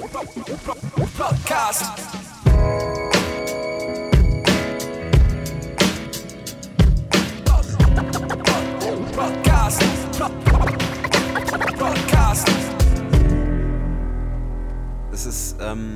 [0.00, 1.84] Podcast.
[9.14, 9.82] Podcast.
[11.78, 12.48] Podcast.
[15.12, 15.92] Es ist ähm,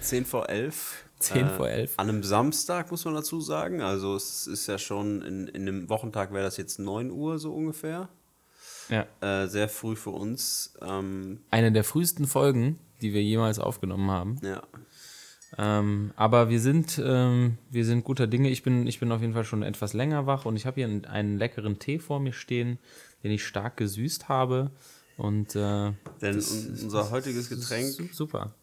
[0.00, 1.04] 10 vor 11.
[1.18, 1.92] 10 vor 11.
[1.98, 3.82] An einem Samstag, muss man dazu sagen.
[3.82, 7.52] Also es ist ja schon, in, in einem Wochentag wäre das jetzt 9 Uhr so
[7.52, 8.08] ungefähr.
[8.88, 9.06] Ja.
[9.20, 10.74] Äh, sehr früh für uns.
[10.80, 14.36] Ähm, Eine der frühesten Folgen, die wir jemals aufgenommen haben.
[14.42, 14.62] ja.
[15.58, 18.50] Ähm, aber wir sind, ähm, wir sind guter Dinge.
[18.50, 20.86] Ich bin, ich bin auf jeden Fall schon etwas länger wach und ich habe hier
[20.86, 22.78] einen, einen leckeren Tee vor mir stehen,
[23.24, 24.70] den ich stark gesüßt habe.
[25.16, 25.90] Und äh,
[26.22, 28.54] Denn unser heutiges Getränk, su- Super.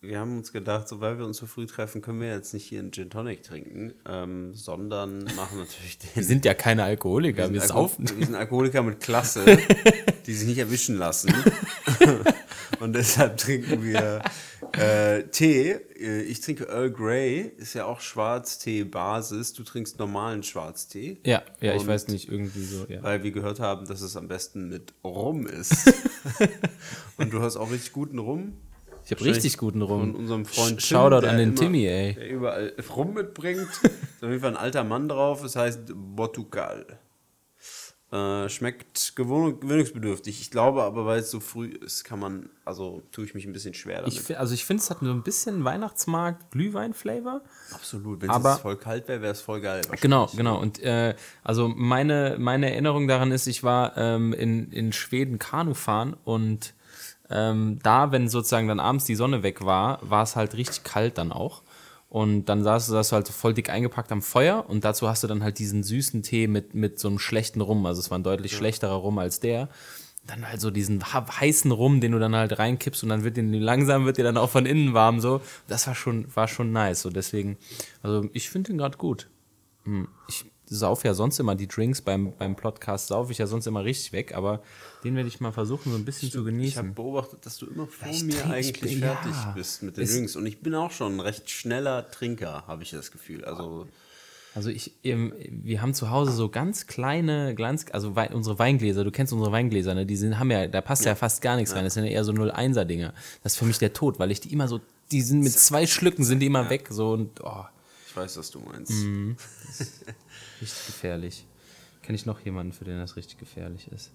[0.00, 2.64] wir haben uns gedacht, so weil wir uns so früh treffen, können wir jetzt nicht
[2.66, 6.10] hier einen Gin Tonic trinken, ähm, sondern machen natürlich den.
[6.14, 8.04] Wir sind ja keine Alkoholiker, wir, sind saufen.
[8.08, 9.44] Alko- wir sind Alkoholiker mit Klasse,
[10.26, 11.32] die sich nicht erwischen lassen.
[12.82, 14.22] Und deshalb trinken wir
[14.72, 15.70] äh, Tee.
[16.00, 19.52] Äh, Ich trinke Earl Grey, ist ja auch Schwarztee-Basis.
[19.52, 21.18] Du trinkst normalen Schwarztee.
[21.24, 23.02] Ja, ja, ich Und- weiß nicht, irgendwie so, ja.
[23.02, 25.92] Weil wir gehört haben, dass es am besten mit Rum ist.
[27.18, 28.54] Und du hast auch richtig guten Rum.
[29.04, 30.14] Ich habe richtig guten Von Rum.
[30.14, 32.14] unserem Freund Sh- Shoutout der an den immer- Timmy, ey.
[32.14, 33.60] Der überall Rum mitbringt.
[33.82, 35.42] ist auf jeden Fall ein alter Mann drauf.
[35.44, 36.86] Es heißt Portugal.
[38.12, 40.38] Äh, schmeckt gewöhnungsbedürftig.
[40.42, 43.54] Ich glaube aber, weil es so früh ist, kann man, also tue ich mich ein
[43.54, 44.12] bisschen schwer damit.
[44.12, 47.40] Ich, also ich finde, es hat so ein bisschen Weihnachtsmarkt, Glühwein-Flavor.
[47.72, 48.20] Absolut.
[48.20, 49.80] Wenn es voll kalt wäre, wäre es voll geil.
[50.02, 50.60] Genau, genau.
[50.60, 55.72] Und äh, also meine, meine Erinnerung daran ist, ich war ähm, in, in Schweden Kanu
[55.72, 56.74] fahren und
[57.30, 61.16] ähm, da, wenn sozusagen dann abends die Sonne weg war, war es halt richtig kalt
[61.16, 61.62] dann auch.
[62.12, 65.22] Und dann saß, saß du halt so voll dick eingepackt am Feuer und dazu hast
[65.22, 67.86] du dann halt diesen süßen Tee mit, mit so einem schlechten Rum.
[67.86, 69.70] Also es war ein deutlich schlechterer Rum als der.
[70.26, 73.50] Dann halt so diesen heißen Rum, den du dann halt reinkippst und dann wird den
[73.54, 75.40] langsam wird dir dann auch von innen warm so.
[75.68, 77.00] Das war schon war schon nice.
[77.00, 77.56] So deswegen,
[78.02, 79.30] also ich finde den gerade gut.
[79.84, 80.44] Hm, Ich
[80.74, 84.12] sauf ja sonst immer die Drinks beim, beim Podcast, sauf ich ja sonst immer richtig
[84.12, 84.62] weg, aber
[85.04, 86.94] den werde ich mal versuchen, so ein bisschen zu Ich habe genießen.
[86.94, 89.52] beobachtet, dass du immer vor Ich mir eigentlich bin- fertig ja.
[89.54, 90.36] bist mit den Es- Drinks.
[90.36, 93.44] Und ich bin auch schon ein recht schneller Trinker, habe ich das Gefühl.
[93.44, 93.86] Also
[94.54, 99.32] Also ich, wir haben zu Hause so ganz kleine, ganz, also unsere Weingläser, du kennst
[99.32, 100.04] unsere Weingläser, ne?
[100.04, 101.84] Die sind, haben ja, da passt ja, fast gar nichts rein.
[101.84, 103.14] Das sind ja eher so 0,1er Dinger.
[103.42, 104.80] Das ist für mich der Tod, weil ich die immer so,
[105.10, 107.64] die sind mit zwei Schlücken sind die immer weg, so und oh,
[108.12, 108.92] ich weiß, was du meinst.
[108.92, 109.36] Mhm.
[110.60, 111.46] richtig gefährlich.
[112.02, 114.10] Kenne ich noch jemanden, für den das richtig gefährlich ist?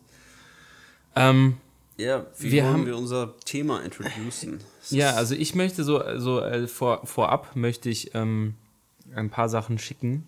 [1.16, 1.58] Ähm,
[1.98, 4.60] Ja, wie Wir wollen haben- wir unser Thema introducen?
[4.92, 8.54] Ja, also ich möchte so, so äh, vor, vorab möchte ich ähm,
[9.16, 10.28] ein paar Sachen schicken,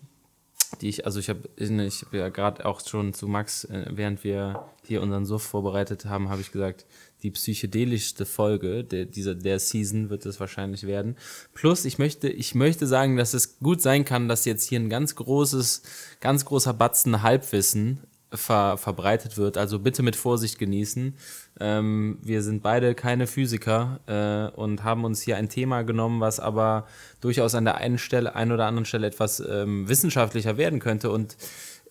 [0.80, 1.70] die ich, also ich habe ich
[2.02, 6.28] hab ja gerade auch schon zu Max, äh, während wir hier unseren Suff vorbereitet haben,
[6.28, 6.86] habe ich gesagt,
[7.22, 11.16] die psychedelischste Folge der, dieser, der Season wird es wahrscheinlich werden.
[11.54, 14.90] Plus, ich möchte, ich möchte sagen, dass es gut sein kann, dass jetzt hier ein
[14.90, 15.82] ganz großes,
[16.20, 18.00] ganz großer Batzen Halbwissen
[18.32, 19.58] ver, verbreitet wird.
[19.58, 21.14] Also bitte mit Vorsicht genießen.
[21.58, 26.40] Ähm, wir sind beide keine Physiker äh, und haben uns hier ein Thema genommen, was
[26.40, 26.86] aber
[27.20, 31.36] durchaus an der einen Stelle, ein oder anderen Stelle etwas ähm, wissenschaftlicher werden könnte und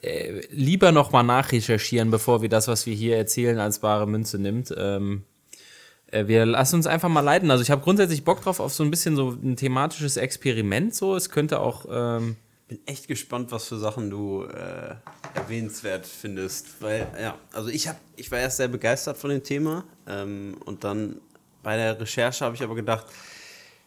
[0.02, 4.74] äh, lieber nochmal nachrecherchieren, bevor wir das, was wir hier erzählen, als bare Münze nimmt.
[4.78, 5.24] Ähm,
[6.08, 7.52] äh, wir lassen uns einfach mal leiten.
[7.52, 10.96] Also ich habe grundsätzlich Bock drauf auf so ein bisschen so ein thematisches Experiment.
[10.96, 12.36] So, es könnte auch ähm,
[12.70, 14.96] bin echt gespannt, was für Sachen du äh,
[15.34, 16.81] erwähnenswert findest.
[16.81, 19.84] Weil, ja, also ich, hab, ich war erst sehr begeistert von dem Thema.
[20.08, 21.20] Ähm, und dann
[21.64, 23.08] bei der Recherche habe ich aber gedacht,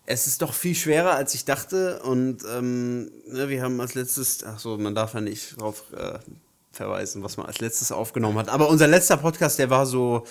[0.07, 2.03] es ist doch viel schwerer, als ich dachte.
[2.03, 6.19] Und ähm, ne, wir haben als letztes, ach so, man darf ja nicht darauf äh,
[6.73, 8.49] verweisen, was man als letztes aufgenommen hat.
[8.49, 10.25] Aber unser letzter Podcast, der war so,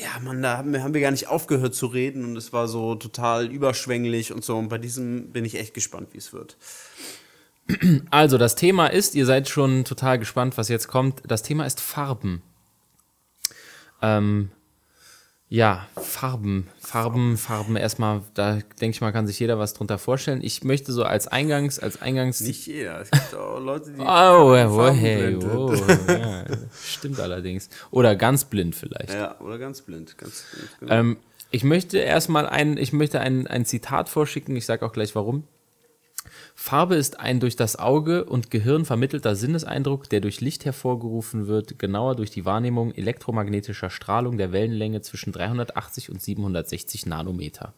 [0.00, 2.68] ja, man, da haben wir, haben wir gar nicht aufgehört zu reden und es war
[2.68, 4.56] so total überschwänglich und so.
[4.56, 6.56] Und bei diesem bin ich echt gespannt, wie es wird.
[8.10, 11.20] Also, das Thema ist, ihr seid schon total gespannt, was jetzt kommt.
[11.26, 12.42] Das Thema ist Farben.
[14.00, 14.50] Ähm,
[15.50, 17.76] ja, Farben, Farben, Farben.
[17.76, 20.40] Erstmal, da denke ich mal, kann sich jeder was drunter vorstellen.
[20.42, 22.40] Ich möchte so als Eingangs, als Eingangs.
[22.40, 23.00] Nicht jeder.
[23.00, 24.00] Es gibt auch Leute, die.
[24.00, 25.74] Oh, oh, hey, oh,
[26.08, 26.44] ja,
[26.84, 27.70] stimmt allerdings.
[27.90, 29.14] Oder ganz blind vielleicht.
[29.14, 30.18] Ja, oder ganz blind.
[30.18, 30.94] Ganz blind genau.
[30.94, 31.16] Ähm,
[31.50, 35.44] ich möchte erstmal ein, ich möchte ein, ein Zitat vorschicken, ich sage auch gleich warum.
[36.60, 41.78] Farbe ist ein durch das Auge und Gehirn vermittelter Sinneseindruck, der durch Licht hervorgerufen wird,
[41.78, 47.74] genauer durch die Wahrnehmung elektromagnetischer Strahlung der Wellenlänge zwischen 380 und 760 Nanometer.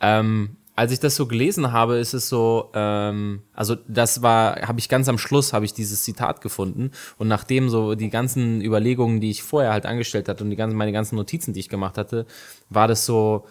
[0.00, 4.80] Ähm, als ich das so gelesen habe, ist es so, ähm, also das war, habe
[4.80, 9.20] ich ganz am Schluss, habe ich dieses Zitat gefunden und nachdem so die ganzen Überlegungen,
[9.20, 11.98] die ich vorher halt angestellt hatte und die ganzen, meine ganzen Notizen, die ich gemacht
[11.98, 12.24] hatte,
[12.70, 13.44] war das so,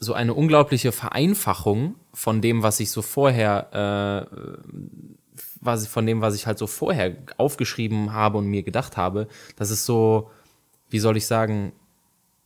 [0.00, 6.34] so eine unglaubliche Vereinfachung von dem, was ich so vorher, äh, was von dem, was
[6.34, 10.30] ich halt so vorher aufgeschrieben habe und mir gedacht habe, dass es so,
[10.88, 11.72] wie soll ich sagen,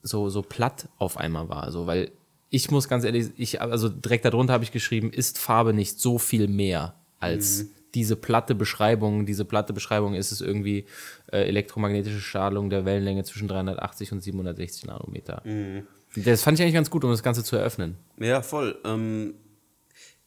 [0.03, 1.71] so, so platt auf einmal war.
[1.71, 2.11] So, weil
[2.51, 6.19] ich muss ganz ehrlich, ich, also direkt darunter habe ich geschrieben, ist Farbe nicht so
[6.19, 9.27] viel mehr als diese platte Beschreibung.
[9.27, 10.87] Diese platte Beschreibung ist es irgendwie
[11.31, 15.43] äh, elektromagnetische Strahlung der Wellenlänge zwischen 380 und 760 Nanometer.
[16.17, 17.97] Das fand ich eigentlich ganz gut, um das Ganze zu eröffnen.
[18.19, 18.79] Ja, voll.
[18.85, 19.35] Ähm,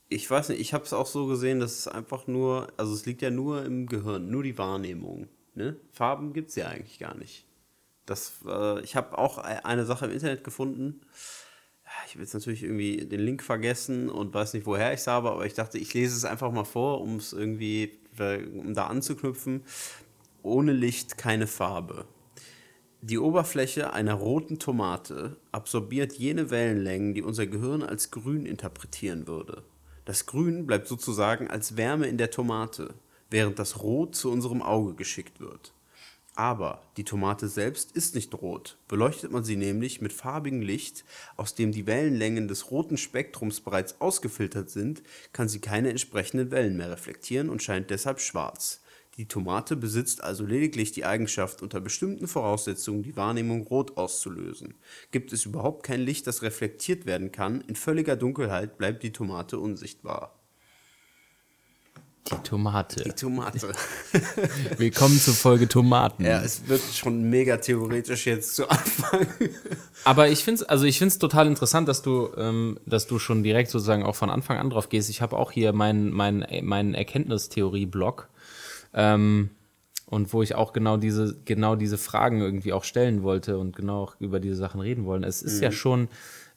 [0.10, 3.06] ich weiß nicht, ich habe es auch so gesehen, dass es einfach nur, also es
[3.06, 5.28] liegt ja nur im Gehirn, nur die Wahrnehmung.
[5.54, 5.76] Ne?
[5.92, 7.46] Farben gibt es ja eigentlich gar nicht.
[8.06, 11.02] Das, äh, ich habe auch e- eine Sache im Internet gefunden.
[12.08, 15.32] Ich will jetzt natürlich irgendwie den Link vergessen und weiß nicht, woher ich es habe,
[15.32, 18.88] aber ich dachte, ich lese es einfach mal vor, um es irgendwie, äh, um da
[18.88, 19.64] anzuknüpfen.
[20.44, 22.06] Ohne Licht keine Farbe.
[23.08, 29.62] Die Oberfläche einer roten Tomate absorbiert jene Wellenlängen, die unser Gehirn als grün interpretieren würde.
[30.06, 32.96] Das Grün bleibt sozusagen als Wärme in der Tomate,
[33.30, 35.72] während das Rot zu unserem Auge geschickt wird.
[36.34, 38.80] Aber die Tomate selbst ist nicht rot.
[38.88, 41.06] Beleuchtet man sie nämlich mit farbigem Licht,
[41.38, 46.76] aus dem die Wellenlängen des roten Spektrums bereits ausgefiltert sind, kann sie keine entsprechenden Wellen
[46.76, 48.82] mehr reflektieren und scheint deshalb schwarz.
[49.18, 54.74] Die Tomate besitzt also lediglich die Eigenschaft, unter bestimmten Voraussetzungen die Wahrnehmung rot auszulösen.
[55.12, 59.58] Gibt es überhaupt kein Licht, das reflektiert werden kann, in völliger Dunkelheit bleibt die Tomate
[59.58, 60.38] unsichtbar.
[62.30, 63.04] Die Tomate.
[63.04, 63.72] Die Tomate.
[64.78, 66.26] Willkommen zur Folge Tomaten.
[66.26, 69.28] ja, es wird schon mega theoretisch jetzt zu Anfang.
[70.04, 73.44] Aber ich finde es also ich find's total interessant, dass du, ähm, dass du schon
[73.44, 75.12] direkt sozusagen auch von Anfang an drauf gehst.
[75.12, 78.28] Ich habe auch hier meinen mein, mein Erkenntnistheorie-Blog.
[78.96, 79.52] Ähm,
[80.08, 84.04] und wo ich auch genau diese, genau diese Fragen irgendwie auch stellen wollte und genau
[84.04, 85.24] auch über diese Sachen reden wollen.
[85.24, 86.10] Es ist ja schon,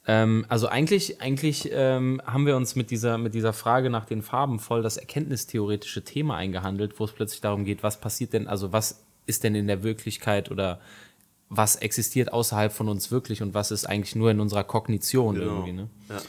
[0.07, 4.21] ähm, also eigentlich, eigentlich ähm, haben wir uns mit dieser, mit dieser Frage nach den
[4.21, 8.71] Farben voll das erkenntnistheoretische Thema eingehandelt, wo es plötzlich darum geht, was passiert denn, also
[8.71, 10.79] was ist denn in der Wirklichkeit oder
[11.49, 15.73] was existiert außerhalb von uns wirklich und was ist eigentlich nur in unserer Kognition irgendwie,
[15.73, 15.89] ne?
[16.09, 16.21] Ja.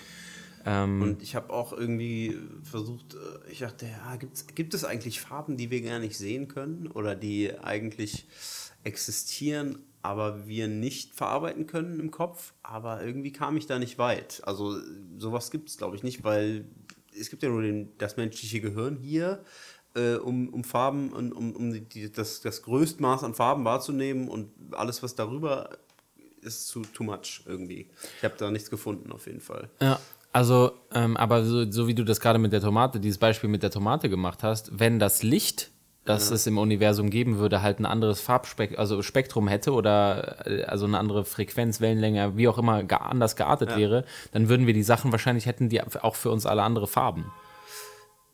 [0.64, 5.20] Ähm, Und ich habe auch irgendwie versucht, äh, ich dachte, ja, gibt's, gibt es eigentlich
[5.20, 8.26] Farben, die wir gar nicht sehen können oder die eigentlich
[8.84, 12.54] existieren, aber wir nicht verarbeiten können im Kopf?
[12.62, 14.42] Aber irgendwie kam ich da nicht weit.
[14.44, 14.76] Also
[15.18, 16.66] sowas gibt es, glaube ich, nicht, weil
[17.18, 19.42] es gibt ja nur den, das menschliche Gehirn hier,
[19.94, 24.50] äh, um, um Farben, und um, um die, das, das Größtmaß an Farben wahrzunehmen und
[24.72, 25.70] alles, was darüber
[26.42, 27.88] ist, zu too much irgendwie.
[28.18, 29.68] Ich habe da nichts gefunden, auf jeden Fall.
[29.80, 30.00] Ja,
[30.32, 33.62] also, ähm, aber so, so wie du das gerade mit der Tomate, dieses Beispiel mit
[33.62, 35.70] der Tomate gemacht hast, wenn das Licht,
[36.04, 40.64] das es im Universum geben würde, halt ein anderes Farbspektrum, also Spektrum hätte oder äh,
[40.64, 44.74] also eine andere Frequenz, Wellenlänge, wie auch immer ge anders geartet wäre, dann würden wir
[44.74, 47.26] die Sachen wahrscheinlich hätten die auch für uns alle andere Farben.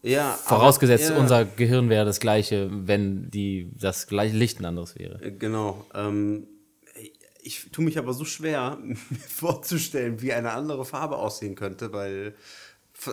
[0.02, 4.64] Ja, Vorausgesetzt, aber, ja, unser Gehirn wäre das gleiche, wenn die das gleiche Licht ein
[4.64, 5.20] anderes wäre.
[5.22, 5.84] äh, Genau.
[5.94, 6.46] Ähm,
[7.46, 12.34] ich tue mich aber so schwer, mir vorzustellen, wie eine andere Farbe aussehen könnte, weil,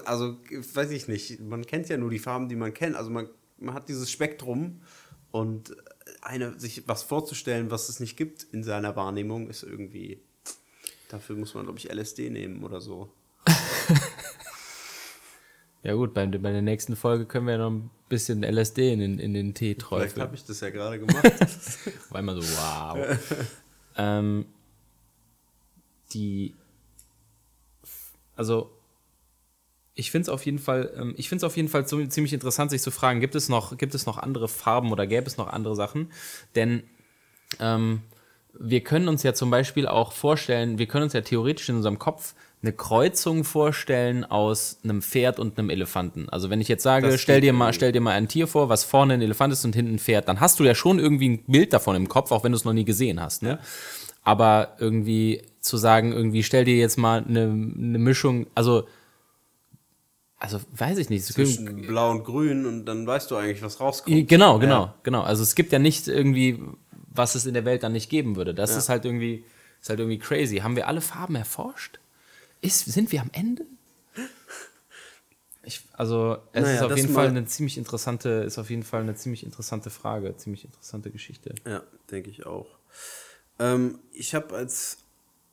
[0.05, 0.37] also,
[0.73, 2.95] weiß ich nicht, man kennt ja nur die Farben, die man kennt.
[2.95, 4.81] Also, man, man hat dieses Spektrum
[5.31, 5.75] und
[6.21, 10.19] eine, sich was vorzustellen, was es nicht gibt in seiner Wahrnehmung, ist irgendwie.
[11.09, 13.11] Dafür muss man, glaube ich, LSD nehmen oder so.
[15.83, 19.19] Ja gut, bei, bei der nächsten Folge können wir noch ein bisschen LSD in den,
[19.19, 20.21] in den Tee Vielleicht träufeln.
[20.21, 21.23] habe ich das ja gerade gemacht.
[22.09, 23.19] War immer so, wow.
[23.97, 24.45] Ähm,
[26.13, 26.53] die,
[28.35, 28.71] also,
[29.95, 32.71] ich finde es auf jeden Fall, ähm, ich finde es auf jeden Fall ziemlich interessant,
[32.71, 35.47] sich zu fragen, gibt es noch, gibt es noch andere Farben oder gäbe es noch
[35.47, 36.11] andere Sachen?
[36.55, 36.83] Denn
[37.59, 38.01] ähm,
[38.53, 41.99] wir können uns ja zum Beispiel auch vorstellen, wir können uns ja theoretisch in unserem
[41.99, 46.29] Kopf eine Kreuzung vorstellen aus einem Pferd und einem Elefanten.
[46.29, 48.69] Also wenn ich jetzt sage, Das stell dir mal, stell dir mal ein Tier vor,
[48.69, 51.29] was vorne ein Elefant ist und hinten ein Pferd, dann hast du ja schon irgendwie
[51.29, 53.43] ein Bild davon im Kopf, auch wenn du es noch nie gesehen hast.
[53.43, 53.59] Ne?
[54.23, 58.87] Aber irgendwie zu sagen, irgendwie stell dir jetzt mal eine, eine Mischung, also
[60.37, 61.21] also weiß ich nicht.
[61.29, 64.27] es gibt- Zwischen blau und grün und dann weißt du eigentlich, was rauskommt.
[64.27, 65.21] Genau, genau, genau.
[65.21, 66.59] Also es gibt ja nicht irgendwie,
[67.13, 68.53] was es in der Welt dann nicht geben würde.
[68.53, 69.45] Das ist halt irgendwie,
[69.81, 70.57] ist halt irgendwie crazy.
[70.57, 71.99] Haben wir alle Farben erforscht?
[72.63, 73.65] Ist, sind wir am Ende?
[75.63, 79.01] Ich, also es Naja, ist auf jeden Fall eine ziemlich interessante, ist auf jeden Fall
[79.01, 81.55] eine ziemlich interessante Frage, ziemlich interessante Geschichte.
[81.67, 82.67] Ja, denke ich auch.
[83.59, 84.99] Ähm, ich habe als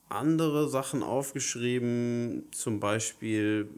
[0.09, 3.69] andere Sachen aufgeschrieben, zum Beispiel,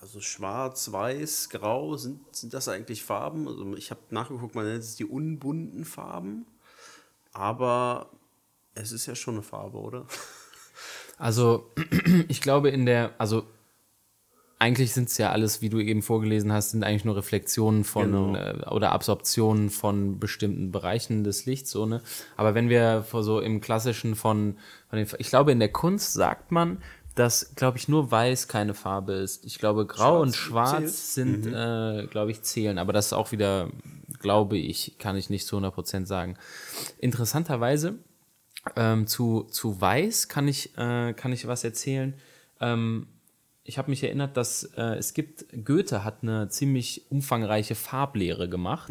[0.00, 3.46] also schwarz, weiß, grau, sind, sind das eigentlich Farben?
[3.46, 6.44] Also ich habe nachgeguckt, man nennt es die unbunten Farben,
[7.32, 8.10] aber
[8.74, 10.06] es ist ja schon eine Farbe, oder?
[11.18, 11.70] Also,
[12.28, 13.44] ich glaube, in der, also
[14.60, 18.06] eigentlich sind es ja alles, wie du eben vorgelesen hast, sind eigentlich nur Reflexionen von
[18.06, 18.34] Genau.
[18.34, 22.02] äh, oder Absorptionen von bestimmten Bereichen des Lichts, so, ne?
[22.36, 24.56] Aber wenn wir vor so im klassischen von,
[24.90, 26.78] von den, ich glaube, in der Kunst sagt man,
[27.14, 29.44] dass, glaube ich, nur weiß keine Farbe ist.
[29.44, 31.42] Ich glaube, grau und schwarz zählt?
[31.42, 32.78] sind, äh, glaube ich, zählen.
[32.78, 33.70] Aber das ist auch wieder,
[34.20, 36.36] glaube ich, kann ich nicht zu 100% sagen.
[36.98, 37.98] Interessanterweise,
[38.76, 42.14] ähm, zu, zu Weiß kann ich, äh, kann ich was erzählen.
[42.60, 43.06] Ähm,
[43.64, 48.90] ich habe mich erinnert, dass äh, es gibt, Goethe hat eine ziemlich umfangreiche Farblehre gemacht.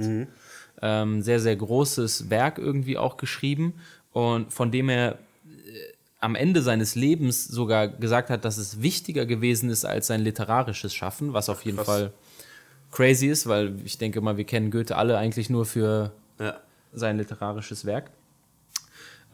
[0.81, 3.74] Ähm, sehr, sehr großes Werk irgendwie auch geschrieben
[4.12, 5.17] und von dem er äh,
[6.19, 10.93] am Ende seines Lebens sogar gesagt hat, dass es wichtiger gewesen ist als sein literarisches
[10.93, 11.88] Schaffen, was auf jeden Krass.
[11.88, 12.13] Fall
[12.91, 16.57] crazy ist, weil ich denke mal, wir kennen Goethe alle eigentlich nur für Ja.
[16.93, 18.12] sein literarisches Werk.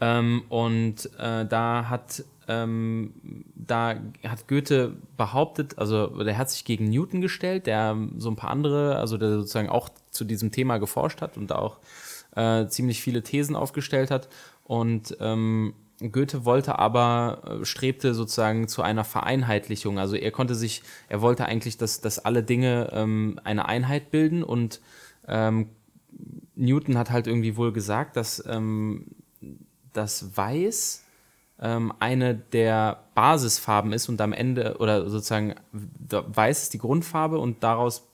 [0.04, 3.14] Ähm, und äh, da hat ähm,
[3.56, 3.96] da
[4.28, 8.98] hat Goethe behauptet, also der hat sich gegen Newton gestellt, der so ein paar andere,
[8.98, 11.78] also der sozusagen auch zu diesem Thema geforscht hat und da auch
[12.36, 14.28] äh, ziemlich viele Thesen aufgestellt hat.
[14.66, 15.74] Und ähm,
[16.12, 19.98] Goethe wollte aber, äh, strebte sozusagen zu einer Vereinheitlichung.
[19.98, 24.44] Also er konnte sich, er wollte eigentlich, dass, dass alle Dinge ähm, eine Einheit bilden
[24.44, 24.82] und
[25.30, 25.70] ähm,
[26.56, 29.06] Newton hat halt irgendwie wohl gesagt, dass ähm,
[29.94, 31.04] das Weiß
[31.60, 37.64] ähm, eine der Basisfarben ist und am Ende, oder sozusagen, Weiß ist die Grundfarbe und
[37.64, 38.08] daraus.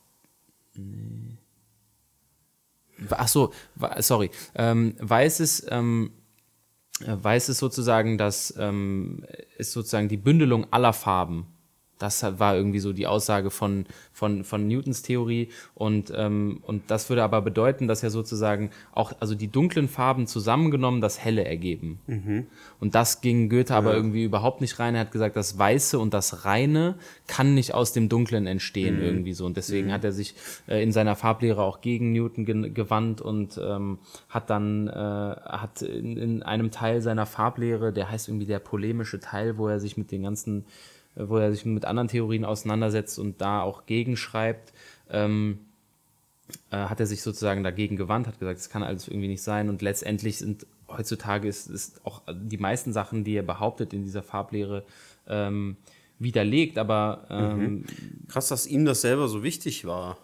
[0.75, 1.37] Nee.
[3.11, 3.53] Ach so,
[3.99, 4.29] sorry.
[4.55, 5.67] Ähm, Weiß ist.
[5.71, 6.11] Ähm,
[7.01, 9.25] äh, Weiß ist sozusagen das, ähm,
[9.57, 11.47] ist sozusagen die Bündelung aller Farben.
[11.99, 15.49] Das war irgendwie so die Aussage von, von, von Newtons Theorie.
[15.75, 20.25] Und, ähm, und das würde aber bedeuten, dass ja sozusagen auch, also die dunklen Farben
[20.25, 21.99] zusammengenommen das Helle ergeben.
[22.79, 24.95] Und das ging Goethe aber irgendwie überhaupt nicht rein.
[24.95, 26.95] Er hat gesagt, das Weiße und das Reine
[27.27, 29.45] kann nicht aus dem Dunklen entstehen irgendwie so.
[29.45, 30.35] Und deswegen hat er sich
[30.67, 35.81] äh, in seiner Farblehre auch gegen Newton gen- gewandt und ähm, hat dann äh, hat
[35.81, 39.97] in, in einem Teil seiner Farblehre, der heißt irgendwie der polemische Teil, wo er sich
[39.97, 40.65] mit den ganzen,
[41.27, 44.73] wo er sich mit anderen Theorien auseinandersetzt und da auch gegenschreibt,
[45.09, 45.59] ähm,
[46.71, 49.69] äh, hat er sich sozusagen dagegen gewandt, hat gesagt, es kann alles irgendwie nicht sein
[49.69, 54.23] und letztendlich sind heutzutage ist, ist auch die meisten Sachen, die er behauptet in dieser
[54.23, 54.83] Farblehre,
[55.27, 55.77] ähm,
[56.17, 57.85] widerlegt, aber ähm,
[58.27, 60.17] Krass, dass ihm das selber so wichtig war.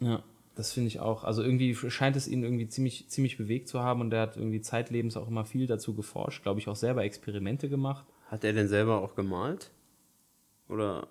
[0.00, 0.22] ja,
[0.54, 1.24] das finde ich auch.
[1.24, 4.60] Also irgendwie scheint es ihn irgendwie ziemlich, ziemlich bewegt zu haben und er hat irgendwie
[4.60, 8.04] zeitlebens auch immer viel dazu geforscht, glaube ich, auch selber Experimente gemacht.
[8.28, 9.70] Hat er denn selber auch gemalt?
[10.70, 11.08] Oder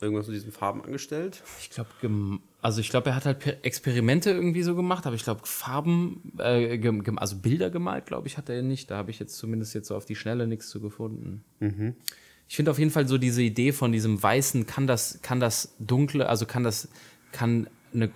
[0.00, 1.42] irgendwas mit diesen Farben angestellt?
[1.60, 1.90] Ich glaube,
[2.62, 6.32] also ich glaube, er hat halt Per- Experimente irgendwie so gemacht, aber ich glaube, Farben,
[6.38, 6.80] äh,
[7.16, 8.90] also Bilder gemalt, glaube ich, hat er nicht.
[8.90, 11.44] Da habe ich jetzt zumindest jetzt so auf die Schnelle nichts zu gefunden.
[12.48, 15.74] Ich finde auf jeden Fall so diese Idee von diesem Weißen, kann das, kann das
[15.78, 16.88] dunkle, also kann das,
[17.32, 18.10] kann eine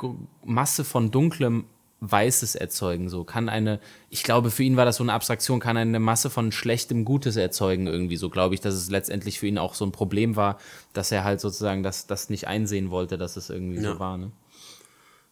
[0.45, 1.65] Masse von dunklem
[2.11, 3.81] Weißes erzeugen, so kann eine,
[4.11, 7.37] ich glaube, für ihn war das so eine Abstraktion, kann eine Masse von schlechtem Gutes
[7.37, 10.59] erzeugen, irgendwie so, glaube ich, dass es letztendlich für ihn auch so ein Problem war,
[10.93, 13.95] dass er halt sozusagen das, das nicht einsehen wollte, dass es irgendwie Ja.
[13.95, 14.31] so war, ne?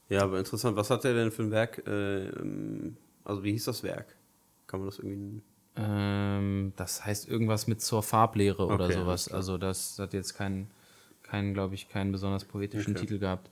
[0.09, 0.77] Ja, aber interessant.
[0.77, 1.87] Was hat er denn für ein Werk?
[1.87, 2.31] Äh,
[3.25, 4.15] also, wie hieß das Werk?
[4.67, 5.41] Kann man das irgendwie.
[5.77, 9.07] Ähm, das heißt irgendwas mit zur Farblehre oder Okay, sowas.
[9.09, 9.37] alles klar.
[9.39, 10.71] Also das hat jetzt keinen,
[11.33, 13.49] keinen glaube ich, keinen besonders poetischen Titel gehabt.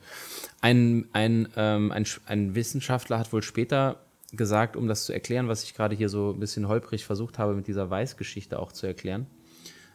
[0.61, 5.65] Ein, ein, ähm, ein, ein Wissenschaftler hat wohl später gesagt, um das zu erklären, was
[5.65, 9.27] ich gerade hier so ein bisschen holprig versucht habe, mit dieser Weißgeschichte auch zu erklären.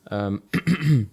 [0.10, 0.42] Ähm,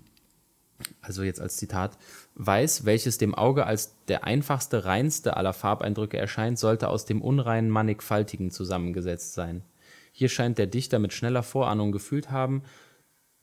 [1.02, 1.99] also jetzt als Zitat,
[2.37, 7.69] Weiß, welches dem Auge als der einfachste, reinste aller Farbeindrücke erscheint, sollte aus dem unreinen
[7.69, 9.62] Mannigfaltigen zusammengesetzt sein.
[10.11, 12.62] Hier scheint der Dichter mit schneller Vorahnung gefühlt haben,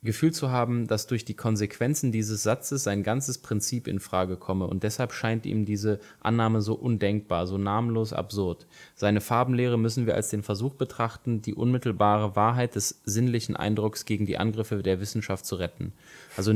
[0.02, 4.68] gefühlt zu haben, dass durch die Konsequenzen dieses Satzes sein ganzes Prinzip in Frage komme
[4.68, 8.66] und deshalb scheint ihm diese Annahme so undenkbar, so namenlos absurd.
[8.96, 14.26] Seine Farbenlehre müssen wir als den Versuch betrachten, die unmittelbare Wahrheit des sinnlichen Eindrucks gegen
[14.26, 15.92] die Angriffe der Wissenschaft zu retten.
[16.38, 16.54] Also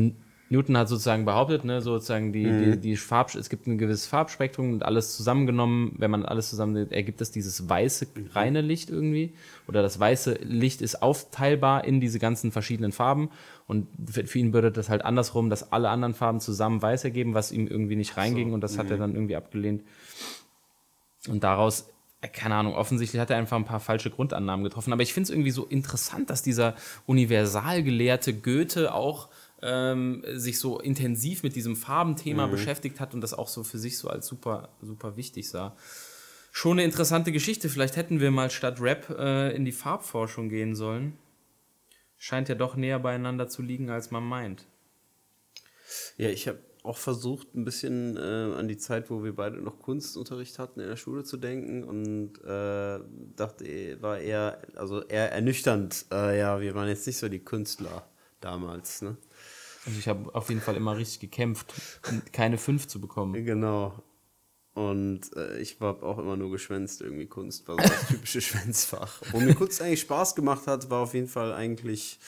[0.53, 4.73] Newton hat sozusagen behauptet, ne, sozusagen die, die, die Farb, es gibt ein gewisses Farbspektrum
[4.73, 9.33] und alles zusammengenommen, wenn man alles zusammen, ergibt es dieses weiße, reine Licht irgendwie.
[9.67, 13.31] Oder das weiße Licht ist aufteilbar in diese ganzen verschiedenen Farben.
[13.67, 17.33] Und für, für ihn bedeutet das halt andersrum, dass alle anderen Farben zusammen weiß ergeben,
[17.33, 19.81] was ihm irgendwie nicht reinging und das hat er dann irgendwie abgelehnt.
[21.27, 21.89] Und daraus,
[22.21, 24.93] äh, keine Ahnung, offensichtlich hat er einfach ein paar falsche Grundannahmen getroffen.
[24.93, 26.75] Aber ich finde es irgendwie so interessant, dass dieser
[27.07, 29.29] Universalgelehrte Goethe auch
[29.63, 33.97] ähm, sich so intensiv mit diesem Farbenthema beschäftigt hat und das auch so für sich
[33.97, 35.75] so als super, super wichtig sah.
[36.51, 37.69] Schon eine interessante Geschichte.
[37.69, 41.17] Vielleicht hätten wir mal statt Rap äh, in die Farbforschung gehen sollen.
[42.17, 44.65] scheint ja doch näher beieinander zu liegen, als man meint.
[46.17, 49.79] Ja, ich habe auch versucht, ein bisschen äh, an die Zeit, wo wir beide noch
[49.79, 52.99] Kunstunterricht hatten, in der Schule zu denken und äh,
[53.35, 56.05] dachte, war eher, also eher ernüchternd.
[56.11, 58.05] Äh, ja, wir waren jetzt nicht so die Künstler
[58.41, 59.17] damals, ne?
[59.85, 61.73] Also ich habe auf jeden Fall immer richtig gekämpft,
[62.31, 63.45] keine fünf zu bekommen.
[63.45, 63.93] Genau.
[64.73, 69.21] Und äh, ich habe auch immer nur geschwänzt, irgendwie Kunst war so das typische Schwänzfach.
[69.31, 72.19] Wo mir Kunst eigentlich Spaß gemacht hat, war auf jeden Fall eigentlich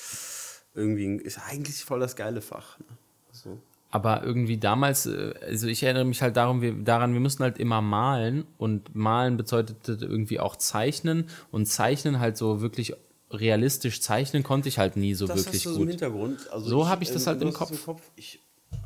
[0.75, 2.77] irgendwie, ist eigentlich voll das geile Fach.
[2.79, 2.85] Ne?
[3.31, 3.59] So.
[3.89, 7.57] Aber irgendwie damals, äh, also ich erinnere mich halt darum, wir, daran, wir mussten halt
[7.57, 12.93] immer malen und malen bedeutete irgendwie auch zeichnen und zeichnen halt so wirklich
[13.31, 15.89] realistisch zeichnen konnte ich halt nie so Das wirklich hast du so im gut.
[15.89, 16.51] Hintergrund.
[16.51, 18.01] Also So hab ich das halt du im hast es Kopf.
[18.15, 18.39] Ich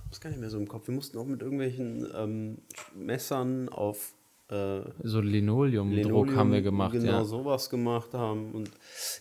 [0.06, 0.88] hab's gar nicht mehr so im Kopf.
[0.88, 2.58] Wir mussten auch mit irgendwelchen ähm,
[2.96, 4.14] Messern auf
[4.50, 7.26] äh, So Linoleum-Druck Linoleum haben wir gemacht, genau ja.
[7.26, 8.52] sowas gemacht haben.
[8.52, 8.72] Und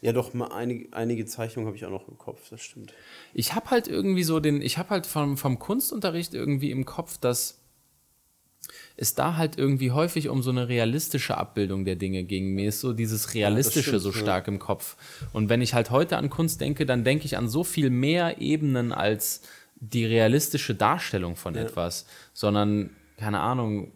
[0.01, 2.95] ja, doch, mal einige, einige Zeichnungen habe ich auch noch im Kopf, das stimmt.
[3.35, 7.19] Ich habe halt irgendwie so den, ich habe halt vom, vom Kunstunterricht irgendwie im Kopf,
[7.19, 7.58] dass
[9.01, 12.55] es da halt irgendwie häufig um so eine realistische Abbildung der Dinge ging.
[12.55, 14.17] Mir ist so dieses Realistische stimmt, so ja.
[14.17, 14.97] stark im Kopf.
[15.33, 18.41] Und wenn ich halt heute an Kunst denke, dann denke ich an so viel mehr
[18.41, 19.43] Ebenen als
[19.77, 23.93] die realistische Darstellung von etwas, sondern, keine Ahnung,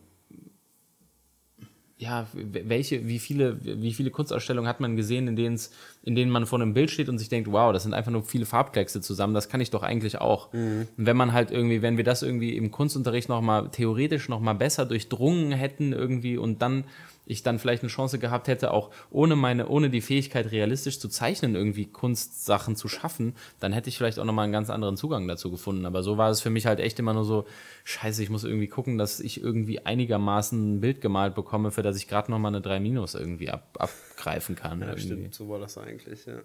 [2.02, 5.70] ja, welche, wie viele, wie viele Kunstausstellungen hat man gesehen, in denen es,
[6.02, 8.24] in denen man vor einem Bild steht und sich denkt, wow, das sind einfach nur
[8.24, 10.52] viele Farbkleckse zusammen, das kann ich doch eigentlich auch.
[10.98, 14.84] Und wenn man halt irgendwie, wenn wir das irgendwie im Kunstunterricht nochmal theoretisch nochmal besser
[14.84, 16.84] durchdrungen hätten irgendwie und dann
[17.24, 21.08] ich dann vielleicht eine Chance gehabt hätte, auch ohne meine, ohne die Fähigkeit realistisch zu
[21.08, 25.28] zeichnen, irgendwie Kunstsachen zu schaffen, dann hätte ich vielleicht auch nochmal einen ganz anderen Zugang
[25.28, 25.86] dazu gefunden.
[25.86, 27.46] Aber so war es für mich halt echt immer nur so,
[27.84, 31.96] scheiße, ich muss irgendwie gucken, dass ich irgendwie einigermaßen ein Bild gemalt bekomme, für das
[31.96, 34.80] ich gerade nochmal eine 3 Minus irgendwie ab, abgreifen kann.
[34.80, 35.06] Ja, irgendwie.
[35.06, 36.40] stimmt, so war das eigentlich, ja.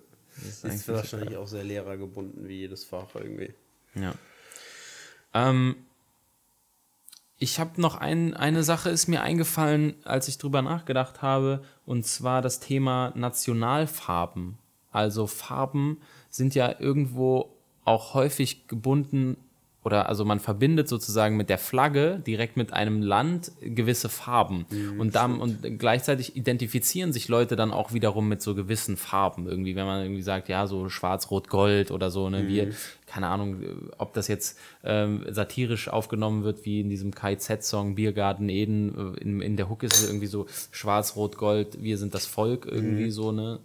[0.47, 3.53] Ist, eigentlich wahrscheinlich auch sehr lehrergebunden, wie jedes Fach irgendwie.
[3.95, 4.13] Ja.
[5.33, 5.75] Ähm,
[7.39, 12.05] ich habe noch ein, eine Sache ist mir eingefallen, als ich drüber nachgedacht habe, und
[12.05, 14.57] zwar das Thema Nationalfarben.
[14.91, 17.53] Also Farben sind ja irgendwo
[17.85, 19.37] auch häufig gebunden
[19.87, 24.65] oder also man verbindet sozusagen mit der Flagge direkt mit einem Land gewisse Farben.
[24.99, 29.77] Und, dann, und gleichzeitig identifizieren sich Leute dann auch wiederum mit so gewissen Farben irgendwie,
[29.77, 32.73] wenn man irgendwie sagt, ja, so schwarz, rot, gold oder so, ne, wir,
[33.07, 33.63] keine Ahnung,
[33.97, 39.41] ob das jetzt ähm, satirisch aufgenommen wird, wie in diesem KZ-Song Biergarten Eden, äh, in,
[39.41, 43.09] in der Hook ist es irgendwie so schwarz, rot, gold, wir sind das Volk irgendwie
[43.09, 43.59] so, ne,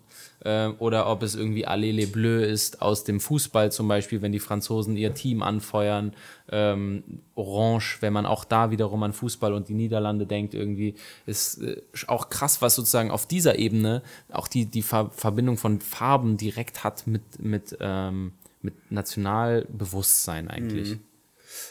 [0.44, 4.33] ähm, oder ob es irgendwie Allez les Bleus ist aus dem Fußball zum Beispiel, wenn
[4.33, 6.12] die Franzosen ihr Team anfeuern.
[6.50, 7.02] Ähm,
[7.35, 10.94] Orange, wenn man auch da wiederum an Fußball und die Niederlande denkt, irgendwie
[11.26, 14.02] ist äh, auch krass, was sozusagen auf dieser Ebene
[14.33, 20.98] auch die, die Ver Verbindung von Farben direkt hat mit, mit, ähm, mit Nationalbewusstsein eigentlich.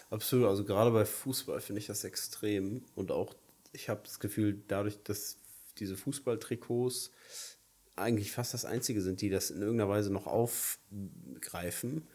[0.10, 2.84] Absolut, also gerade bei Fußball finde ich das extrem.
[2.96, 3.36] Und auch,
[3.74, 5.38] ich habe das Gefühl, dadurch, dass
[5.78, 7.12] diese Fußballtrikots
[7.96, 12.08] eigentlich fast das Einzige sind, die das in irgendeiner Weise noch aufgreifen.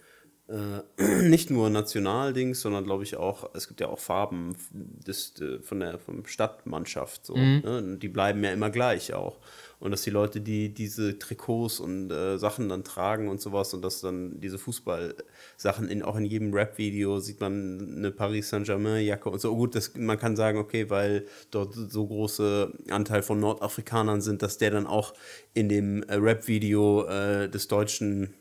[0.49, 5.59] Äh, nicht nur Nationaldings, sondern glaube ich auch, es gibt ja auch Farben des, äh,
[5.61, 7.27] von der vom Stadtmannschaft.
[7.27, 7.79] So, ne?
[7.79, 9.39] Und Die bleiben ja immer gleich auch.
[9.79, 13.83] Und dass die Leute, die diese Trikots und äh, Sachen dann tragen und sowas und
[13.83, 19.41] dass dann diese Fußballsachen in, auch in jedem Rap-Video sieht man eine Paris Saint-Germain-Jacke und
[19.41, 19.55] so.
[19.55, 24.57] Gut, das, man kann sagen, okay, weil dort so große Anteil von Nordafrikanern sind, dass
[24.57, 25.13] der dann auch
[25.53, 28.33] in dem äh, Rap-Video äh, des deutschen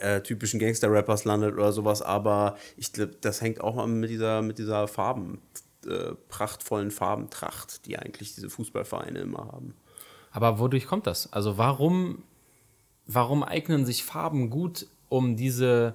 [0.00, 4.58] äh, typischen Gangster-Rappers landet oder sowas, aber ich glaube, das hängt auch mit dieser, mit
[4.58, 5.40] dieser Farben,
[5.86, 9.74] äh, prachtvollen Farbentracht, die eigentlich diese Fußballvereine immer haben.
[10.30, 11.32] Aber wodurch kommt das?
[11.32, 12.24] Also warum,
[13.06, 15.94] warum eignen sich Farben gut, um diese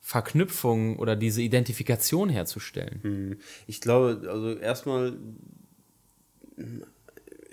[0.00, 3.38] Verknüpfung oder diese Identifikation herzustellen?
[3.66, 5.18] Ich glaube, also erstmal,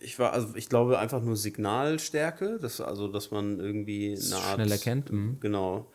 [0.03, 4.55] ich war, also ich glaube einfach nur Signalstärke, dass, also dass man irgendwie eine Art.
[4.55, 5.37] Schnell erkennt, mhm.
[5.39, 5.91] Genau.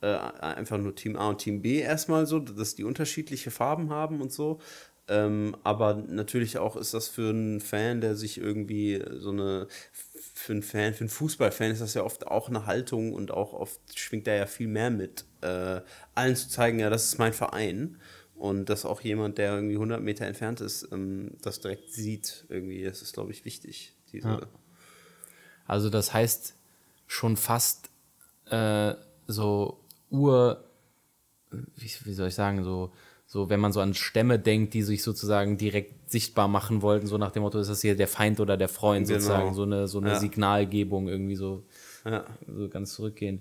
[0.00, 4.20] Äh, einfach nur Team A und Team B erstmal so, dass die unterschiedliche Farben haben
[4.20, 4.58] und so.
[5.08, 9.66] Ähm, aber natürlich auch ist das für einen Fan, der sich irgendwie so eine,
[10.34, 13.52] für einen Fan, für einen Fußballfan ist das ja oft auch eine Haltung und auch
[13.52, 15.80] oft schwingt da ja viel mehr mit, äh,
[16.14, 17.98] allen zu zeigen, ja, das ist mein Verein.
[18.42, 22.82] Und dass auch jemand, der irgendwie 100 Meter entfernt ist, ähm, das direkt sieht, irgendwie,
[22.82, 23.92] das ist, glaube ich, wichtig.
[24.12, 24.40] Diese, Ja.
[25.64, 26.56] Also das heißt
[27.06, 27.88] schon fast
[28.46, 28.94] äh,
[29.28, 29.78] so
[30.10, 30.64] Ur,
[31.52, 32.90] wie, wie soll ich sagen, so,
[33.26, 37.18] so wenn man so an Stämme denkt, die sich sozusagen direkt sichtbar machen wollten, so
[37.18, 39.20] nach dem Motto, ist das hier der Feind oder der Freund Genau.
[39.20, 40.18] sozusagen, so eine, so eine Ja.
[40.18, 41.62] Signalgebung irgendwie so,
[42.04, 42.26] Ja.
[42.48, 43.40] so ganz zurückgehend.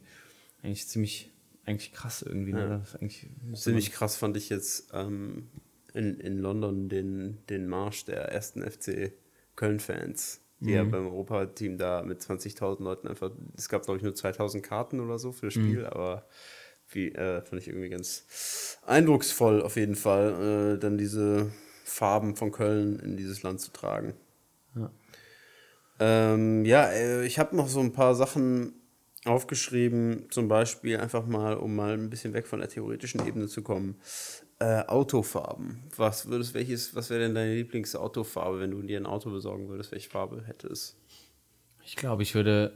[0.61, 1.30] Eigentlich ziemlich,
[1.71, 2.53] eigentlich krass irgendwie.
[2.53, 2.79] Ne?
[2.79, 5.49] Das ist eigentlich, Ziemlich krass fand ich jetzt ähm,
[5.93, 9.13] in, in London den, den Marsch der ersten FC
[9.55, 14.13] Köln-Fans, die ja beim Europateam da mit 20.000 Leuten einfach, es gab glaube ich nur
[14.13, 16.25] 2.000 Karten oder so für das Spiel, aber
[16.89, 21.51] wie, äh, fand ich irgendwie ganz eindrucksvoll auf jeden Fall, äh, dann diese
[21.83, 24.13] Farben von Köln in dieses Land zu tragen.
[24.75, 24.91] Ja.
[25.99, 28.73] Ähm, ja, äh, ich habe noch so ein paar Sachen
[29.25, 33.61] aufgeschrieben, zum Beispiel einfach mal, um mal ein bisschen weg von der theoretischen Ebene zu
[33.61, 33.95] kommen.
[34.59, 35.83] Äh, Autofarben.
[35.95, 39.91] Was würdest, welches, was wäre denn deine Lieblingsautofarbe, wenn du dir ein Auto besorgen würdest?
[39.91, 40.97] Welche Farbe hätte es?
[41.83, 42.73] Ich glaube, ich würde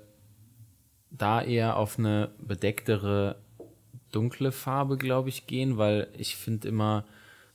[1.12, 3.38] da eher auf eine bedecktere,
[4.12, 7.06] dunkle Farbe, glaube ich, gehen, weil ich finde immer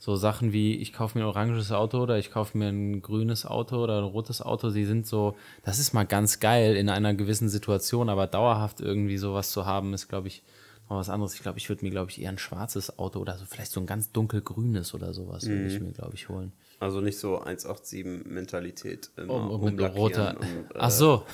[0.00, 3.44] so Sachen wie, ich kaufe mir ein oranges Auto oder ich kaufe mir ein grünes
[3.44, 7.12] Auto oder ein rotes Auto, die sind so, das ist mal ganz geil in einer
[7.12, 10.42] gewissen Situation, aber dauerhaft irgendwie sowas zu haben, ist, glaube ich,
[10.88, 11.34] noch was anderes.
[11.34, 13.78] Ich glaube, ich würde mir, glaube ich, eher ein schwarzes Auto oder so, vielleicht so
[13.78, 16.52] ein ganz dunkelgrünes oder sowas, würde ich mir, glaube ich, holen.
[16.78, 19.10] Also nicht so 187-Mentalität.
[19.18, 20.34] immer Um, um mit roter.
[20.40, 21.26] und, äh, Ach so,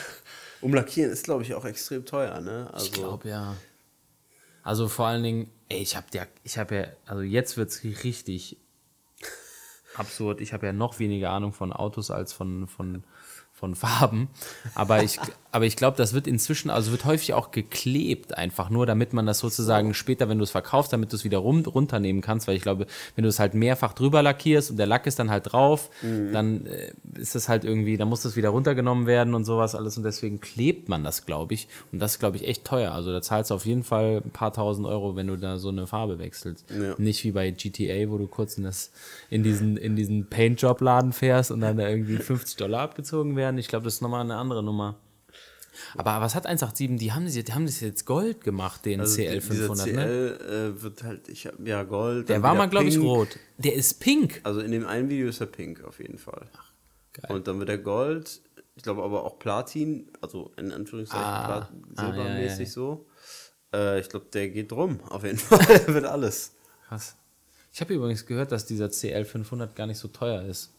[0.60, 2.68] Umlackieren ist, glaube ich, auch extrem teuer, ne?
[2.72, 3.56] Also, ich glaube ja.
[4.62, 8.58] Also vor allen Dingen, ey, ich habe ja, ich habe ja, also jetzt wird's richtig
[9.94, 10.40] absurd.
[10.40, 13.04] Ich habe ja noch weniger Ahnung von Autos als von, von,
[13.52, 14.28] von Farben.
[14.74, 15.18] Aber ich,
[15.54, 19.26] aber ich glaube, das wird inzwischen, also wird häufig auch geklebt, einfach nur, damit man
[19.26, 22.48] das sozusagen später, wenn du es verkaufst, damit du es wieder rum, runternehmen kannst.
[22.48, 22.86] Weil ich glaube,
[23.16, 25.90] wenn du es halt mehrfach drüber lackierst und der Lack ist dann halt drauf,
[26.32, 29.98] dann äh, ist das halt irgendwie, dann muss das wieder runtergenommen werden und sowas alles.
[29.98, 31.68] Und deswegen klebt man das, glaube ich.
[31.92, 32.92] Und das ist, glaube ich, echt teuer.
[32.92, 35.68] Also da zahlst du auf jeden Fall ein paar tausend Euro, wenn du da so
[35.68, 36.64] eine Farbe wechselst.
[36.70, 36.94] Ja.
[36.96, 38.90] Nicht wie bei GTA, wo du kurz in, das,
[39.28, 43.58] in diesen, in diesen Paint-Job-Laden fährst und dann da irgendwie 50 Dollar abgezogen werden.
[43.58, 44.96] Ich glaube, das ist nochmal eine andere Nummer.
[45.96, 46.98] Aber was hat 187?
[46.98, 50.36] Die haben, die, haben das jetzt Gold gemacht, den also CL 500, dieser ne?
[50.38, 52.28] CL äh, wird halt, ich hab, ja, Gold.
[52.28, 53.38] Der war mal, glaube ich, rot.
[53.58, 54.40] Der ist pink.
[54.44, 56.46] Also in dem einen Video ist er pink auf jeden Fall.
[57.12, 57.30] geil.
[57.34, 58.40] Und dann wird er Gold,
[58.74, 61.68] ich glaube aber auch Platin, also in Anführungszeichen Ah.
[61.68, 62.70] Ah, ja, silbermäßig ja, ja.
[62.70, 63.06] so.
[63.72, 65.64] Äh, ich glaube, der geht drum, auf jeden Fall.
[65.66, 66.54] Der wird alles.
[66.88, 67.16] Krass.
[67.72, 70.74] Ich habe übrigens gehört, dass dieser CL 500 gar nicht so teuer ist.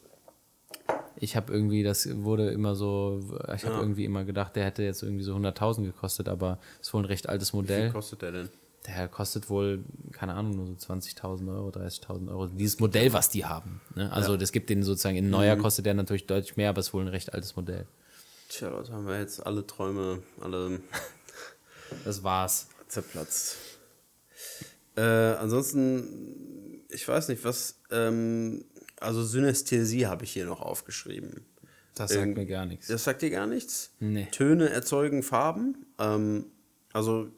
[1.16, 3.22] Ich habe irgendwie, das wurde immer so,
[3.56, 3.80] ich habe Ja.
[3.80, 7.30] irgendwie immer gedacht, der hätte jetzt irgendwie so 100.000 gekostet, aber ist wohl ein recht
[7.30, 7.92] altes Wie viel Modell.
[7.92, 8.50] kostet der denn?
[8.88, 12.48] Der kostet wohl, keine Ahnung, nur so 20.000 Euro, 30.000 Euro.
[12.48, 13.80] Dieses Modell, was die haben.
[13.96, 14.12] Ne?
[14.12, 17.02] Also, das gibt den sozusagen, in neuer kostet der natürlich deutlich mehr, aber ist wohl
[17.04, 17.86] ein recht altes Modell.
[18.50, 20.82] Tja, Leute, haben wir jetzt alle Träume, alle
[22.06, 22.68] Das war's.
[22.90, 23.56] zerplatzt.
[24.98, 28.66] Äh, ansonsten, ich weiß nicht, was, ähm,
[29.04, 31.46] also Synästhesie habe ich hier noch aufgeschrieben.
[31.96, 32.88] Das sagt Ähm, mir gar nichts.
[32.88, 33.92] Das sagt dir gar nichts?
[34.00, 34.28] Nee.
[34.32, 35.86] Töne erzeugen Farben.
[36.00, 36.46] Ähm,
[36.92, 37.30] also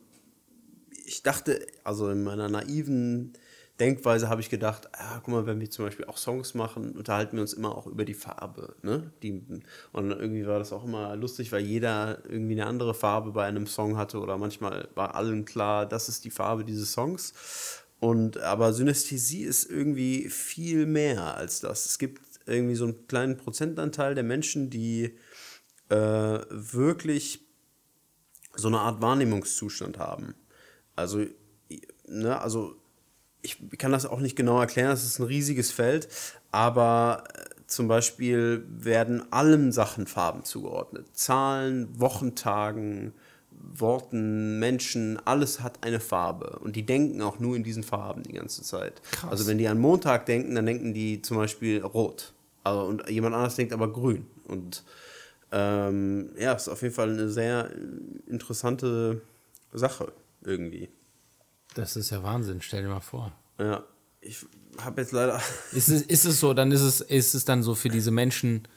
[1.05, 3.33] ich dachte, also in meiner naiven
[3.79, 7.35] Denkweise habe ich gedacht, ah, guck mal, wenn wir zum Beispiel auch Songs machen, unterhalten
[7.35, 8.75] wir uns immer auch über die Farbe.
[8.81, 9.11] Ne?
[9.21, 9.43] Die,
[9.91, 13.67] und irgendwie war das auch immer lustig, weil jeder irgendwie eine andere Farbe bei einem
[13.67, 17.33] Song hatte oder manchmal war allen klar, das ist die Farbe dieses Songs.
[18.05, 21.87] Und aber Synästhesie ist irgendwie viel mehr als das.
[21.87, 25.17] Es gibt irgendwie so einen kleinen Prozentanteil der Menschen, die
[25.89, 25.95] äh,
[26.51, 27.39] wirklich
[28.53, 30.35] so eine Art Wahrnehmungszustand haben.
[30.95, 31.25] Also,
[32.07, 32.75] ne, also
[33.41, 36.07] ich kann das auch nicht genau erklären, es ist ein riesiges Feld,
[36.51, 41.07] aber äh, zum Beispiel werden allen Sachen Farben zugeordnet.
[41.17, 43.15] Zahlen, Wochentagen,
[43.61, 46.59] Worten, Menschen, alles hat eine Farbe.
[46.59, 49.01] Und die denken auch nur in diesen Farben die ganze Zeit.
[49.11, 49.31] Krass.
[49.31, 52.33] Also wenn die an Montag denken, dann denken die zum Beispiel rot.
[52.63, 54.25] Also, und jemand anders denkt aber grün.
[54.47, 54.83] Und
[55.51, 57.71] ähm, ja, ist auf jeden Fall eine sehr
[58.27, 59.21] interessante
[59.71, 60.89] Sache irgendwie.
[61.75, 63.33] Das ist ja Wahnsinn, stell dir mal vor.
[63.59, 63.83] Ja,
[64.21, 64.45] ich
[64.79, 65.41] habe jetzt leider.
[65.71, 68.67] Ist es, ist es so, dann ist es, ist es dann so für diese Menschen,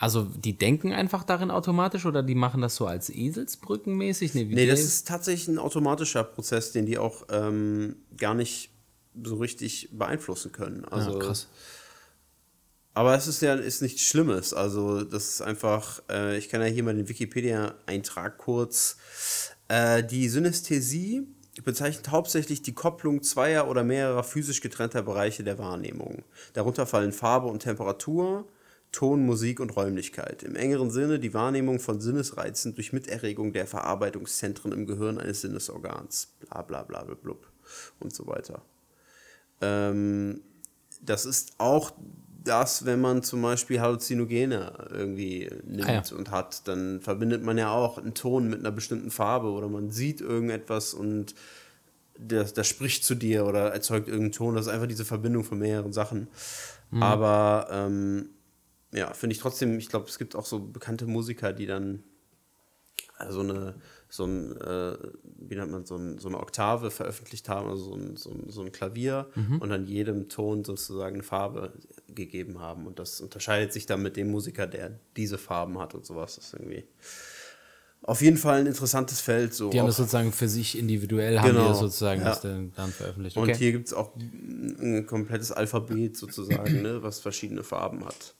[0.00, 4.32] also die denken einfach darin automatisch oder die machen das so als Eselsbrückenmäßig?
[4.32, 8.70] Nee, Nee, das ist tatsächlich ein automatischer Prozess, den die auch ähm, gar nicht
[9.22, 10.86] so richtig beeinflussen können.
[10.86, 11.48] Also, ja, krass.
[12.94, 14.54] Aber es ist ja ist nichts Schlimmes.
[14.54, 18.96] Also, das ist einfach, äh, ich kann ja hier mal den Wikipedia-Eintrag kurz.
[19.68, 21.26] Äh, die Synästhesie
[21.62, 26.24] bezeichnet hauptsächlich die Kopplung zweier oder mehrerer physisch getrennter Bereiche der Wahrnehmung.
[26.54, 28.48] Darunter fallen Farbe und Temperatur,
[28.92, 30.42] Ton, Musik und Räumlichkeit.
[30.42, 36.34] Im engeren Sinne die Wahrnehmung von Sinnesreizen durch Miterregung der Verarbeitungszentren im Gehirn eines Sinnesorgans.
[36.40, 37.46] Bla bla bla bla blub
[38.00, 38.62] und so weiter.
[39.60, 40.40] Ähm,
[41.02, 41.92] das ist auch
[42.42, 46.16] das, wenn man zum Beispiel Halluzinogene irgendwie nimmt Ah ja.
[46.16, 49.90] und hat, dann verbindet man ja auch einen Ton mit einer bestimmten Farbe oder man
[49.90, 51.34] sieht irgendetwas und
[52.18, 54.54] das, das spricht zu dir oder erzeugt irgendeinen Ton.
[54.54, 56.28] Das ist einfach diese Verbindung von mehreren Sachen.
[56.90, 57.02] Mhm.
[57.02, 58.30] Aber ähm,
[58.92, 62.02] ja, finde ich trotzdem, ich glaube, es gibt auch so bekannte Musiker, die dann
[63.18, 63.76] äh, so eine,
[64.08, 64.96] so ein, äh,
[65.38, 68.50] wie nennt man, so, ein, so eine Oktave veröffentlicht haben, also so ein, so ein,
[68.50, 69.58] so ein Klavier Mhm.
[69.58, 71.72] und dann jedem Ton sozusagen eine Farbe
[72.08, 72.86] gegeben haben.
[72.86, 76.36] Und das unterscheidet sich dann mit dem Musiker, der diese Farben hat und sowas.
[76.36, 76.84] Das ist irgendwie
[78.02, 79.52] auf jeden Fall ein interessantes Feld.
[79.54, 81.68] So Die haben das sozusagen für sich individuell, haben die Genau.
[81.68, 82.28] das sozusagen Ja.
[82.30, 83.36] das dann, veröffentlicht.
[83.36, 83.54] Und Okay.
[83.58, 88.34] hier gibt es auch ein komplettes Alphabet sozusagen, ne, was verschiedene Farben hat.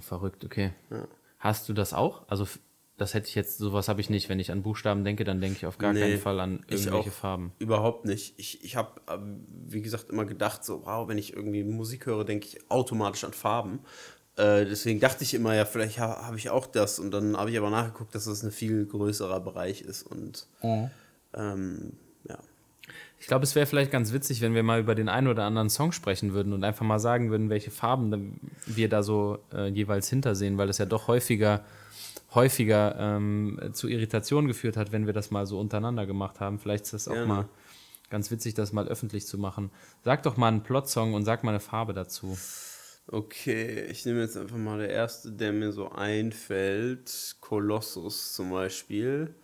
[0.00, 0.72] Verrückt, okay.
[1.38, 2.26] Hast du das auch?
[2.28, 2.46] Also
[2.98, 4.28] das hätte ich jetzt, sowas habe ich nicht.
[4.28, 6.84] Wenn ich an Buchstaben denke, dann denke ich auf gar Nee, keinen Fall an ich
[6.84, 7.52] irgendwelche auch Farben.
[7.58, 8.38] Überhaupt nicht.
[8.38, 9.00] Ich, ich habe,
[9.66, 13.32] wie gesagt, immer gedacht, so, wow, wenn ich irgendwie Musik höre, denke ich automatisch an
[13.32, 13.80] Farben.
[14.36, 16.98] Äh, deswegen dachte ich immer, ja, vielleicht ha, habe ich auch das.
[16.98, 20.04] Und dann habe ich aber nachgeguckt, dass das ein viel größerer Bereich ist.
[20.04, 20.46] Und
[21.34, 21.94] ähm,
[22.28, 22.38] ja.
[23.22, 25.70] Ich glaube, es wäre vielleicht ganz witzig, wenn wir mal über den einen oder anderen
[25.70, 30.08] Song sprechen würden und einfach mal sagen würden, welche Farben wir da so äh, jeweils
[30.08, 31.64] hintersehen, weil es ja doch häufiger,
[32.34, 36.58] häufiger ähm, zu Irritationen geführt hat, wenn wir das mal so untereinander gemacht haben.
[36.58, 37.28] Vielleicht ist das auch Gerne.
[37.28, 37.48] mal
[38.10, 39.70] ganz witzig, das mal öffentlich zu machen.
[40.02, 42.36] Sag doch mal einen Plot-Song und sag mal eine Farbe dazu.
[43.06, 47.36] Okay, ich nehme jetzt einfach mal der erste, der mir so einfällt.
[47.40, 49.36] Kolossus zum Beispiel.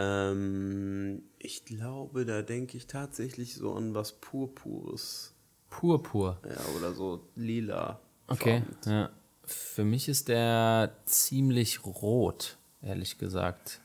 [0.00, 5.34] Ähm, ich glaube, da denke ich tatsächlich so an was Purpures.
[5.68, 6.40] Purpur.
[6.48, 8.00] Ja, oder so lila.
[8.26, 8.62] Okay.
[8.86, 9.10] Ja.
[9.44, 13.80] Für mich ist der ziemlich rot, ehrlich gesagt.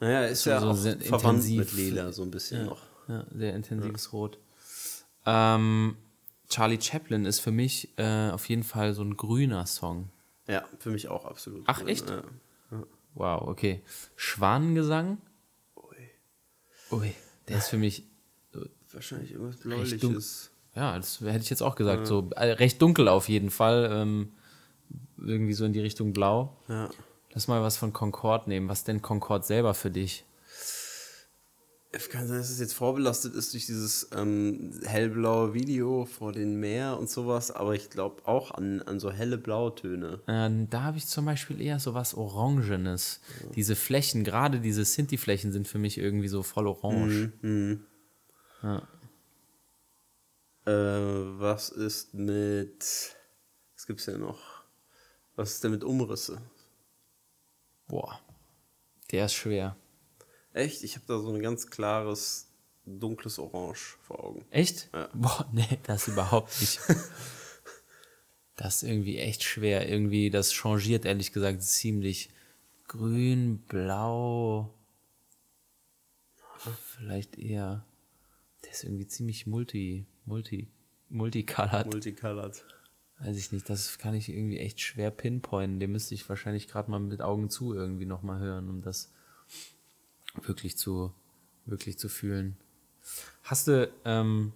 [0.00, 1.58] Naja, ist ja so auch sehr verwandt intensiv.
[1.58, 2.82] mit lila so ein bisschen noch.
[3.06, 4.38] Ja, sehr intensives Rot.
[5.26, 5.96] Ähm,
[6.48, 10.08] Charlie Chaplin ist für mich äh, auf jeden Fall so ein grüner Song.
[10.48, 11.64] Ja, für mich auch absolut.
[11.66, 12.08] Ach, drin, echt?
[12.08, 12.22] Ja.
[13.14, 13.82] Wow, okay.
[14.16, 15.18] Schwanengesang?
[16.90, 17.14] Ui,
[17.48, 18.04] der ist für mich,
[18.92, 20.50] Wahrscheinlich irgendwas Bläuliches.
[20.74, 23.88] ja, das hätte ich jetzt auch gesagt, so äh, recht dunkel auf jeden Fall.
[23.92, 24.32] Ähm,
[25.16, 26.56] irgendwie so in die Richtung blau.
[26.68, 26.88] Ja.
[27.32, 28.68] Lass mal was von Concord nehmen.
[28.68, 30.24] Was denn Concord selber für dich?
[31.92, 36.60] Es kann sein, dass es jetzt vorbelastet ist durch dieses ähm, hellblaue Video vor dem
[36.60, 40.20] Meer und sowas, aber ich glaube auch an, an so helle Blautöne.
[40.28, 43.20] Ähm, da habe ich zum Beispiel eher so was Orangenes.
[43.56, 47.32] Diese Flächen, gerade diese Sinti-Flächen sind für mich irgendwie so voll orange.
[50.66, 53.16] Äh, was ist mit.
[53.74, 54.62] Was gibt's denn noch?
[55.34, 56.40] Was ist denn mit Umrisse?
[57.88, 58.20] Boah,
[59.10, 59.76] der ist schwer.
[60.52, 60.82] Echt?
[60.82, 62.48] Ich habe da so ein ganz klares,
[62.84, 64.44] dunkles Orange vor Augen.
[64.50, 64.90] Echt?
[64.92, 65.08] Ja.
[65.14, 66.80] Boah, nee, das überhaupt nicht.
[68.56, 69.88] das ist irgendwie echt schwer.
[69.88, 72.30] Irgendwie, das changiert ehrlich gesagt ziemlich.
[72.88, 74.74] Grün, blau.
[76.96, 77.86] Vielleicht eher.
[78.64, 80.68] Der ist irgendwie ziemlich multi, multi,
[81.08, 81.86] multicolored.
[81.86, 82.64] Multicolored.
[83.20, 85.78] Weiß ich nicht, das kann ich irgendwie echt schwer pinpointen.
[85.78, 89.12] Den müsste ich wahrscheinlich gerade mal mit Augen zu irgendwie nochmal hören, um das
[90.42, 91.12] wirklich zu,
[91.66, 92.56] wirklich zu fühlen.
[93.42, 94.52] Hast du, ähm,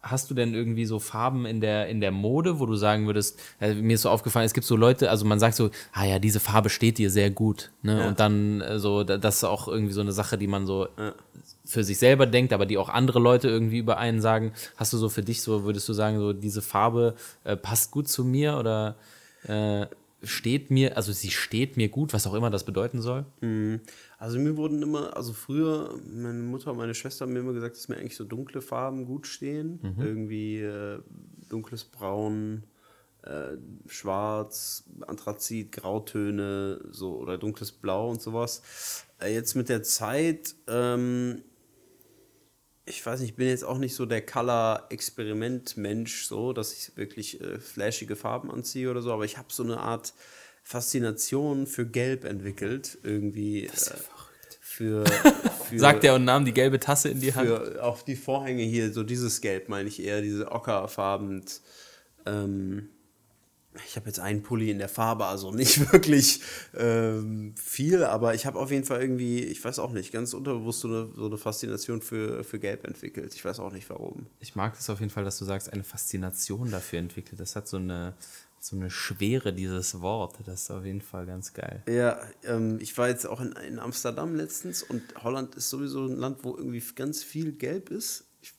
[0.00, 3.38] hast du denn irgendwie so Farben in der, in der Mode, wo du sagen würdest,
[3.60, 6.18] äh, mir ist so aufgefallen, es gibt so Leute, also man sagt so, ah ja,
[6.18, 8.06] diese Farbe steht dir sehr gut, ne?
[8.08, 10.86] Und dann äh, so, da- das ist auch irgendwie so eine Sache, die man so
[11.64, 14.52] für sich selber denkt, aber die auch andere Leute irgendwie über einen sagen.
[14.76, 18.08] Hast du so für dich so, würdest du sagen, so diese Farbe äh, passt gut
[18.08, 18.94] zu mir oder
[19.42, 19.86] äh,
[20.22, 23.24] steht mir, also sie steht mir gut, was auch immer das bedeuten soll?
[24.18, 27.76] Also mir wurden immer, also früher, meine Mutter und meine Schwester haben mir immer gesagt,
[27.76, 29.78] dass mir eigentlich so dunkle Farben gut stehen.
[29.98, 31.00] Irgendwie äh,
[31.48, 32.64] dunkles Braun,
[33.22, 39.06] äh, Schwarz, Anthrazit, Grautöne, so oder dunkles Blau und sowas.
[39.20, 41.42] Äh, jetzt mit der Zeit, ähm,
[42.88, 47.40] ich weiß nicht, ich bin jetzt auch nicht so der Color-Experiment-Mensch, so, dass ich wirklich
[47.40, 50.14] äh, flashige Farben anziehe oder so, aber ich habe so eine Art
[50.62, 53.66] Faszination für Gelb entwickelt, irgendwie.
[53.66, 53.70] äh,
[54.60, 55.04] für,
[55.68, 57.48] für, Sagt er und nahm die gelbe Tasse in die Hand.
[57.48, 61.44] für auf die Vorhänge hier, so dieses Gelb meine ich eher, diese ockerfarben.
[62.26, 62.90] Ähm,
[63.86, 66.40] ich habe jetzt einen Pulli in der Farbe, also nicht wirklich
[66.76, 70.80] ähm, viel, aber ich habe auf jeden Fall irgendwie, ich weiß auch nicht, ganz unterbewusst
[70.80, 73.34] so eine, so eine Faszination für, für Gelb entwickelt.
[73.34, 74.26] Ich weiß auch nicht warum.
[74.40, 77.40] Ich mag es auf jeden Fall, dass du sagst, eine Faszination dafür entwickelt.
[77.40, 78.14] Das hat so eine,
[78.60, 80.36] so eine Schwere, dieses Wort.
[80.46, 81.82] Das ist auf jeden Fall ganz geil.
[81.88, 86.16] Ja, ähm, ich war jetzt auch in, in Amsterdam letztens und Holland ist sowieso ein
[86.16, 88.24] Land, wo irgendwie ganz viel Gelb ist.
[88.40, 88.54] Ich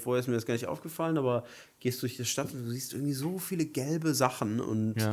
[0.00, 1.44] vorher ist mir das gar nicht aufgefallen, aber
[1.80, 5.12] gehst durch die Stadt und du siehst irgendwie so viele gelbe Sachen und Ja.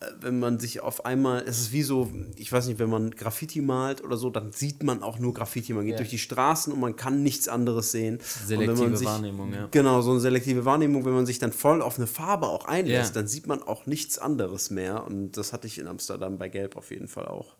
[0.00, 3.10] äh, wenn man sich auf einmal, es ist wie so, ich weiß nicht, wenn man
[3.12, 5.72] Graffiti malt oder so, dann sieht man auch nur Graffiti.
[5.72, 5.98] Man geht Ja.
[5.98, 8.18] durch die Straßen und man kann nichts anderes sehen.
[8.44, 9.68] Selektive Wahrnehmung, ja.
[9.70, 13.14] Genau, so eine selektive Wahrnehmung, wenn man sich dann voll auf eine Farbe auch einlässt,
[13.14, 13.20] Ja.
[13.22, 15.04] dann sieht man auch nichts anderes mehr.
[15.06, 17.56] Und das hatte ich in Amsterdam bei Gelb auf jeden Fall auch.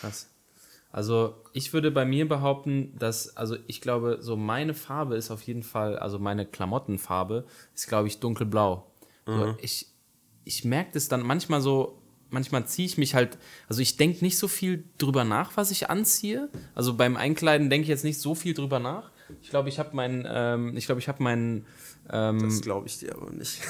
[0.00, 0.28] Krass.
[0.96, 5.42] Also ich würde bei mir behaupten, dass, also ich glaube, so meine Farbe ist auf
[5.42, 8.90] jeden Fall, also meine Klamottenfarbe ist, glaube ich, dunkelblau.
[9.26, 9.88] So, ich
[10.44, 13.36] ich merke das dann manchmal so, manchmal ziehe ich mich halt,
[13.68, 16.48] also ich denke nicht so viel drüber nach, was ich anziehe.
[16.74, 19.10] Also beim Einkleiden denke ich jetzt nicht so viel drüber nach.
[19.42, 21.66] Ich glaube, ich habe meinen, ähm, ich glaube, ich habe meinen,
[22.12, 23.60] ähm, Das glaube ich dir aber nicht.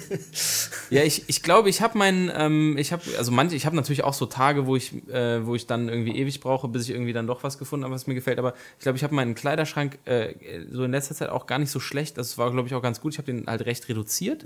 [0.90, 4.02] ja, ich, ich glaube, ich habe meinen, ähm, ich habe, also manche, ich habe natürlich
[4.02, 7.12] auch so Tage, wo ich, äh, wo ich dann irgendwie ewig brauche, bis ich irgendwie
[7.12, 8.38] dann doch was gefunden habe, was mir gefällt.
[8.38, 10.34] Aber ich glaube, ich habe meinen Kleiderschrank äh,
[10.70, 12.18] so in letzter Zeit auch gar nicht so schlecht.
[12.18, 13.12] Das war, glaube ich, auch ganz gut.
[13.12, 14.44] Ich habe den halt recht reduziert.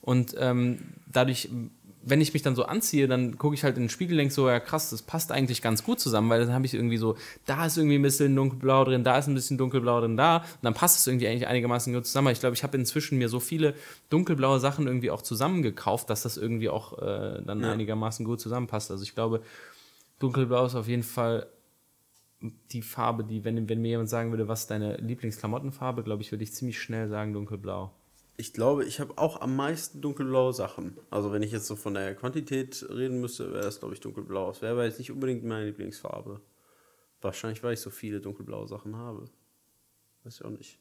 [0.00, 1.48] Und ähm, dadurch,
[2.06, 4.34] wenn ich mich dann so anziehe, dann gucke ich halt in den Spiegel und denke
[4.34, 7.16] so, ja krass, das passt eigentlich ganz gut zusammen, weil dann habe ich irgendwie so,
[7.46, 10.38] da ist irgendwie ein bisschen dunkelblau drin, da ist ein bisschen dunkelblau drin, da.
[10.38, 12.28] Und dann passt es irgendwie eigentlich einigermaßen gut zusammen.
[12.28, 13.74] Aber ich glaube, ich habe inzwischen mir so viele
[14.10, 18.90] dunkelblaue Sachen irgendwie auch zusammengekauft, dass das irgendwie auch äh, dann einigermaßen gut zusammenpasst.
[18.90, 19.42] Also ich glaube,
[20.18, 21.46] dunkelblau ist auf jeden Fall
[22.72, 26.30] die Farbe, die, wenn, wenn mir jemand sagen würde, was ist deine Lieblingsklamottenfarbe, glaube ich,
[26.30, 27.90] würde ich ziemlich schnell sagen dunkelblau.
[28.36, 30.96] Ich glaube, ich habe auch am meisten dunkelblaue Sachen.
[31.10, 34.48] Also wenn ich jetzt so von der Quantität reden müsste, wäre das, glaube ich, dunkelblau.
[34.48, 36.40] Das wäre aber jetzt nicht unbedingt meine Lieblingsfarbe.
[37.20, 39.26] Wahrscheinlich, weil ich so viele dunkelblaue Sachen habe.
[40.24, 40.78] Weiß ich auch nicht.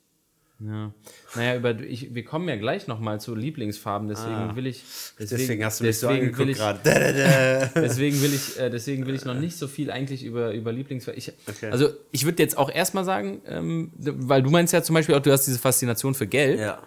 [0.60, 0.94] Ja.
[1.36, 4.56] Naja, über, ich, wir kommen ja gleich nochmal zu Lieblingsfarben, deswegen Ah.
[4.56, 4.84] will ich.
[5.20, 7.72] Deswegen, hast du mich so deswegen will angeguckt ich, gerade.
[7.76, 11.18] Deswegen will ich, äh, deswegen will ich noch nicht so viel eigentlich über, über Lieblingsfarben.
[11.18, 11.70] Ich, Okay.
[11.70, 15.22] Also ich würde jetzt auch erstmal sagen, ähm, weil du meinst ja zum Beispiel auch,
[15.22, 16.82] du hast diese Faszination für Gelb Ja.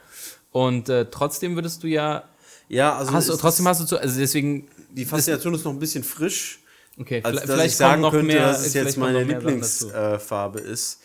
[0.56, 2.24] Und äh, trotzdem würdest du ja,
[2.68, 5.78] Ja, also hast du, trotzdem hast du zu, also deswegen, die Faszination ist noch ein
[5.78, 6.60] bisschen frisch.
[6.98, 9.22] okay, als vielleicht, dass vielleicht ich sagen noch könnte, mehr, dass es jetzt meine.
[9.22, 11.02] Lieblingsfarbe ist.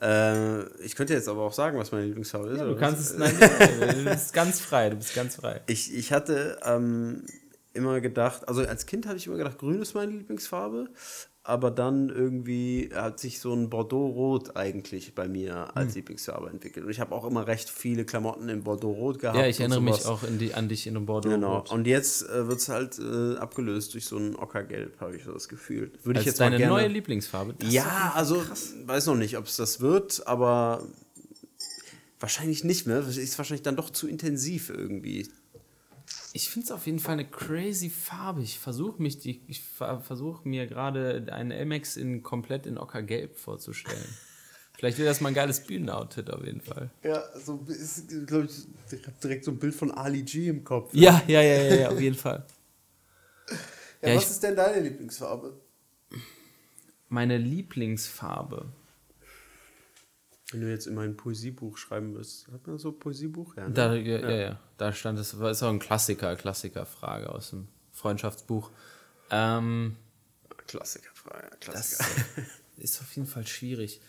[0.00, 2.60] Äh, ich könnte jetzt aber auch sagen, was meine Lieblingsfarbe ist.
[2.60, 3.10] Du oder kannst was?
[3.10, 3.36] es, nein,
[3.80, 5.62] nein, du bist ganz frei, du bist ganz frei.
[5.66, 7.24] Ich, ich hatte ähm,
[7.72, 10.90] immer gedacht, also als Kind habe ich immer gedacht, grün ist meine Lieblingsfarbe,
[11.44, 15.70] aber dann irgendwie hat sich so ein Bordeaux-Rot eigentlich bei mir Hm.
[15.74, 16.84] als Lieblingsfarbe entwickelt.
[16.84, 19.36] Und ich habe auch immer recht viele Klamotten in Bordeaux-Rot gehabt.
[19.36, 21.30] Ja, ich erinnere mich auch in die, an dich in einem Bordeaux.
[21.30, 21.64] Genau.
[21.70, 25.32] Und jetzt äh, wird es halt äh, abgelöst durch so ein Ockergelb, habe ich so
[25.32, 25.90] das Gefühl.
[26.04, 26.74] Würde ich jetzt mal deine gerne.
[26.74, 27.54] neue Lieblingsfarbe.
[27.58, 28.40] Das ja, also
[28.86, 30.86] weiß noch nicht, ob es das wird, aber
[32.20, 33.02] wahrscheinlich nicht mehr.
[33.02, 35.26] Das ist wahrscheinlich dann doch zu intensiv irgendwie.
[36.34, 38.42] Ich finde es auf jeden Fall eine crazy Farbe.
[38.42, 43.36] Ich versuche mich, die, ich ver versuche mir gerade einen Elmex in komplett in Ockergelb
[43.36, 44.04] vorzustellen.
[44.78, 46.90] Vielleicht wäre das mal ein geiles Bühnenoutfit auf jeden Fall.
[47.04, 50.64] Ja, so ist, glaube ich, ich habe direkt so ein Bild von Ali G im
[50.64, 50.94] Kopf.
[50.94, 52.44] Ja, ja, ja, ja, ja auf jeden Fall.
[54.00, 55.60] Ja, Ja, was ich- ist denn deine Lieblingsfarbe?
[57.08, 58.66] Meine Lieblingsfarbe.
[60.52, 63.56] Wenn du jetzt in mein Poesiebuch schreiben würdest, hat man so ein Poesiebuch?
[63.56, 63.74] Ja, ne?
[63.74, 67.68] Da, ja, ja, ja, da stand es, war- ist auch ein Klassiker, Klassikerfrage aus dem
[67.92, 68.70] Freundschaftsbuch.
[69.30, 69.96] Ähm,
[70.66, 71.60] Klassikerfrage, Das
[71.96, 72.04] Klassiker.
[72.76, 74.00] ist auf jeden Fall schwierig.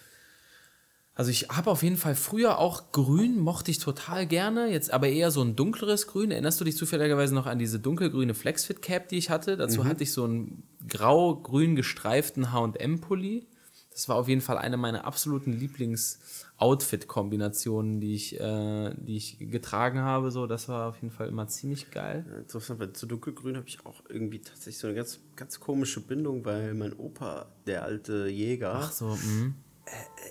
[1.15, 5.08] Also ich habe auf jeden Fall früher auch Grün, mochte ich total gerne, jetzt aber
[5.10, 6.32] eher so ein dunkleres Grün.
[6.32, 9.56] Erinnerst du dich zufälligerweise noch an diese dunkelgrüne Flexfit Cap, die ich hatte?
[9.56, 13.45] Dazu hatte ich so einen grau-grün gestreiften H&M-Pulli.
[13.93, 19.99] Das war auf jeden Fall eine meiner absoluten Lieblings-Outfit-Kombinationen, die ich, äh, die ich getragen
[19.99, 20.32] habe.
[20.32, 22.25] So, das war auf jeden Fall immer ziemlich geil.
[22.27, 26.01] Ja, Interessant, weil zu dunkelgrün habe ich auch irgendwie tatsächlich so eine ganz, ganz komische
[26.01, 29.53] Bindung, weil mein Opa, der alte Jäger, Ach so, mhm.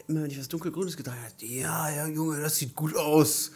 [0.08, 3.52] immer wenn ich was dunkelgrünes getragen hat, ja, ja, Junge, das sieht gut aus.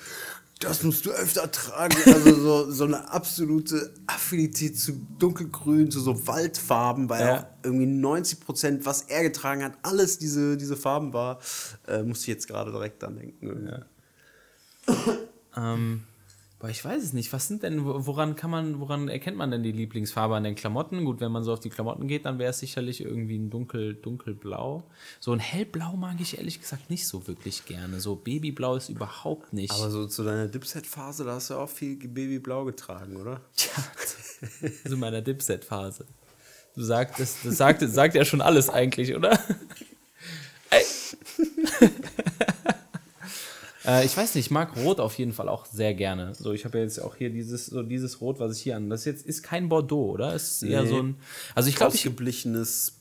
[0.61, 1.97] Das musst du öfter tragen.
[2.07, 7.39] Also so, so eine absolute Affinität zu dunkelgrün, zu so Waldfarben, weil Ja.
[7.41, 11.41] auch irgendwie 90 Prozent, was er getragen hat, alles diese, diese Farben war.
[11.87, 13.69] Äh, muss ich jetzt gerade direkt dran denken.
[13.69, 13.85] Ja.
[15.75, 16.05] Ähm,
[16.67, 17.33] boah, ich weiß es nicht.
[17.33, 20.57] Was sind denn, wo- woran kann man, woran erkennt man denn die Lieblingsfarbe an den
[20.57, 21.05] Klamotten?
[21.05, 23.95] Gut, wenn man so auf die Klamotten geht, dann wäre es sicherlich irgendwie ein dunkel,
[23.95, 24.83] dunkelblau.
[25.21, 28.01] So ein hellblau mag ich ehrlich gesagt nicht so wirklich gerne.
[28.01, 29.71] So Babyblau ist überhaupt nicht.
[29.73, 33.41] Aber so zu deiner Dipset-Phase, da hast du auch viel Babyblau getragen, oder?
[34.85, 36.05] So in meiner Dipset-Phase.
[36.75, 39.39] Du sagst, das, sagt, sagt ja schon alles eigentlich, oder?
[40.71, 40.83] Ey.
[43.87, 46.35] Äh, ich weiß nicht, ich mag Rot auf jeden Fall auch sehr gerne.
[46.35, 48.91] So, ich habe ja jetzt auch hier dieses, so dieses Rot, was ich hier an.
[48.91, 50.35] Das jetzt ist kein Bordeaux, oder?
[50.35, 50.89] Es ist eher Nee.
[50.89, 51.17] so ein.
[51.55, 52.93] Also ich glaube, ich, Ausgeblichenes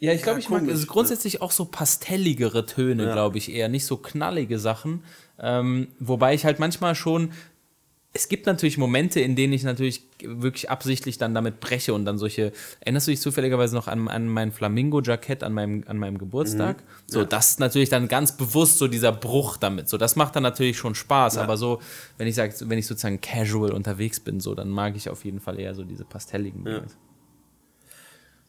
[0.00, 3.12] Ja, ich glaube, Ja, ich mag also grundsätzlich auch so pastelligere Töne, Ja.
[3.12, 5.02] glaube ich eher, nicht so knallige Sachen.
[5.40, 7.32] Ähm, wobei ich halt manchmal schon,
[8.14, 12.18] es gibt natürlich Momente, in denen ich natürlich wirklich absichtlich dann damit breche und dann
[12.18, 16.82] solche, erinnerst du dich zufälligerweise noch an, an mein Flamingo-Jackett an meinem, an meinem Geburtstag?
[17.06, 19.88] So, das ist natürlich dann ganz bewusst so dieser Bruch damit.
[19.88, 21.80] So, das macht dann natürlich schon Spaß, aber so,
[22.16, 25.40] wenn ich sage, wenn ich sozusagen casual unterwegs bin, so, dann mag ich auf jeden
[25.40, 26.86] Fall eher so diese pastelligen Dinge.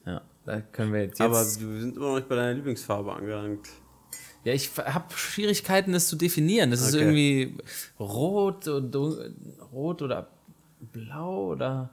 [0.06, 1.20] Ja, da können wir jetzt.
[1.20, 3.68] Aber wir jetzt sind immer noch nicht bei deiner Lieblingsfarbe angelangt.
[4.44, 6.72] Ja, ich habe Schwierigkeiten, das zu definieren.
[6.72, 7.04] Das ist Okay.
[7.04, 7.58] irgendwie
[8.00, 9.36] rot, dun-
[9.74, 10.28] rot oder
[10.94, 11.90] blau oder.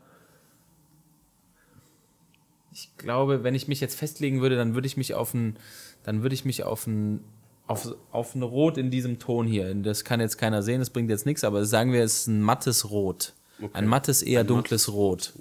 [2.72, 5.56] Ich glaube, wenn ich mich jetzt festlegen würde, dann würde ich mich auf ein,
[6.04, 7.24] dann würde ich mich auf ein,
[7.66, 9.74] auf, auf ein Rot in diesem Ton hier.
[9.74, 12.42] Das kann jetzt keiner sehen, das bringt jetzt nichts, aber sagen wir, es ist ein
[12.42, 13.32] mattes Rot.
[13.72, 15.32] Ein mattes, eher dunkles Rot.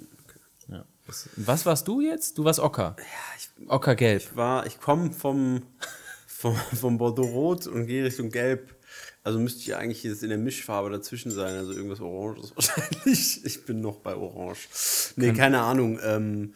[0.68, 0.86] Ja.
[1.06, 2.38] Das- Was warst du jetzt?
[2.38, 2.96] Du warst Ocker.
[3.68, 4.22] Ockergelb.
[4.22, 5.62] Ich war, ich komme vom,
[6.36, 8.74] vom, vom Bordeaux Rot und gehe Richtung Gelb.
[9.24, 13.44] Also müsste ich eigentlich jetzt in der Mischfarbe dazwischen sein, also irgendwas Oranges wahrscheinlich.
[13.44, 14.68] Ich bin noch bei Orange.
[15.16, 15.98] Nee, keine Ahnung.
[16.04, 16.54] Ähm,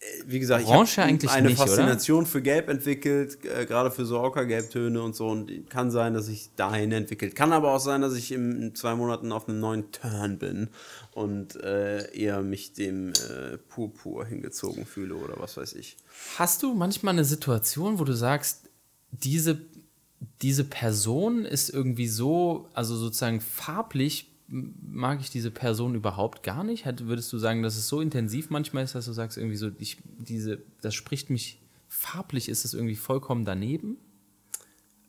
[0.00, 1.68] äh, wie gesagt, Orange ich habe eine nicht, oder?
[1.68, 5.28] Faszination für Gelb entwickelt, äh, gerade für so Ockergelbtöne und so.
[5.28, 7.36] Und kann sein, dass ich dahin entwickelt.
[7.36, 10.70] Kann aber auch sein, dass ich in, in zwei Monaten auf einem neuen Turn bin
[11.12, 15.96] und äh, eher mich dem äh, Purpur hingezogen fühle oder was weiß ich.
[16.38, 18.63] Hast du manchmal eine Situation, wo du sagst,
[19.22, 19.60] diese,
[20.42, 26.84] diese Person ist irgendwie so, also sozusagen farblich mag ich diese Person überhaupt gar nicht?
[26.84, 29.70] Hat, würdest du sagen, dass es so intensiv manchmal ist, dass du sagst, irgendwie so,
[29.78, 33.96] ich, diese, das spricht mich farblich, ist es irgendwie vollkommen daneben?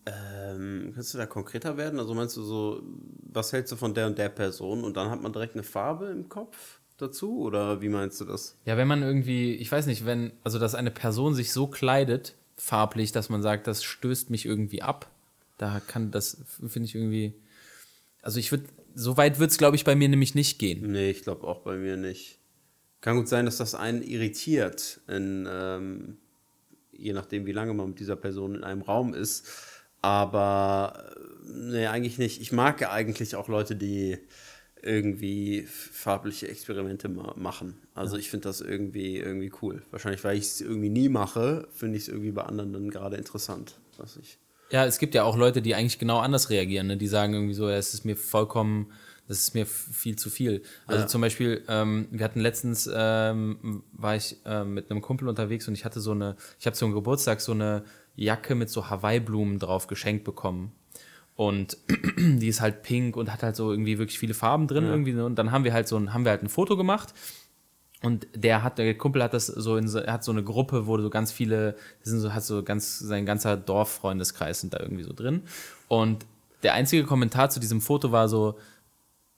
[0.06, 2.00] Ähm, kannst du da konkreter werden?
[2.00, 2.82] Also meinst du so,
[3.24, 6.06] was hältst du von der und der Person und dann hat man direkt eine Farbe
[6.08, 7.40] im Kopf dazu?
[7.40, 8.58] Oder wie meinst du das?
[8.66, 12.36] Ja, wenn man irgendwie, ich weiß nicht, wenn, also dass eine Person sich so kleidet,
[12.58, 15.10] farblich, dass man sagt, das stößt mich irgendwie ab,
[15.58, 16.38] da kann das,
[16.68, 17.34] finde ich irgendwie,
[18.22, 20.92] also ich würde, so weit wird es, glaube ich, bei mir nämlich nicht gehen.
[20.92, 22.40] Nee, ich glaube auch bei mir nicht.
[23.02, 26.18] Kann gut sein, dass das einen irritiert, in, ähm,
[26.92, 29.48] je nachdem, wie lange man mit dieser Person in einem Raum ist.
[30.02, 32.42] Aber äh, nee, eigentlich nicht.
[32.42, 34.18] Ich mag eigentlich auch Leute, die
[34.86, 37.76] irgendwie farbliche Experimente ma machen.
[37.94, 39.82] Also ich finde das irgendwie, irgendwie cool.
[39.92, 43.18] Wahrscheinlich, weil ich es irgendwie nie mache, finde ich es irgendwie bei anderen dann gerade
[43.18, 43.76] interessant.
[43.98, 44.38] Was ich.
[44.72, 46.98] Ja, es gibt ja auch Leute, die eigentlich genau anders reagieren, ne?
[46.98, 48.92] die sagen irgendwie so, ja, es ist mir vollkommen,
[49.28, 50.64] das ist mir viel zu viel.
[50.88, 51.08] Also Ja.
[51.08, 55.76] zum Beispiel, ähm, wir hatten letztens, ähm, war ich ähm, mit einem Kumpel unterwegs und
[55.76, 57.84] ich hatte so eine, ich habe zum Geburtstag so eine
[58.16, 60.72] Jacke mit so Hawaii-Blumen drauf geschenkt bekommen.
[61.36, 61.78] Und
[62.18, 65.14] die ist halt pink und hat halt so irgendwie wirklich viele Farben drin irgendwie.
[65.14, 65.26] ne?
[65.26, 67.14] Und dann haben wir halt so ein, haben wir halt ein Foto gemacht
[68.06, 70.98] und der hat, der Kumpel hat das so in so, hat so eine Gruppe, wo
[71.00, 75.04] so ganz viele, das sind so, hat so ganz, sein ganzer Dorffreundeskreis sind da irgendwie
[75.04, 75.42] so drin.
[75.88, 76.26] Und
[76.64, 78.60] der einzige Kommentar zu diesem Foto war so,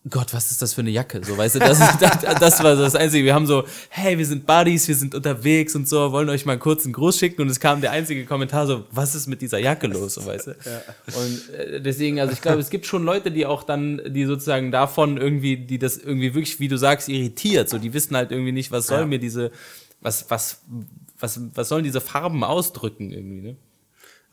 [0.10, 1.22] Gott, was ist das für eine Jacke?
[1.26, 3.26] So, weißt du, das, das, das war das Einzige.
[3.26, 6.58] Wir haben so, hey, wir sind Buddies, wir sind unterwegs und so, wollen euch mal
[6.60, 7.42] kurz einen Gruß schicken.
[7.42, 10.14] Und es kam der einzige Kommentar so, was ist mit dieser Jacke los?
[10.16, 10.52] So, weißt du?
[10.52, 14.72] Und äh, deswegen, also ich glaube, es gibt schon Leute, die auch dann, die sozusagen
[14.72, 17.70] davon irgendwie, die das irgendwie wirklich, wie du sagst, irritiert.
[17.70, 19.06] So, die wissen halt irgendwie nicht, was soll Ja.
[19.06, 19.52] mir diese,
[20.02, 20.62] was, was,
[21.20, 23.58] was, was sollen diese Farben ausdrücken irgendwie, ne?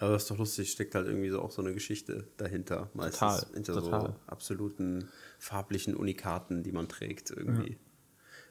[0.00, 2.90] Aber das ist doch lustig, steckt halt irgendwie so auch so eine Geschichte dahinter.
[2.94, 4.00] Meistens Total, hinter total.
[4.02, 5.08] so absoluten
[5.38, 7.78] farblichen Unikaten, die man trägt irgendwie.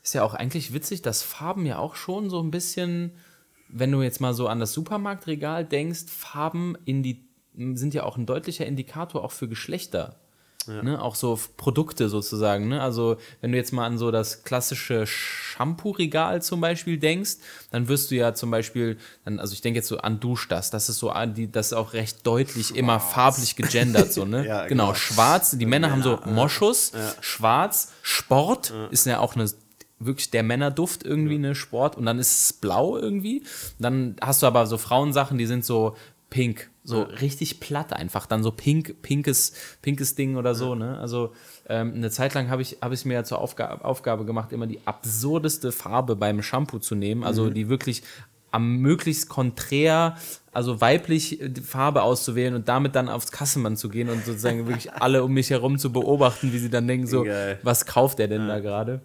[0.04, 3.12] Ist ja auch eigentlich witzig, dass Farben ja auch schon so ein bisschen,
[3.70, 7.26] wenn du jetzt mal so an das Supermarktregal denkst, Farben in die,
[7.56, 10.20] sind ja auch ein deutlicher Indikator auch für Geschlechter.
[10.68, 12.68] Ne, auch so Produkte sozusagen.
[12.68, 12.82] Ne?
[12.82, 17.38] Also, wenn du jetzt mal an so das klassische Shampoo-Regal zum Beispiel denkst,
[17.72, 20.72] dann wirst du ja zum Beispiel, dann, also ich denke jetzt so an Dusch das,
[20.74, 24.46] ist so die, das ist auch recht deutlich immer farblich gegendert, so, ne?
[24.54, 24.88] Ja, genau.
[24.88, 24.96] genau.
[24.96, 26.92] Schwarz, die Männer haben so Moschus,
[27.22, 29.50] schwarz, Sport ist ja auch eine
[30.06, 33.44] wirklich der Männerduft irgendwie eine Sport und dann ist es blau irgendwie.
[33.80, 35.96] Dann hast du aber so Frauensachen, die sind so
[36.30, 40.98] pink, so richtig platt einfach, dann so pink, pinkes, pinkes Ding oder so, ne?
[41.00, 41.34] Also
[41.70, 44.68] ähm, eine Zeit lang habe ich, habe ich mir ja zur Aufgabe, Aufgabe gemacht, immer
[44.68, 48.04] die absurdeste Farbe beim Shampoo zu nehmen, also die wirklich
[48.52, 50.16] am möglichst konträr,
[50.52, 54.68] also weiblich äh, die Farbe auszuwählen und damit dann aufs Kassenband zu gehen und sozusagen
[54.68, 57.60] wirklich alle um mich herum zu beobachten, wie sie dann denken, so, Geil.
[57.64, 59.02] was kauft er denn da gerade?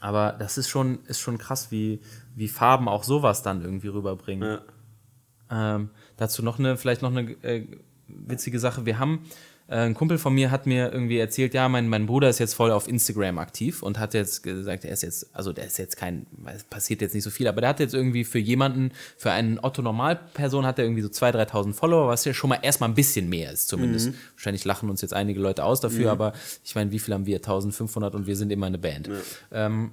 [0.00, 2.00] Aber das ist schon, ist schon krass, wie,
[2.34, 4.60] wie Farben auch sowas dann irgendwie rüberbringen.
[5.50, 5.74] Ja.
[5.74, 7.66] Ähm, dazu noch eine, vielleicht noch eine äh,
[8.08, 8.86] witzige Sache.
[8.86, 9.26] Wir haben
[9.68, 12.54] Äh, ein Kumpel von mir hat mir irgendwie erzählt, ja, mein, mein Bruder ist jetzt
[12.54, 15.96] voll auf Instagram aktiv und hat jetzt gesagt, er ist jetzt, also der ist jetzt
[15.96, 19.32] kein, es passiert jetzt nicht so viel, aber der hat jetzt irgendwie für jemanden, für
[19.32, 22.94] einen Otto-Normalperson hat er irgendwie so 2.000, 3.000 Follower, was ja schon mal erstmal ein
[22.94, 24.10] bisschen mehr ist zumindest.
[24.36, 26.32] Wahrscheinlich lachen uns jetzt einige Leute aus dafür, aber
[26.64, 27.40] ich meine, wie viel haben wir?
[27.42, 29.08] 1.500 und wir sind immer eine Band.
[29.50, 29.90] Ähm,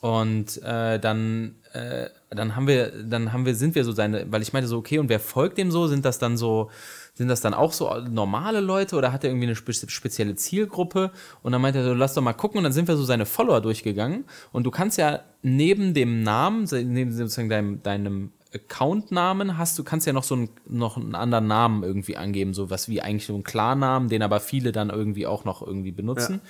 [0.00, 4.40] und äh, dann, äh, dann haben wir, dann haben wir, sind wir so seine, weil
[4.40, 5.88] ich meinte so, okay, und wer folgt dem so?
[5.88, 6.70] Sind das dann so,
[7.12, 11.10] sind das dann auch so normale Leute oder hat er irgendwie eine spe spezielle Zielgruppe?
[11.42, 12.58] Und dann meinte er so, lass doch mal gucken.
[12.58, 14.24] Und dann sind wir so seine Follower durchgegangen.
[14.52, 20.06] Und du kannst ja neben dem Namen, neben sozusagen deinem, deinem Accountnamen hast du, kannst
[20.06, 23.34] ja noch so einen, noch einen anderen Namen irgendwie angeben, so was wie eigentlich so
[23.36, 26.40] ein Klarnamen, den aber viele dann irgendwie auch noch irgendwie benutzen.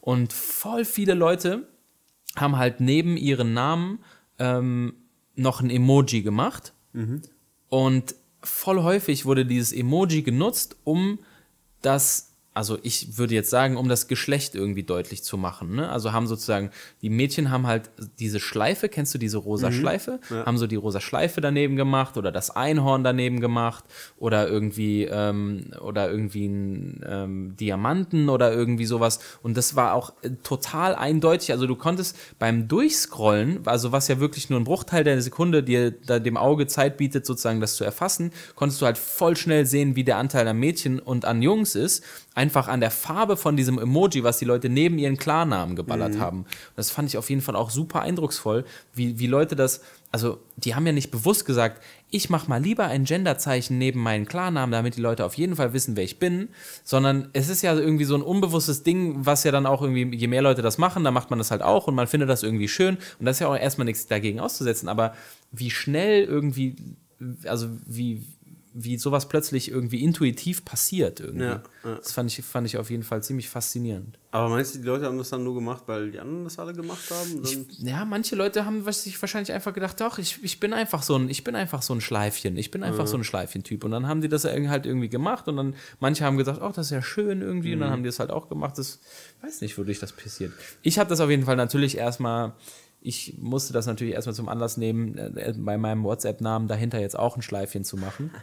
[0.00, 1.66] Und voll viele Leute
[2.36, 3.98] haben halt neben ihren Namen
[4.38, 4.94] ähm,
[5.34, 6.72] noch ein Emoji gemacht.
[7.68, 11.18] Und voll häufig wurde dieses Emoji genutzt, um
[11.80, 15.74] das, also ich würde jetzt sagen, um das Geschlecht irgendwie deutlich zu machen.
[15.74, 15.88] Ne?
[15.88, 20.20] Also haben sozusagen, die Mädchen haben halt diese Schleife, kennst du diese rosa Schleife?
[20.44, 23.84] Haben so die rosa Schleife daneben gemacht oder das Einhorn daneben gemacht
[24.18, 29.20] oder irgendwie, ähm, oder irgendwie einen ähm, Diamanten oder irgendwie sowas.
[29.42, 31.52] Und das war auch äh, total eindeutig.
[31.52, 35.90] Also du konntest beim Durchscrollen, also was ja wirklich nur ein Bruchteil der Sekunde dir
[35.90, 39.96] da dem Auge Zeit bietet, sozusagen das zu erfassen, konntest du halt voll schnell sehen,
[39.96, 42.04] wie der Anteil an Mädchen und an Jungs ist.
[42.42, 46.38] Einfach an der Farbe von diesem Emoji, was die Leute neben ihren Klarnamen geballert haben.
[46.38, 48.64] Und das fand ich auf jeden Fall auch super eindrucksvoll,
[48.94, 49.80] wie, wie Leute das,
[50.10, 51.80] also die haben ja nicht bewusst gesagt,
[52.10, 55.72] ich mache mal lieber ein Genderzeichen neben meinen Klarnamen, damit die Leute auf jeden Fall
[55.72, 56.48] wissen, wer ich bin,
[56.82, 60.26] sondern es ist ja irgendwie so ein unbewusstes Ding, was ja dann auch irgendwie, je
[60.26, 62.66] mehr Leute das machen, dann macht man das halt auch und man findet das irgendwie
[62.66, 62.98] schön.
[63.20, 65.14] Und das ist ja auch erstmal nichts dagegen auszusetzen, aber
[65.52, 66.74] wie schnell irgendwie,
[67.44, 68.26] also wie,
[68.74, 71.44] wie sowas plötzlich irgendwie intuitiv passiert irgendwie.
[71.44, 71.94] Ja, ja.
[71.96, 74.18] Das fand ich, fand ich auf jeden Fall ziemlich faszinierend.
[74.30, 76.72] Aber meinst du, die Leute haben das dann nur gemacht, weil die anderen das alle
[76.72, 77.42] gemacht haben?
[77.42, 81.16] Dann Ja, manche Leute haben sich wahrscheinlich einfach gedacht, doch, ich, ich bin einfach so
[81.16, 83.84] ein, ich bin einfach so ein Schleifchen, ich bin einfach so ein Schleifchen-Typ.
[83.84, 86.72] Und dann haben die das irgendwie halt irgendwie gemacht und dann manche haben gesagt, oh,
[86.74, 88.78] das ist ja schön irgendwie und dann haben die das halt auch gemacht.
[88.78, 89.00] Das
[89.42, 90.52] weiß nicht, wodurch das passiert.
[90.80, 92.54] Ich habe das auf jeden Fall natürlich erstmal,
[93.02, 97.36] ich musste das natürlich erstmal zum Anlass nehmen, äh, bei meinem WhatsApp-Namen dahinter jetzt auch
[97.36, 98.30] ein Schleifchen zu machen.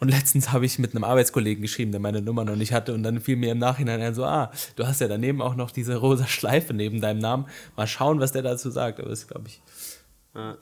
[0.00, 2.94] Und letztens habe ich mit einem Arbeitskollegen geschrieben, der meine Nummer noch nicht hatte.
[2.94, 5.70] Und dann fiel mir im Nachhinein ein so, ah, du hast ja daneben auch noch
[5.70, 7.46] diese rosa Schleife neben deinem Namen.
[7.76, 8.98] Mal schauen, was der dazu sagt.
[9.00, 9.62] Aber das glaube ich,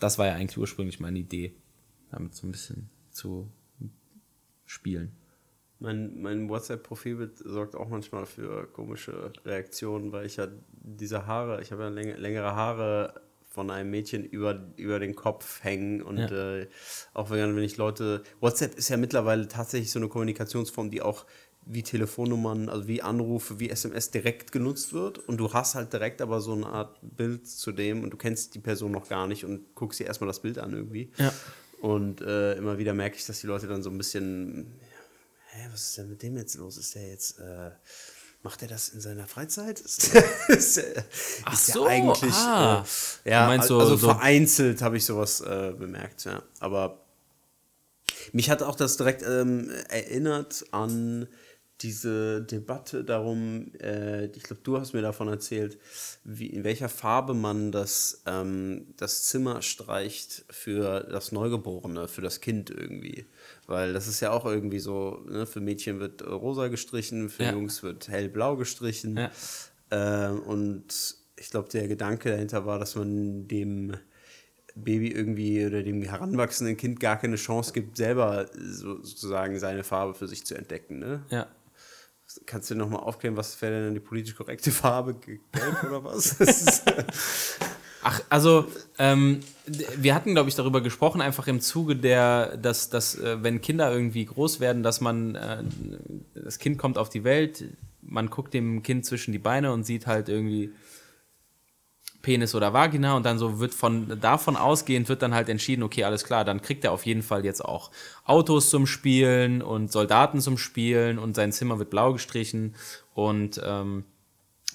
[0.01, 1.55] das war ja eigentlich ursprünglich meine Idee,
[2.11, 3.49] damit so ein bisschen zu
[4.67, 5.13] spielen.
[5.83, 11.73] Mein, mein WhatsApp-Profilbild sorgt auch manchmal für komische Reaktionen, weil ich ja diese Haare, ich
[11.73, 13.21] habe ja läng längere Haare
[13.51, 16.57] von einem Mädchen über, über den Kopf hängen und Ja.
[16.57, 16.69] äh,
[17.15, 21.27] auch wenn, wenn ich Leute, WhatsApp ist ja mittlerweile tatsächlich so eine Kommunikationsform, die auch
[21.67, 26.23] wie Telefonnummern, also wie Anrufe, wie SMS direkt genutzt wird und du hast halt direkt
[26.23, 29.45] aber so eine Art Bild zu dem und du kennst die Person noch gar nicht
[29.45, 31.11] und guckst dir erstmal das Bild an irgendwie.
[31.19, 31.33] Ja.
[31.81, 34.73] Und äh, immer wieder merke ich, dass die Leute dann so ein bisschen,
[35.55, 36.77] hä, was ist denn mit dem jetzt los?
[36.77, 37.71] Ist der jetzt, äh,
[38.43, 39.81] macht er das in seiner Freizeit?
[39.81, 40.81] Ist der, ist
[41.45, 42.85] Ach ist so, eigentlich, ah.
[43.25, 46.43] äh, ja, Du meinst so- also so- vereinzelt habe ich sowas äh, bemerkt, ja.
[46.61, 46.99] Aber
[48.33, 51.29] mich hat auch das direkt ähm, erinnert an
[51.81, 55.79] diese Debatte darum, äh, ich glaube, du hast mir davon erzählt,
[56.23, 62.41] wie, in welcher Farbe man das, ähm, das Zimmer streicht für das Neugeborene, für das
[62.41, 63.27] Kind irgendwie.
[63.67, 67.45] Weil das ist ja auch irgendwie so, ne, für Mädchen wird äh, rosa gestrichen, für
[67.45, 67.53] Ja.
[67.53, 69.17] Jungs wird hellblau gestrichen.
[69.17, 69.31] Ja.
[69.91, 73.97] Ähm, und ich glaube, der Gedanke dahinter war, dass man dem
[74.75, 80.15] Baby irgendwie oder dem heranwachsenden Kind gar keine Chance gibt, selber so, sozusagen seine Farbe
[80.15, 80.99] für sich zu entdecken.
[80.99, 81.23] Ne?
[81.31, 81.47] Ja.
[82.47, 85.15] Kannst du nochmal aufklären, was wäre denn die politisch korrekte Farbe?
[85.15, 86.37] Ge- Gelb oder was?
[88.03, 88.67] Ach, also
[88.99, 89.41] ähm,
[89.97, 93.93] wir hatten, glaube ich, darüber gesprochen, einfach im Zuge der, dass, dass äh, wenn Kinder
[93.93, 95.63] irgendwie groß werden, dass man, äh,
[96.35, 97.65] das Kind kommt auf die Welt,
[98.03, 100.73] man guckt dem Kind zwischen die Beine und sieht halt irgendwie
[102.23, 106.05] Penis oder Vagina und dann so wird von davon ausgehend wird dann halt entschieden, okay,
[106.05, 107.91] alles klar, dann kriegt er auf jeden Fall jetzt auch
[108.25, 112.75] Autos zum Spielen und Soldaten zum Spielen und sein Zimmer wird blau gestrichen
[113.15, 114.05] und ähm,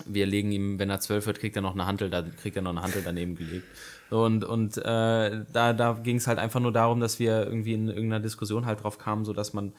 [0.06, 2.62] wir legen ihm, wenn er zwölf wird, kriegt er noch eine Hantel, da kriegt er
[2.62, 3.66] noch eine Hantel daneben gelegt.
[4.10, 7.88] Und, und äh, da, da ging es halt einfach nur darum, dass wir irgendwie in
[7.90, 9.74] irgendeiner Diskussion halt drauf kamen, so dass man,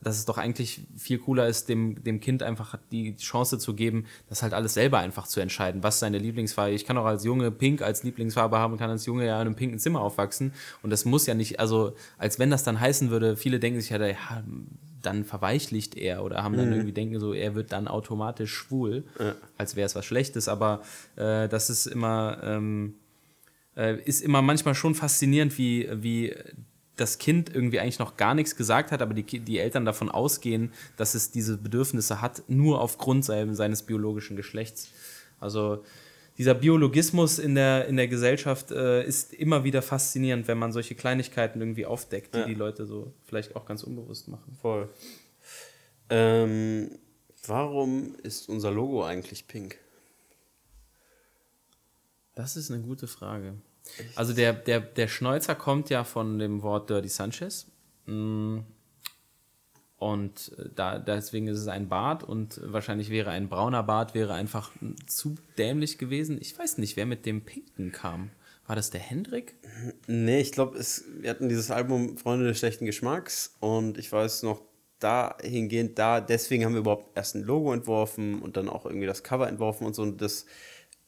[0.00, 4.06] dass es doch eigentlich viel cooler ist, dem, dem Kind einfach die Chance zu geben,
[4.28, 6.72] das halt alles selber einfach zu entscheiden, was seine Lieblingsfarbe.
[6.72, 9.56] Ich kann auch als Junge Pink als Lieblingsfarbe haben kann als Junge ja in einem
[9.56, 10.52] pinken Zimmer aufwachsen.
[10.82, 13.90] Und das muss ja nicht, also als wenn das dann heißen würde, viele denken sich
[13.90, 14.16] ja, ja
[15.02, 19.04] dann verweichlicht er oder haben dann irgendwie denken so, er wird dann automatisch schwul,
[19.56, 20.82] als wäre es was Schlechtes, aber
[21.16, 22.94] äh, das ist immer, ähm,
[23.76, 26.34] äh, ist immer manchmal schon faszinierend, wie, wie
[26.96, 30.72] das Kind irgendwie eigentlich noch gar nichts gesagt hat, aber die, die Eltern davon ausgehen,
[30.96, 34.88] dass es diese Bedürfnisse hat, nur aufgrund sein, seines biologischen Geschlechts.
[35.40, 35.84] Also
[36.38, 40.94] dieser Biologismus in der, in der Gesellschaft äh, ist immer wieder faszinierend, wenn man solche
[40.94, 42.46] Kleinigkeiten irgendwie aufdeckt, die Ja.
[42.46, 44.56] die Leute so vielleicht auch ganz unbewusst machen.
[44.62, 44.88] Voll.
[46.10, 46.90] Ähm,
[47.46, 49.76] warum ist unser Logo eigentlich pink?
[52.34, 53.54] Das ist eine gute Frage.
[54.14, 57.66] Also der, der, der Schnäuzer kommt ja von dem Wort Dirty Sanchez.
[58.06, 58.58] Mm.
[59.98, 64.34] Und äh, da, deswegen ist es ein Bart und wahrscheinlich wäre ein brauner Bart wäre
[64.34, 64.70] einfach
[65.06, 66.38] zu dämlich gewesen.
[66.40, 68.30] Ich weiß nicht, wer mit dem Pinken kam.
[68.66, 69.54] War das der Hendrik?
[70.06, 74.62] Nee, ich glaube, wir hatten dieses Album Freunde des schlechten Geschmacks und ich weiß noch,
[75.00, 79.22] dahingehend, da, deswegen haben wir überhaupt erst ein Logo entworfen und dann auch irgendwie das
[79.22, 80.02] Cover entworfen und so.
[80.02, 80.46] Und das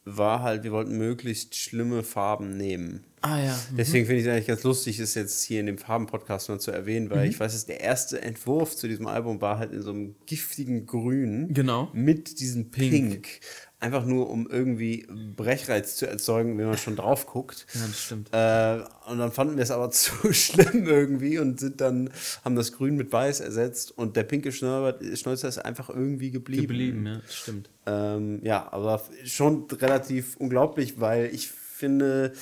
[0.04, 3.04] war halt, wir wollten möglichst schlimme Farben nehmen.
[3.22, 3.58] Ah ja.
[3.76, 6.70] Deswegen finde ich es eigentlich ganz lustig, das jetzt hier in dem Farben-Podcast mal zu
[6.70, 9.90] erwähnen, weil ich weiß, dass der erste Entwurf zu diesem Album war halt in so
[9.90, 11.52] einem giftigen Grün.
[11.52, 11.90] Genau.
[11.92, 13.40] Mit diesem Pink.
[13.80, 15.06] Einfach nur, um irgendwie
[15.36, 17.66] Brechreiz zu erzeugen, wenn man schon drauf guckt.
[17.72, 18.28] Ja, das stimmt.
[18.30, 22.10] Äh, und dann fanden wir es aber zu schlimm irgendwie und sind dann,
[22.44, 26.62] haben das Grün mit Weiß ersetzt und der pinke Schnäuzer ist einfach irgendwie geblieben.
[26.62, 27.70] Geblieben, ja, das stimmt.
[27.86, 32.34] Ähm, ja, aber schon relativ unglaublich, weil ich finde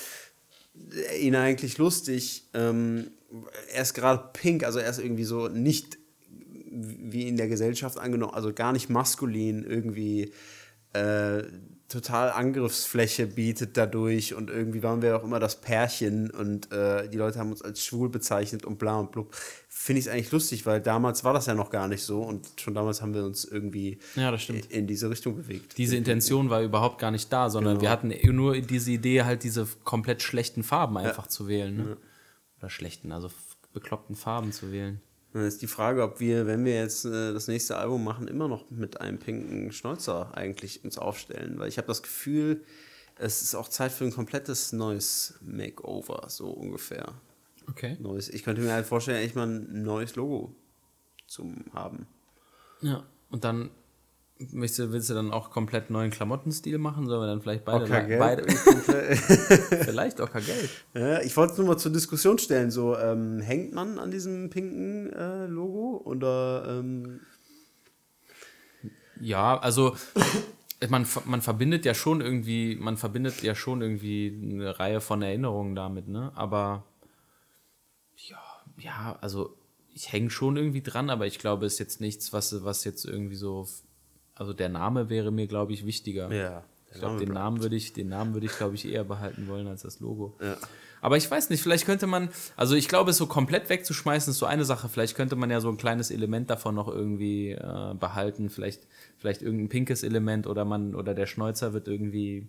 [1.20, 2.49] ihn eigentlich lustig.
[2.55, 3.12] Ähm,
[3.72, 5.99] er ist gerade pink, also er ist irgendwie so nicht
[6.70, 10.32] wie in der Gesellschaft angenommen, also gar nicht maskulin, irgendwie
[10.93, 11.43] äh,
[11.89, 17.16] total Angriffsfläche bietet dadurch und irgendwie waren wir auch immer das Pärchen und äh, die
[17.16, 19.34] Leute haben uns als schwul bezeichnet und bla und blub.
[19.68, 22.47] Finde ich es eigentlich lustig, weil damals war das ja noch gar nicht so und
[22.61, 24.36] schon damals haben wir uns irgendwie Ja,
[24.68, 25.78] in diese Richtung bewegt.
[25.78, 27.82] Diese Intention war überhaupt gar nicht da, sondern Genau.
[27.82, 31.76] wir hatten nur diese Idee, halt diese komplett schlechten Farben einfach zu wählen.
[31.76, 31.97] Ne?
[32.59, 33.30] Oder schlechten, also
[33.72, 35.01] bekloppten Farben zu wählen.
[35.32, 38.48] Dann ist die Frage, ob wir, wenn wir jetzt äh, das nächste Album machen, immer
[38.48, 41.58] noch mit einem pinken Schnäuzer eigentlich uns aufstellen.
[41.58, 42.64] Weil ich habe das Gefühl,
[43.16, 47.12] es ist auch Zeit für ein komplettes neues Makeover, so ungefähr.
[47.68, 47.96] Okay.
[48.00, 48.28] Neues.
[48.28, 50.54] Ich könnte mir halt vorstellen, eigentlich mal ein neues Logo
[51.26, 52.06] zu haben.
[52.80, 53.04] Ja.
[53.30, 53.70] Und dann
[54.39, 57.07] willst du, willst du dann auch komplett neuen Klamottenstil machen?
[57.07, 58.18] Sollen wir dann vielleicht beide, Ockergelb.
[58.20, 58.43] beide
[59.84, 60.70] vielleicht Ockergelb?
[60.95, 62.70] Ja, ich wollte es nur mal zur Diskussion stellen.
[62.70, 66.03] So, ähm, hängt man an diesem pinken äh, Logo?
[66.05, 67.20] Oder ähm,
[69.20, 69.97] Ja, also
[70.89, 75.74] man, man verbindet ja schon irgendwie, man verbindet ja schon irgendwie eine Reihe von Erinnerungen
[75.74, 76.30] damit, ne?
[76.36, 76.84] Aber
[78.16, 78.39] ja,
[78.78, 79.57] ja, also
[79.93, 83.05] ich hänge schon irgendwie dran, aber ich glaube, es ist jetzt nichts, was, was jetzt
[83.05, 83.66] irgendwie so,
[84.39, 86.32] also der Name wäre mir, glaube ich, wichtiger.
[86.32, 89.47] ja, Ich glaube, den Namen würde ich, den Namen würde ich, glaube ich, eher behalten
[89.49, 90.34] wollen als das Logo.
[90.41, 90.57] Ja.
[91.01, 94.39] Aber ich weiß nicht, vielleicht könnte man, also ich glaube, es so komplett wegzuschmeißen ist
[94.39, 94.89] so eine Sache.
[94.89, 98.51] Vielleicht könnte man ja so ein kleines Element davon noch irgendwie äh, behalten.
[98.51, 98.80] Vielleicht,
[99.18, 102.49] vielleicht irgendein pinkes Element oder man, oder der Schnäuzer wird irgendwie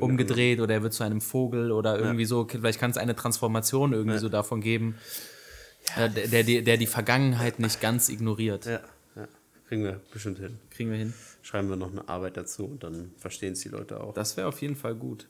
[0.00, 2.46] umgedreht oder er wird zu einem Vogel oder irgendwie so.
[2.46, 4.96] Vielleicht kann es eine Transformation irgendwie so davon geben,
[5.96, 8.66] äh, der, der, die- der die Vergangenheit nicht ganz ignoriert.
[8.66, 8.80] Ja,
[9.16, 9.26] ja.
[9.68, 10.58] Kriegen wir bestimmt hin.
[10.76, 11.14] Kriegen wir hin.
[11.40, 14.12] Schreiben wir noch eine Arbeit dazu und dann verstehen es die Leute auch.
[14.12, 15.26] Das wäre auf jeden Fall gut.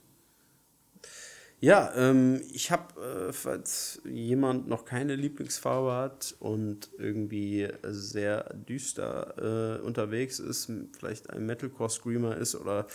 [1.61, 9.78] Ja, ähm, ich habe, äh, falls jemand noch keine Lieblingsfarbe hat und irgendwie sehr düster
[9.78, 12.88] äh, unterwegs ist, vielleicht ein Metalcore-Screamer ist oder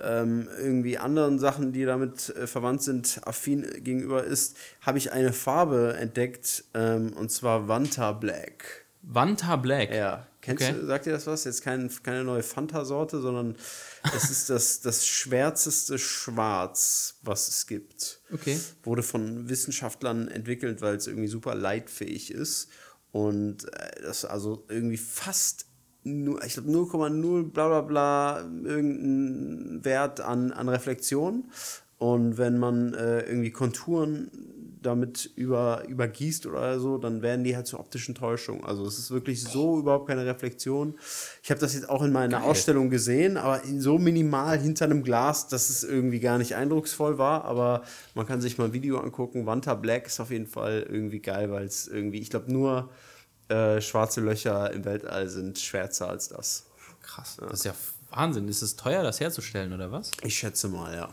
[0.00, 5.32] ähm, irgendwie anderen Sachen, die damit äh, verwandt sind, affin gegenüber ist, habe ich eine
[5.32, 8.84] Farbe entdeckt ähm, und zwar Vanta Black.
[9.00, 9.94] Vanta Black.
[9.94, 10.74] Ja, kennst Okay.
[10.78, 11.44] du, sagt dir das was?
[11.44, 13.56] Jetzt kein, keine neue Fanta-Sorte, sondern
[14.14, 18.20] es ist das, das schwärzeste Schwarz, was es gibt.
[18.32, 18.60] Okay.
[18.82, 22.68] Wurde von Wissenschaftlern entwickelt, weil es irgendwie super leitfähig ist.
[23.12, 25.66] Und äh, das also irgendwie fast
[26.04, 31.50] nur, ich glaube 0,0 bla bla bla irgendein Wert an, an Reflexion.
[31.98, 34.30] Und wenn man äh, irgendwie Konturen
[34.82, 38.64] damit über, übergießt oder so, dann werden die halt zur optischen Täuschung.
[38.64, 40.98] Also es ist wirklich so überhaupt keine Reflexion.
[41.42, 42.48] Ich habe das jetzt auch in meiner Geil.
[42.48, 47.44] Ausstellung gesehen, aber so minimal hinter einem Glas, dass es irgendwie gar nicht eindrucksvoll war.
[47.44, 47.82] Aber
[48.14, 49.46] man kann sich mal ein Video angucken.
[49.46, 52.90] Wanta Black ist auf jeden Fall irgendwie geil, weil es irgendwie, ich glaube, nur
[53.48, 56.66] äh, schwarze Löcher im Weltall sind schwärzer als das.
[57.02, 57.36] Krass.
[57.40, 57.74] Das ist ja
[58.14, 60.10] Wahnsinn, ist es teuer, das herzustellen, oder was?
[60.22, 61.08] Ich schätze mal, ja.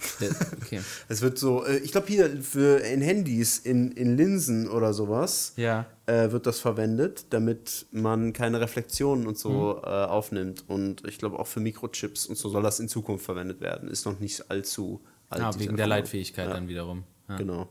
[0.62, 0.82] Okay.
[1.08, 5.54] Es wird so, äh, ich glaube hier für in Handys, in, in Linsen oder sowas,
[5.56, 5.86] Ja.
[6.06, 10.66] äh, wird das verwendet, damit man keine Reflexionen und so äh, aufnimmt.
[10.68, 13.90] Und ich glaube auch für Mikrochips und so soll das in Zukunft verwendet werden.
[13.90, 15.42] Ist noch nicht allzu alt.
[15.42, 15.88] Ah, wegen der.
[15.88, 17.04] Leitfähigkeit Ja, dann wiederum.
[17.30, 17.38] Ja.
[17.38, 17.70] Genau.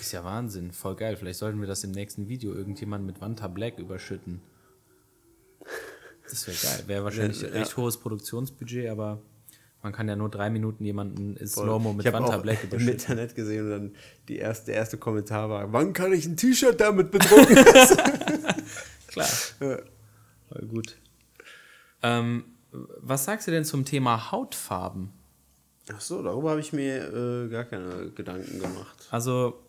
[0.00, 1.16] Ist ja Wahnsinn, voll geil.
[1.16, 4.42] Vielleicht sollten wir das im nächsten Video irgendjemand mit Vanta Black überschütten.
[6.34, 6.84] Das wäre geil.
[6.88, 9.20] Wäre wahrscheinlich Ja, recht hohes Produktionsbudget, aber
[9.84, 12.88] man kann ja nur drei Minuten jemanden in Slow-Mo mit ich habe im.
[12.88, 13.94] Internet gesehen und dann
[14.26, 17.54] die erste, der erste Kommentar war, wann kann ich ein T-Shirt damit bedrucken?
[19.06, 19.28] Klar.
[19.60, 19.78] Ja.
[20.66, 20.96] Gut.
[22.02, 25.10] Ähm, was sagst du denn zum Thema Hautfarben?
[25.92, 29.06] Ach so, darüber habe ich mir äh, gar keine Gedanken gemacht.
[29.10, 29.62] Also,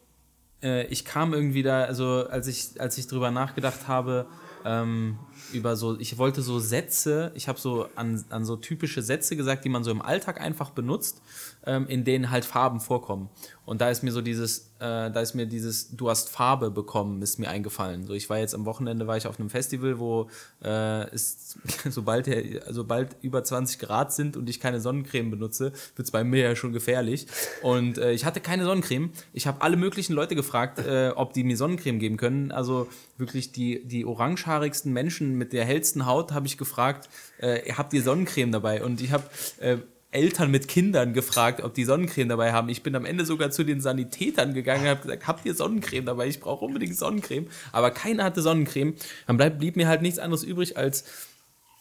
[0.63, 4.25] äh, ich kam irgendwie da, also als ich, als ich drüber nachgedacht habe,
[4.65, 5.17] ähm,
[5.53, 9.63] über so, ich wollte so Sätze, ich habe so an, an so typische Sätze gesagt,
[9.63, 11.21] die man so im Alltag einfach benutzt,
[11.65, 13.29] ähm, in denen halt Farben vorkommen.
[13.65, 17.21] Und da ist mir so dieses, äh, da ist mir dieses, du hast Farbe bekommen,
[17.21, 18.05] ist mir eingefallen.
[18.05, 20.29] So, ich war jetzt am Wochenende, war ich auf einem Festival, wo
[20.63, 21.57] äh, es,
[21.89, 22.29] sobald,
[22.69, 26.55] sobald über 20 Grad sind und ich keine Sonnencreme benutze, wird es bei mir ja
[26.55, 27.25] schon gefährlich.
[27.63, 29.11] Und äh, ich hatte keine Sonnencreme.
[29.33, 32.51] Ich habe alle möglichen Leute gefragt, äh, ob die mir Sonnencreme geben können.
[32.51, 32.87] Also
[33.17, 37.09] wirklich die, die orangehaarigsten Menschen mit der hellsten Haut habe ich gefragt,
[37.39, 38.83] äh, habt ihr Sonnencreme dabei?
[38.83, 39.23] Und ich habe
[39.59, 39.77] äh,
[40.15, 42.69] Eltern mit Kindern gefragt, ob die Sonnencreme dabei haben.
[42.69, 46.05] Ich bin am Ende sogar zu den Sanitätern gegangen und habe gesagt, habt ihr Sonnencreme
[46.05, 46.27] dabei?
[46.27, 47.47] Ich brauche unbedingt Sonnencreme.
[47.73, 48.95] Aber keiner hatte Sonnencreme.
[49.27, 51.03] Dann bleib, blieb mir halt nichts anderes übrig, als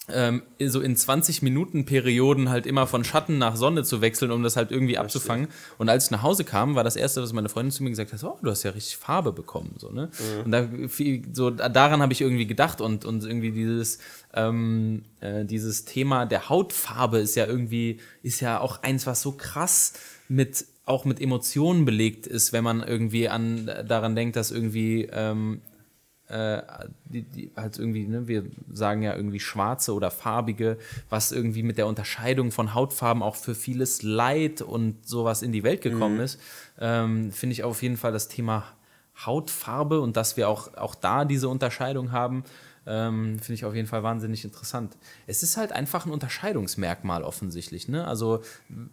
[0.09, 4.43] ähm, so in 20 Minuten Perioden halt immer von Schatten nach Sonne zu wechseln, um
[4.43, 5.49] das halt irgendwie abzufangen.
[5.79, 8.13] Und als ich nach Hause kam, war das erste, was meine Freundin zu mir gesagt
[8.13, 10.11] hat, oh, du hast ja richtig Farbe bekommen, so, ne?
[10.45, 10.69] Und da,
[11.33, 13.99] so, daran habe ich irgendwie gedacht und, und irgendwie dieses,
[14.35, 19.33] ähm, äh, dieses Thema der Hautfarbe ist ja irgendwie, ist ja auch eins, was so
[19.33, 19.95] krass
[20.29, 25.63] mit, auch mit Emotionen belegt ist, wenn man irgendwie an, daran denkt, dass irgendwie, ähm,
[26.35, 26.63] äh,
[27.05, 30.79] die, die halt irgendwie, ne, wir sagen ja irgendwie schwarze oder farbige,
[31.09, 35.63] was irgendwie mit der Unterscheidung von Hautfarben auch für vieles Leid und sowas in die
[35.63, 36.41] Welt gekommen ist,
[36.81, 38.65] ähm, finde ich auf jeden Fall das Thema
[39.25, 42.43] Hautfarbe und dass wir auch, auch da diese Unterscheidung haben,
[42.87, 44.97] ähm, finde ich auf jeden Fall wahnsinnig interessant.
[45.27, 47.89] Es ist halt einfach ein Unterscheidungsmerkmal offensichtlich.
[47.89, 48.07] Ne?
[48.07, 48.43] Also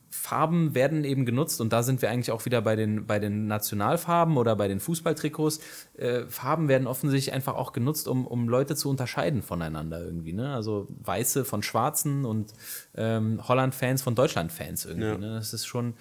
[0.10, 3.48] Farben werden eben genutzt und da sind wir eigentlich auch wieder bei den, bei den
[3.48, 5.60] Nationalfarben oder bei den Fußballtrikots.
[5.98, 10.34] Äh, Farben werden offensichtlich einfach auch genutzt, um, um Leute zu unterscheiden voneinander irgendwie.
[10.34, 10.54] Ne?
[10.54, 12.54] Also Weiße von Schwarzen und
[12.96, 15.08] ähm, Holland-Fans von Deutschland-Fans irgendwie.
[15.08, 15.18] Ja.
[15.18, 15.34] Ne?
[15.36, 15.96] Das ist schon,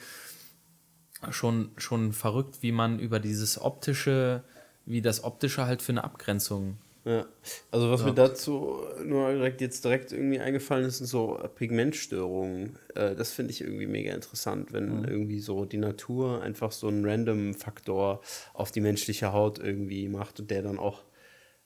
[1.31, 4.45] schon, schon verrückt, wie man über dieses optische,
[4.87, 7.27] wie das optische halt für eine Abgrenzung Ja.
[7.71, 12.79] Also was mir dazu nur direkt jetzt direkt irgendwie eingefallen ist, sind so Pigmentstörungen.
[12.95, 17.05] Äh, das finde ich irgendwie mega interessant, wenn irgendwie so die Natur einfach so einen
[17.07, 18.21] random Faktor
[18.53, 21.03] auf die menschliche Haut irgendwie macht und der dann auch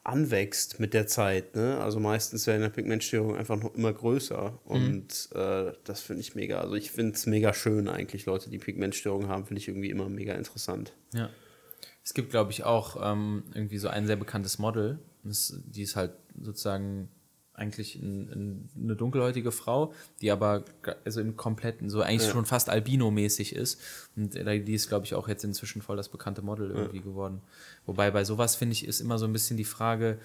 [0.04, 1.56] anwächst mit der Zeit.
[1.56, 1.78] Ne?
[1.80, 6.60] Also meistens werden ja Pigmentstörungen einfach noch immer größer und äh, das finde ich mega.
[6.60, 10.08] Also ich finde es mega schön eigentlich, Leute, die Pigmentstörungen haben, finde ich irgendwie immer
[10.10, 10.92] mega interessant.
[11.14, 11.30] Ja.
[12.04, 14.98] Es gibt, glaube ich, auch ähm, irgendwie so ein sehr bekanntes Model.
[15.24, 17.08] Das, die ist halt sozusagen
[17.54, 20.64] eigentlich ein, ein, eine dunkelhäutige Frau, die aber
[21.04, 23.80] also im kompletten, so eigentlich schon fast albino-mäßig ist.
[24.16, 27.40] Und äh, die ist, glaube ich, auch jetzt inzwischen voll das bekannte Model irgendwie geworden.
[27.86, 30.18] Wobei bei sowas, finde ich, ist immer so ein bisschen die Frage,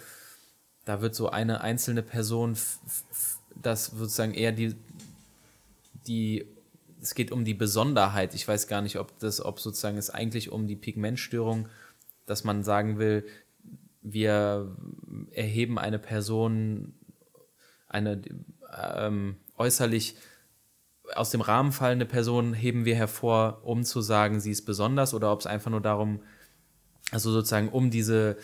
[0.85, 2.57] da wird so eine einzelne Person,
[3.61, 4.75] das sozusagen eher die,
[6.07, 6.47] die,
[6.99, 8.33] es geht um die Besonderheit.
[8.33, 11.69] Ich weiß gar nicht, ob das, ob sozusagen es eigentlich um die Pigmentstörung,
[12.25, 13.23] dass man sagen will,
[14.01, 14.75] wir
[15.31, 16.93] erheben eine Person,
[17.87, 18.21] eine
[18.95, 20.15] ähm, äußerlich
[21.15, 25.31] aus dem Rahmen fallende Person heben wir hervor, um zu sagen, sie ist besonders, oder
[25.31, 26.21] ob es einfach nur darum,
[27.11, 28.37] also sozusagen um diese,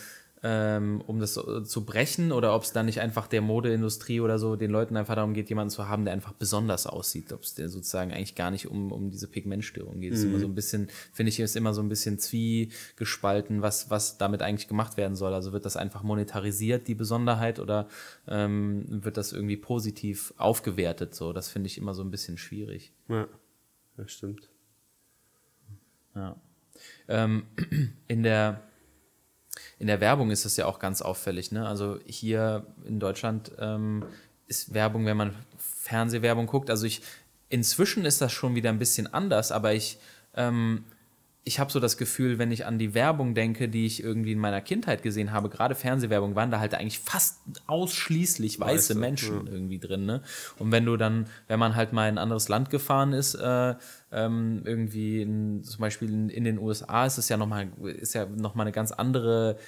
[0.44, 4.38] ähm, um das so zu brechen, oder ob es dann nicht einfach der Modeindustrie oder
[4.38, 7.56] so den Leuten einfach darum geht, jemanden zu haben, der einfach besonders aussieht, ob es
[7.56, 10.14] der sozusagen eigentlich gar nicht um, um diese Pigmentstörung geht.
[10.14, 13.90] Es Ist immer so ein bisschen, finde ich, ist immer so ein bisschen zwiegespalten, was,
[13.90, 15.34] was damit eigentlich gemacht werden soll.
[15.34, 17.88] Also wird das einfach monetarisiert, die Besonderheit, oder
[18.28, 21.16] ähm, wird das irgendwie positiv aufgewertet?
[21.16, 22.94] So, das finde ich immer so ein bisschen schwierig.
[23.08, 23.28] Ja,
[23.98, 24.50] das stimmt.
[26.16, 26.36] Ja.
[27.08, 27.44] Ähm,
[28.08, 28.62] in, der,
[29.80, 31.52] in der Werbung ist das ja auch ganz auffällig.
[31.52, 31.68] Ne?
[31.68, 34.06] Also hier in Deutschland ähm,
[34.48, 37.02] ist Werbung, wenn man Fernsehwerbung guckt, also ich,
[37.50, 39.98] inzwischen ist das schon wieder ein bisschen anders, aber ich,
[40.36, 40.84] ähm,
[41.48, 44.40] ich habe so das Gefühl, wenn ich an die Werbung denke, die ich irgendwie in
[44.40, 47.38] meiner Kindheit gesehen habe, gerade Fernsehwerbung, waren da halt eigentlich fast
[47.68, 50.08] ausschließlich weiße, Weiße, Menschen irgendwie drin.
[50.08, 50.24] Ne?
[50.58, 53.76] Und wenn du dann, wenn man halt mal in ein anderes Land gefahren ist, äh,
[54.12, 58.26] ähm, irgendwie in, zum Beispiel in, in den USA, ist es ja nochmal, ist ja
[58.26, 59.60] noch mal eine ganz andere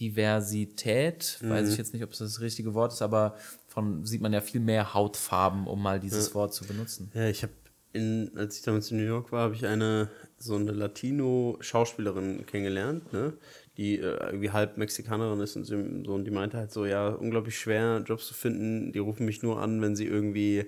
[0.00, 1.36] Diversität.
[1.42, 3.34] Weiß ich jetzt nicht, ob es das richtige Wort ist, aber
[3.66, 7.10] von sieht man ja viel mehr Hautfarben, um mal dieses Wort zu benutzen.
[7.12, 7.52] Ja, ich habe
[7.92, 13.12] in, als ich damals in New York war, habe ich eine so eine Latino-Schauspielerin kennengelernt,
[13.12, 13.34] ne?
[13.76, 17.58] die äh, irgendwie halb Mexikanerin ist und, so, und die meinte halt so, ja, unglaublich
[17.58, 18.92] schwer, Jobs zu finden.
[18.92, 20.66] Die rufen mich nur an, wenn sie irgendwie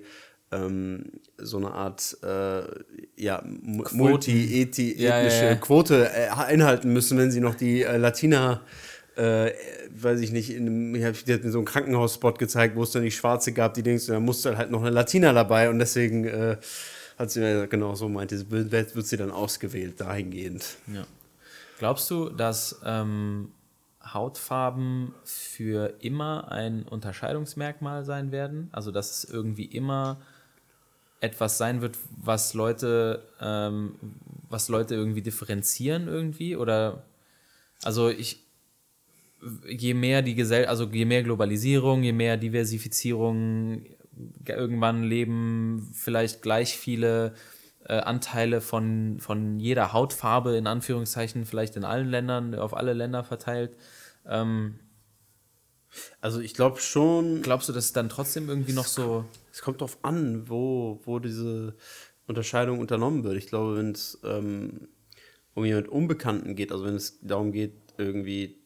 [0.51, 1.05] ähm,
[1.37, 2.63] so eine Art äh,
[3.15, 5.55] ja, mu- multi-ethnische Ja, ja, ja.
[5.55, 8.61] Quote äh, einhalten müssen, wenn sie noch die äh, Latina
[9.15, 9.51] äh,
[9.95, 12.83] weiß ich nicht, in einem, ich hab, die hat mir so einen Krankenhausspot gezeigt, wo
[12.83, 15.77] es dann die Schwarze gab, die denkst da musste halt noch eine Latina dabei und
[15.79, 16.57] deswegen äh,
[17.17, 20.77] hat sie mir genau so meinte, sie wird, sie dann ausgewählt dahingehend.
[20.93, 21.05] Ja.
[21.79, 23.51] Glaubst du, dass ähm,
[24.03, 28.69] Hautfarben für immer ein Unterscheidungsmerkmal sein werden?
[28.71, 30.21] Also, dass es irgendwie immer
[31.19, 33.95] etwas sein wird, was Leute, ähm,
[34.49, 36.55] was Leute irgendwie differenzieren irgendwie?
[36.57, 37.03] Oder
[37.81, 38.43] also ich
[39.67, 43.85] je mehr die Gesell also je mehr Globalisierung, je mehr Diversifizierung,
[44.47, 47.33] irgendwann leben vielleicht gleich viele
[47.85, 53.23] äh, Anteile von, von jeder Hautfarbe, in Anführungszeichen, vielleicht in allen Ländern, auf alle Länder
[53.23, 53.75] verteilt.
[54.25, 54.79] Ähm,
[56.21, 59.25] Also ich glaube schon, glaubst du, dass es dann trotzdem irgendwie noch so.
[59.51, 61.75] es kommt darauf an, wo, wo diese
[62.25, 63.37] Unterscheidung unternommen wird.
[63.37, 64.87] Ich glaube, wenn es ähm,
[65.53, 68.62] um jemand Unbekannten geht, also wenn es darum geht, irgendwie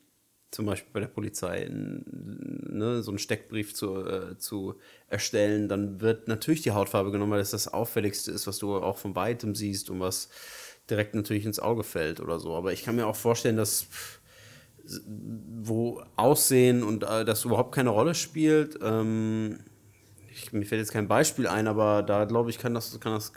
[0.51, 4.75] zum Beispiel bei der Polizei ne, so einen Steckbrief zu, äh, zu
[5.07, 8.97] erstellen, dann wird natürlich die Hautfarbe genommen, weil das das Auffälligste ist, was du auch
[8.97, 10.29] von weitem siehst und was
[10.89, 12.55] direkt natürlich ins Auge fällt oder so.
[12.55, 13.87] Aber ich kann mir auch vorstellen, dass
[15.05, 18.79] wo Aussehen und äh, das überhaupt keine Rolle spielt.
[18.81, 19.59] Ähm,
[20.31, 23.33] ich, mir fällt jetzt kein Beispiel ein, aber da glaube ich, kann das, kann das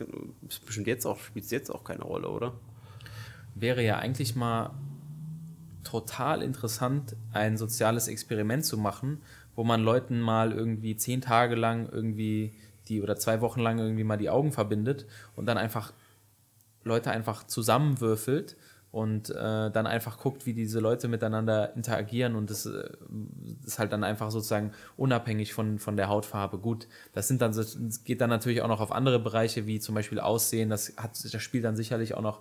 [0.64, 2.54] bestimmt jetzt auch, spielt es jetzt auch keine Rolle, oder?
[3.54, 4.72] wäre ja eigentlich mal
[5.91, 9.22] total interessant, ein soziales Experiment zu machen,
[9.57, 12.55] wo man Leuten mal irgendwie zehn Tage lang irgendwie
[12.88, 15.93] die oder zwei Wochen lang irgendwie mal die Augen verbindet und dann einfach
[16.84, 18.57] Leute einfach zusammenwürfelt
[18.93, 22.91] und äh, dann einfach guckt, wie diese Leute miteinander interagieren und das äh,
[23.64, 26.59] ist halt dann einfach sozusagen unabhängig von, von der Hautfarbe.
[26.59, 29.95] Gut, das sind dann das geht dann natürlich auch noch auf andere Bereiche, wie zum
[29.95, 32.41] Beispiel Aussehen, das hat das spielt dann sicherlich auch noch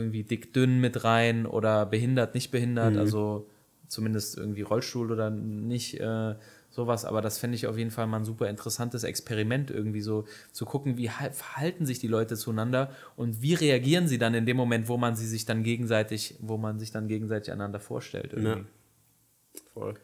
[0.00, 3.48] irgendwie dick dünn mit rein oder behindert, nicht behindert, also
[3.88, 6.34] zumindest irgendwie Rollstuhl oder nicht, äh,
[6.72, 10.24] sowas, aber das fände ich auf jeden Fall mal ein super interessantes Experiment, irgendwie so
[10.52, 14.46] zu gucken, wie hal- verhalten sich die Leute zueinander und wie reagieren sie dann in
[14.46, 18.32] dem Moment, wo man sie sich dann gegenseitig, wo man sich dann gegenseitig einander vorstellt.
[18.32, 18.60] Irgendwie.
[18.60, 19.60] Ja.
[19.74, 19.94] Voll.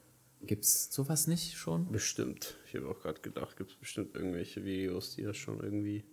[0.42, 1.90] Gibt's sowas nicht schon?
[1.92, 2.56] Bestimmt.
[2.66, 6.04] Ich habe auch gerade gedacht, gibt es bestimmt irgendwelche Videos, die das schon irgendwie.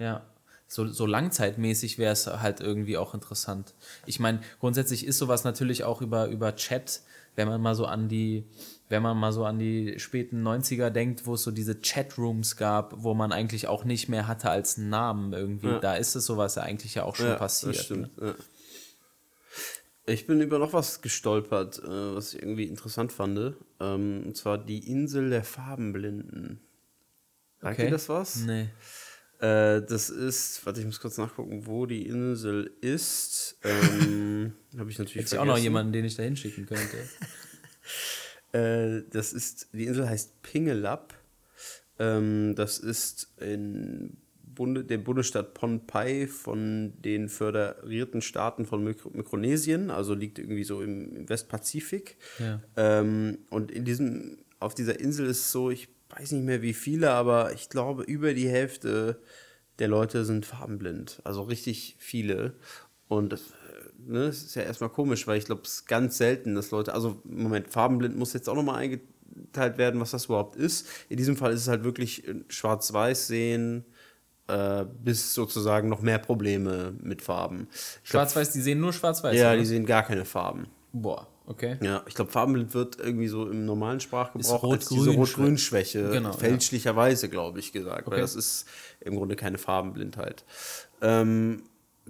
[0.00, 0.26] Ja.
[0.74, 3.74] So, so langzeitmäßig wäre es halt irgendwie auch interessant.
[4.06, 7.02] Ich meine, grundsätzlich ist sowas natürlich auch über, über Chat,
[7.36, 8.48] wenn man mal so an die,
[8.88, 13.04] wenn man mal so an die späten 90er denkt, wo es so diese Chatrooms gab,
[13.04, 15.68] wo man eigentlich auch nicht mehr hatte als Namen irgendwie.
[15.68, 15.78] Ja.
[15.78, 17.76] Da ist es sowas ja eigentlich ja auch schon passiert.
[17.76, 18.10] Das ne?
[18.10, 18.10] stimmt.
[18.20, 18.34] Ja.
[20.06, 23.54] Ich bin über noch was gestolpert, äh, was ich irgendwie interessant fand.
[23.78, 26.58] Ähm, und zwar die Insel der Farbenblinden.
[27.60, 27.84] Sagt Okay.
[27.84, 28.36] ihr das was?
[28.38, 28.70] Nee.
[29.44, 33.58] Äh, das ist, warte, ich muss kurz nachgucken, wo die Insel ist.
[33.62, 36.96] Ähm, Habe ich natürlich Hätte ich auch noch jemanden, den ich da hinschicken könnte.
[38.52, 41.12] Äh, das ist, die Insel heißt Pingelap.
[41.98, 49.90] Ähm, das ist in Bunde, dem Bundesstaat Pohnpei von den föderierten Staaten von Mikro Mikronesien,
[49.90, 52.16] also liegt irgendwie so im, im Westpazifik.
[52.38, 52.60] Ja.
[52.76, 56.74] Ähm, und in diesem, auf dieser Insel ist es so, ich weiß nicht mehr wie
[56.74, 59.20] viele, aber ich glaube, über die Hälfte
[59.78, 61.20] der Leute sind farbenblind.
[61.24, 62.54] Also richtig viele.
[63.08, 66.16] Und das, äh, ne, das ist ja erstmal komisch, weil ich glaube, es ist ganz
[66.18, 70.56] selten, dass Leute, also Moment, farbenblind muss jetzt auch nochmal eingeteilt werden, was das überhaupt
[70.56, 70.86] ist.
[71.08, 73.84] In diesem Fall ist es halt wirklich äh, schwarz-weiß sehen,
[74.46, 77.68] äh, bis sozusagen noch mehr Probleme mit Farben.
[78.02, 79.36] Schwarz-Weiß, die sehen nur schwarz-weiß.
[79.36, 79.58] ja, oder?
[79.58, 80.66] die sehen gar keine Farben.
[80.92, 81.76] Boah, okay.
[81.80, 86.10] Ja, ich glaube, farbenblind wird irgendwie so im normalen Sprachgebrauch Ist als diese Rot-Grün-Schwä- Rot-Grün-Schwäche
[86.10, 86.36] Genau, ja.
[86.36, 88.06] fälschlicherweise, glaube ich, gesagt.
[88.06, 88.16] Okay.
[88.16, 88.66] Weil das ist
[89.00, 90.44] im Grunde keine Farbenblindheit.
[91.02, 91.62] Ähm,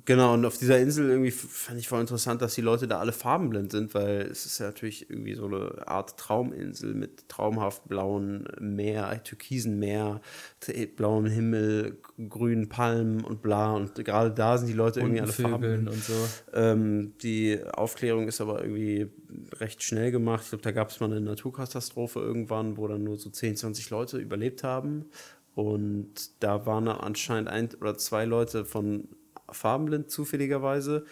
[0.07, 3.13] Genau, und auf dieser Insel irgendwie fand ich voll interessant, dass die Leute da alle
[3.13, 8.49] farbenblind sind, weil es ist ja natürlich irgendwie so eine Art Trauminsel mit traumhaft blauen
[8.59, 10.21] Meer, türkisen Meer,
[10.59, 13.73] t- blauem Himmel, grünen Palmen und bla.
[13.73, 15.89] Und gerade da sind die Leute irgendwie alle farbenblind.
[15.89, 16.15] und so.
[16.53, 19.07] Ähm, die Aufklärung ist aber irgendwie
[19.61, 20.43] recht schnell gemacht.
[20.43, 23.91] Ich glaube, da gab es mal eine Naturkatastrophe irgendwann, wo dann nur so 10, 20
[23.91, 25.05] Leute überlebt haben.
[25.55, 29.07] Und da waren dann anscheinend ein oder zwei Leute von
[29.51, 31.05] farbenblind zufälligerweise,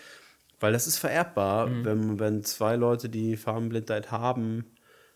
[0.61, 4.65] weil das ist vererbbar, wenn, wenn zwei Leute, die Farbenblindheit haben,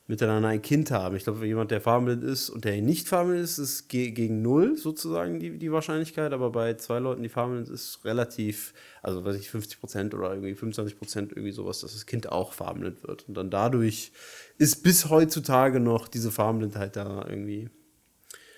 [0.09, 1.17] miteinander ein Kind haben.
[1.17, 4.41] Ich glaube, wenn jemand, der farbenblind ist und der nicht farbenblind ist, ist ge gegen
[4.41, 9.37] null sozusagen die, die Wahrscheinlichkeit, aber bei zwei Leuten, die farbenblind ist, relativ, also weiß
[9.37, 13.27] ich, 50 Prozent oder irgendwie 25 Prozent irgendwie sowas, dass das Kind auch farbenblind wird.
[13.29, 14.12] Und dann dadurch
[14.59, 17.69] ist bis heutzutage noch diese Farbenblindheit da irgendwie.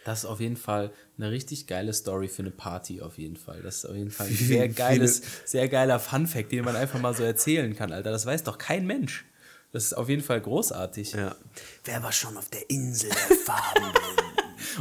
[0.08, 3.60] Das ist auf jeden Fall eine richtig geile Story für eine Party, auf jeden Fall.
[3.60, 7.12] Das ist auf jeden Fall ein sehr geiles, sehr geiler Funfact, den man einfach mal
[7.12, 8.10] so erzählen kann, Alter.
[8.10, 9.26] Das weiß doch kein Mensch.
[9.70, 11.12] Das ist auf jeden Fall großartig.
[11.12, 11.36] Ja.
[11.84, 14.24] Wer war schon auf der Insel der Farbenblinden?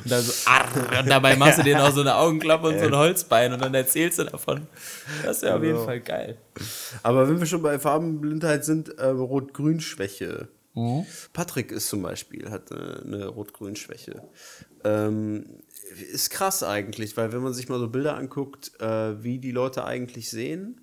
[0.02, 2.86] Und, dann so, arr, und dabei machst du dir noch so eine Augenklappe und so
[2.86, 4.66] ein Holzbein und dann erzählst du davon.
[5.26, 5.84] Das ist ja auf jeden.
[5.84, 6.38] Fall geil.
[7.04, 10.48] Aber wenn wir schon bei Farbenblindheit sind, äh, Rot-Grün-Schwäche.
[11.34, 14.22] Patrick ist zum Beispiel, hat äh, eine Rot-Grün-Schwäche.
[14.88, 15.46] Ähm,
[16.12, 19.86] ist krass eigentlich, weil wenn man sich mal so Bilder anguckt, äh, wie die Leute
[19.86, 20.82] eigentlich sehen,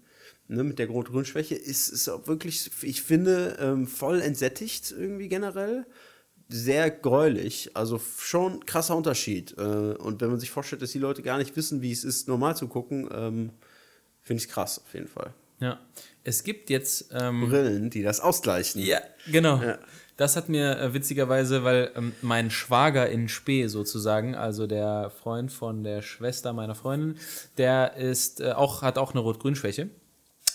[0.49, 5.87] ne, mit der Rot-Grün-Schwäche, ist es auch wirklich, ich finde, ähm, voll entsättigt irgendwie generell.
[6.49, 9.55] Sehr gräulich, also schon krasser Unterschied.
[9.57, 12.29] Äh, und wenn man sich vorstellt, dass die Leute gar nicht wissen, wie es ist,
[12.29, 13.51] normal zu gucken, ähm,
[14.23, 15.33] finde ich krass auf jeden Fall.
[15.61, 15.81] Ja.
[16.23, 17.07] Es gibt jetzt.
[17.13, 18.83] Ähm, Brillen, die das ausgleichen.
[18.83, 19.01] Ja,
[19.31, 19.63] genau.
[19.63, 19.79] Ja.
[20.17, 25.51] Das hat mir äh, witzigerweise, weil ähm, mein Schwager in Spee sozusagen, also der Freund
[25.51, 27.17] von der Schwester meiner Freundin,
[27.59, 29.91] der ist äh, auch, hat auch eine Rot-Grün-Schwäche.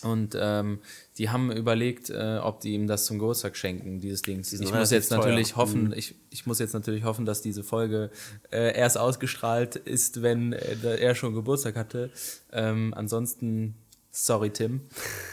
[0.02, 0.80] Und ähm,
[1.18, 4.46] die haben überlegt, äh, ob die ihm das zum Geburtstag schenken, dieses Ding.
[4.50, 5.58] Ich muss jetzt natürlich teuer.
[5.58, 8.10] hoffen, ich, ich muss jetzt natürlich hoffen, dass diese Folge
[8.50, 12.12] äh, erst ausgestrahlt ist, wenn äh, er schon Geburtstag hatte.
[12.54, 13.76] Ähm, ansonsten,
[14.12, 14.82] sorry Tim.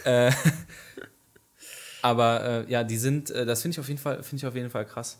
[2.02, 4.54] aber äh, ja, die sind, äh, das finde ich auf jeden Fall, finde ich auf
[4.54, 5.18] jeden Fall krass.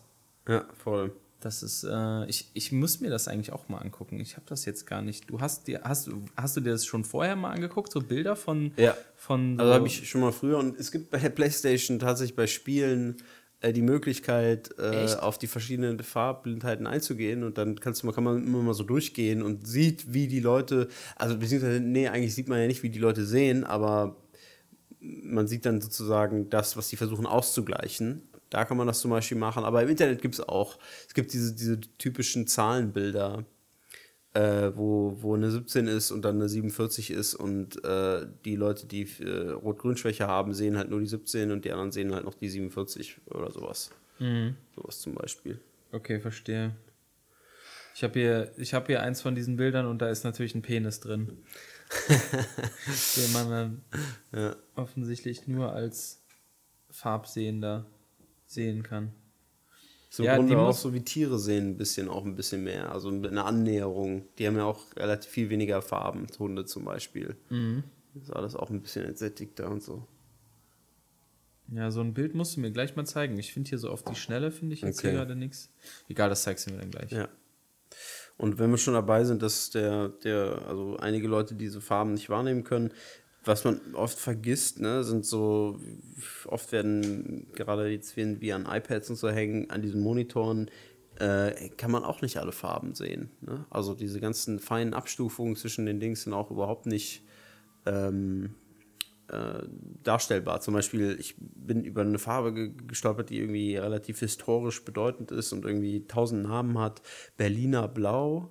[0.48, 1.12] Ja, voll.
[1.40, 4.18] Das ist, äh, ich, ich muss mir das eigentlich auch mal angucken.
[4.20, 5.28] Ich habe das jetzt gar nicht.
[5.30, 8.36] Du hast dir, hast, du- hast du dir das schon vorher mal angeguckt, so Bilder
[8.36, 8.96] von, Ja.
[9.16, 12.36] von Also so- habe ich schon mal früher und es gibt bei der PlayStation tatsächlich
[12.36, 13.16] bei Spielen
[13.60, 18.24] äh, die Möglichkeit, äh, auf die verschiedenen Farbblindheiten einzugehen und dann kannst du mal, kann
[18.24, 22.48] man immer mal so durchgehen und sieht, wie die Leute, also beziehungsweise, nee, eigentlich sieht
[22.48, 24.16] man ja nicht, wie die Leute sehen, aber
[25.01, 28.22] man sieht dann sozusagen das, was sie versuchen auszugleichen.
[28.51, 30.78] Da kann man das zum Beispiel machen, aber im Internet gibt es auch,
[31.09, 33.44] es gibt diese, diese typischen Zahlenbilder,
[34.34, 38.86] äh, wo, wo eine 17 ist und dann eine 47 ist und äh, die Leute,
[38.86, 42.34] die äh, Rot-Grün-Schwäche haben, sehen halt nur die 17 und die anderen sehen halt noch
[42.34, 43.90] die 47 oder sowas.
[44.74, 45.59] Sowas zum Beispiel.
[45.90, 46.76] Okay, verstehe.
[47.94, 50.61] Ich habe hier, ich habe hier eins von diesen Bildern und da ist natürlich ein
[50.62, 51.38] Penis drin.
[53.16, 53.82] den man dann
[54.32, 54.57] Ja.
[54.74, 56.22] offensichtlich nur als
[56.91, 57.87] Farbsehender
[58.47, 59.12] sehen kann.
[60.11, 62.91] So Ja, Grunde auch so wie Tiere sehen ein bisschen, auch ein bisschen mehr.
[62.93, 64.24] Also eine Annäherung.
[64.39, 67.37] Die haben ja auch relativ viel weniger Farben, Hunde zum Beispiel.
[67.51, 67.84] Mhm.
[68.14, 70.07] Ist alles auch ein bisschen entsättigter und so.
[71.68, 73.39] Ja, so ein Bild musst du mir gleich mal zeigen.
[73.39, 75.09] Ich finde hier so auf die Schnelle, finde ich jetzt Okay.
[75.11, 75.68] hier gerade nichts.
[76.09, 77.11] Egal, das zeigst du mir dann gleich.
[77.11, 77.28] Ja.
[78.39, 82.28] Und wenn wir schon dabei sind, dass der, der, also einige Leute diese Farben nicht
[82.28, 82.93] wahrnehmen können,
[83.45, 85.78] was man oft vergisst, ne, sind so,
[86.47, 90.68] oft werden gerade jetzt, wenn wir an iPads und so hängen, an diesen Monitoren,
[91.18, 93.30] äh, kann man auch nicht alle Farben sehen.
[93.41, 93.64] Ne?
[93.70, 97.22] Also diese ganzen feinen Abstufungen zwischen den Dings sind auch überhaupt nicht
[97.87, 98.55] ähm,
[99.28, 99.62] äh,
[100.02, 100.60] darstellbar.
[100.60, 105.52] Zum Beispiel, ich bin über eine Farbe ge gestolpert, die irgendwie relativ historisch bedeutend ist
[105.52, 107.02] und irgendwie tausend Namen hat.
[107.36, 108.50] Berliner Blau,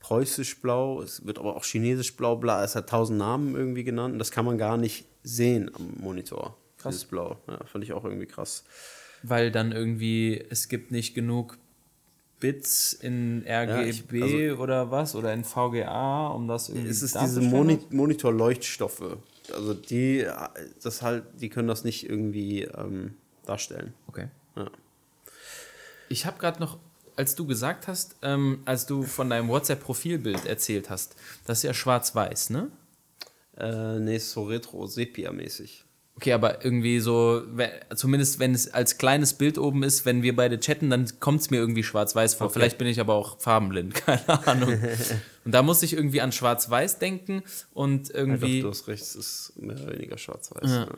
[0.00, 4.12] Preußisch Blau, es wird aber auch Chinesisch Blau, bla, es hat tausend Namen irgendwie genannt
[4.14, 6.56] und das kann man gar nicht sehen am Monitor.
[6.78, 6.94] Krass.
[6.94, 7.38] Dieses Blau.
[7.48, 8.64] Ja, fand ich auch irgendwie krass.
[9.22, 11.56] Weil dann irgendwie, es gibt nicht genug
[12.40, 17.40] Bits in RGB ich- oder was oder in VGA, um das irgendwie Es ist diese
[17.40, 17.50] darzustellen?
[17.50, 19.16] Moni Monitor-Leuchtstoffe.
[19.52, 20.26] Also die,
[20.82, 23.14] das halt, die können das nicht irgendwie ähm,
[23.44, 23.94] darstellen.
[24.06, 24.28] Okay.
[24.56, 24.70] Ja.
[26.08, 26.78] Ich habe gerade noch,
[27.16, 31.74] als du gesagt hast, ähm, als du von deinem WhatsApp-Profilbild erzählt hast, das ist ja
[31.74, 32.70] schwarz-weiß, ne?
[33.56, 35.84] Äh, nee, ist so retro, sepia-mäßig.
[36.16, 37.42] Okay, aber irgendwie so,
[37.96, 41.50] zumindest wenn es als kleines Bild oben ist, wenn wir beide chatten, dann kommt es
[41.50, 42.50] mir irgendwie schwarz-weiß vor.
[42.50, 44.78] Vielleicht bin ich aber auch farbenblind, keine Ahnung.
[45.44, 47.42] und da muss ich irgendwie an schwarz-weiß denken
[47.72, 48.62] und Doch, irgendwie.
[48.62, 50.70] du hast recht, es ist mehr oder weniger schwarz-weiß.
[50.70, 50.88] Ja.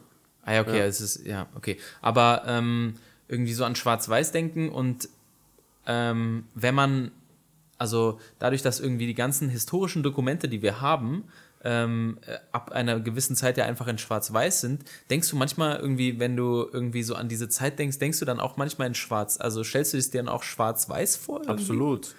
[0.47, 1.77] Ah ja, okay, es ist, ja, okay.
[2.01, 2.95] Aber ähm,
[3.29, 5.09] irgendwie so an Schwarz-Weiß denken und
[5.87, 7.11] ähm, wenn man,
[7.79, 11.25] also dadurch, dass irgendwie die ganzen historischen Dokumente, die wir haben,
[11.65, 16.21] ähm, äh, ab einer gewissen Zeit ja einfach in Schwarz-Weiß sind, denkst du manchmal irgendwie,
[16.21, 19.41] wenn du irgendwie so an diese Zeit denkst, denkst du dann auch manchmal in Schwarz,
[19.41, 21.41] also stellst du es dir dann auch Schwarz-Weiß vor?
[21.41, 21.63] irgendwie?
[21.63, 22.15] Absolut.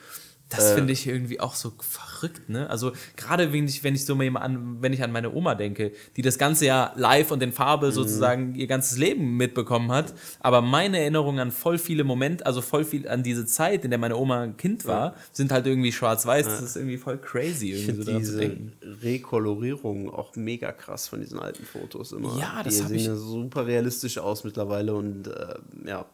[0.49, 2.69] Das finde ich irgendwie auch so verrückt, ne?
[2.69, 5.91] Also gerade wenn ich, wenn ich so mal an, wenn ich an meine Oma denke,
[6.15, 10.61] die das ganze ja live und in Farbe sozusagen ihr ganzes Leben mitbekommen hat, aber
[10.61, 14.15] meine Erinnerungen an voll viele Momente, also voll viel an diese Zeit, in der meine
[14.15, 16.45] Oma ein Kind war, sind halt irgendwie schwarz-weiß.
[16.45, 18.73] Das ist irgendwie voll crazy, Ich irgendwie so finde daran diese denken.
[19.03, 22.37] Rekolorierung auch mega krass von diesen alten Fotos immer.
[22.39, 26.05] Ja, das Die sehen ich- ja super realistisch aus mittlerweile und äh, ja,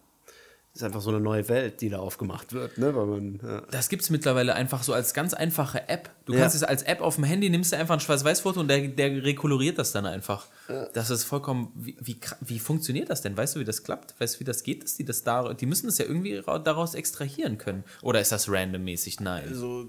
[0.76, 2.96] ist einfach so eine neue Welt, die da aufgemacht wird, ne?
[2.96, 3.62] Weil man, ja.
[3.70, 6.10] Das gibt es mittlerweile einfach so als ganz einfache App.
[6.26, 6.40] Du Ja.
[6.40, 9.24] kannst es als App auf dem Handy, nimmst du einfach ein Schwarz-Weiß-Foto und der, der
[9.24, 10.48] rekoloriert das dann einfach.
[10.94, 11.72] Das ist vollkommen.
[11.76, 13.38] Wie, wie, wie funktioniert das denn?
[13.38, 14.16] Weißt du, wie das klappt?
[14.20, 15.54] Weißt du, wie das geht, dass die das da.
[15.54, 17.84] Die müssen das ja irgendwie ra- daraus extrahieren können.
[18.02, 19.20] Oder ist das randommäßig?
[19.20, 19.44] Nein.
[19.50, 19.86] Also,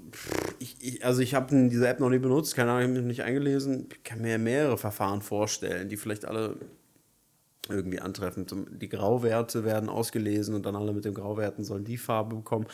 [0.58, 3.06] ich, ich, also ich habe diese App noch nie benutzt, keine Ahnung, ich habe mich
[3.06, 3.88] nicht eingelesen.
[3.90, 6.56] Ich kann mir mehrere Verfahren vorstellen, die vielleicht alle
[7.68, 8.46] irgendwie antreffen.
[8.80, 12.66] Die Grauwerte werden ausgelesen und dann alle mit den Grauwerten sollen die Farbe bekommen.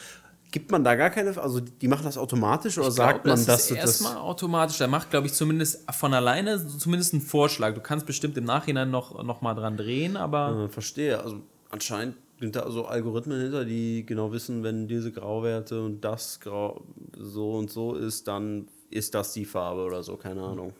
[0.53, 3.47] Gibt man da gar keine, also die machen das automatisch oder Ich sagt man, das
[3.47, 4.78] dass ist das erstmal automatisch.
[4.78, 7.74] Der macht, glaube ich, zumindest von alleine zumindest einen Vorschlag.
[7.74, 10.64] Du kannst bestimmt im Nachhinein noch, noch mal dran drehen, aber.
[10.64, 11.20] äh, verstehe?
[11.22, 16.41] Also anscheinend sind da so Algorithmen hinter, die genau wissen, wenn diese Grauwerte und das
[16.41, 16.82] Grau
[17.16, 20.72] so und so ist, dann ist das die Farbe oder so, keine Ahnung.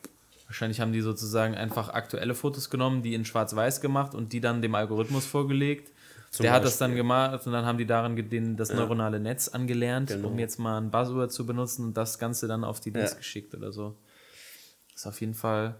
[0.51, 4.61] Wahrscheinlich haben die sozusagen einfach aktuelle Fotos genommen, die in Schwarz-Weiß gemacht und die dann
[4.62, 5.92] dem Algorithmus vorgelegt.
[6.32, 6.88] Zum der hat das Beispiel.
[6.88, 10.26] dann gemacht und dann haben die daran ge- den, das neuronale Netz angelernt, Genau.
[10.28, 13.16] um jetzt mal ein Buzzword zu benutzen und das Ganze dann auf die Dings Ja.
[13.16, 13.96] geschickt oder so.
[14.94, 15.76] Ist auf jeden Fall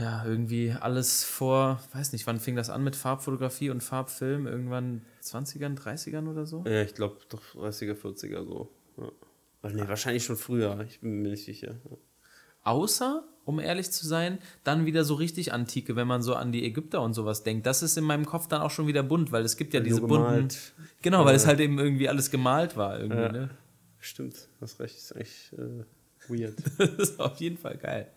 [0.00, 4.46] ja irgendwie alles vor, weiß nicht, wann fing das an mit Farbfotografie und Farbfilm?
[4.46, 6.62] Irgendwann 20ern, 30ern oder so?
[6.66, 8.70] Ja, ich glaube doch 30er, 40er so.
[8.96, 9.70] Ja.
[9.72, 11.74] Nee, wahrscheinlich schon früher, ich bin mir nicht sicher.
[11.90, 11.96] Ja.
[12.68, 16.64] Außer, um ehrlich zu sein, dann wieder so richtig Antike, wenn man so an die
[16.66, 17.64] Ägypter und sowas denkt.
[17.66, 20.00] Das ist in meinem Kopf dann auch schon wieder bunt, weil es gibt ja diese
[20.00, 20.48] Nur bunten.
[21.00, 22.98] Genau, weil es halt eben irgendwie alles gemalt war.
[23.00, 23.32] Irgendwie, Ja.
[23.32, 23.50] ne?
[24.00, 25.84] Stimmt, hast recht, ist echt äh,
[26.28, 26.54] weird.
[26.78, 28.10] Das ist auf jeden Fall geil.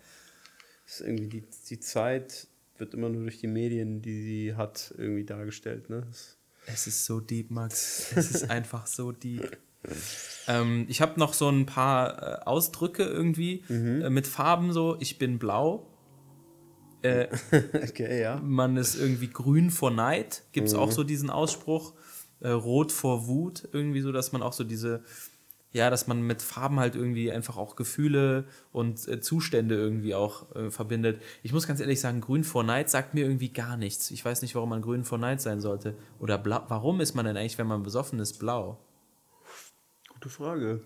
[0.86, 2.47] ist irgendwie die, die Zeit
[2.78, 5.89] wird immer nur durch die Medien, die sie hat, irgendwie dargestellt.
[5.89, 6.04] Ne?
[6.08, 8.12] Das, Es ist so deep, Max.
[8.16, 9.58] Es ist einfach so deep.
[10.48, 14.02] Ähm, ich habe noch so ein paar äh, Ausdrücke irgendwie Mhm.
[14.02, 14.98] äh, mit Farben so.
[15.00, 15.88] Ich bin blau.
[17.04, 17.28] Äh,
[17.74, 18.40] okay, ja.
[18.44, 20.44] man ist irgendwie grün vor Neid.
[20.52, 20.80] Gibt es Mhm.
[20.80, 21.94] auch so diesen Ausspruch.
[22.42, 23.68] Äh, rot vor Wut.
[23.72, 25.04] Irgendwie so, dass man auch so diese,
[25.74, 30.56] ja, dass man mit Farben halt irgendwie einfach auch Gefühle und äh, Zustände irgendwie auch
[30.56, 31.22] äh, verbindet.
[31.44, 34.10] Ich muss ganz ehrlich sagen, grün vor Neid sagt mir irgendwie gar nichts.
[34.12, 35.96] Ich weiß nicht, warum man grün vor Neid sein sollte.
[36.20, 36.64] Oder blau.
[36.68, 38.80] Warum ist man denn eigentlich, wenn man besoffen ist, blau?
[40.22, 40.82] Gute Frage.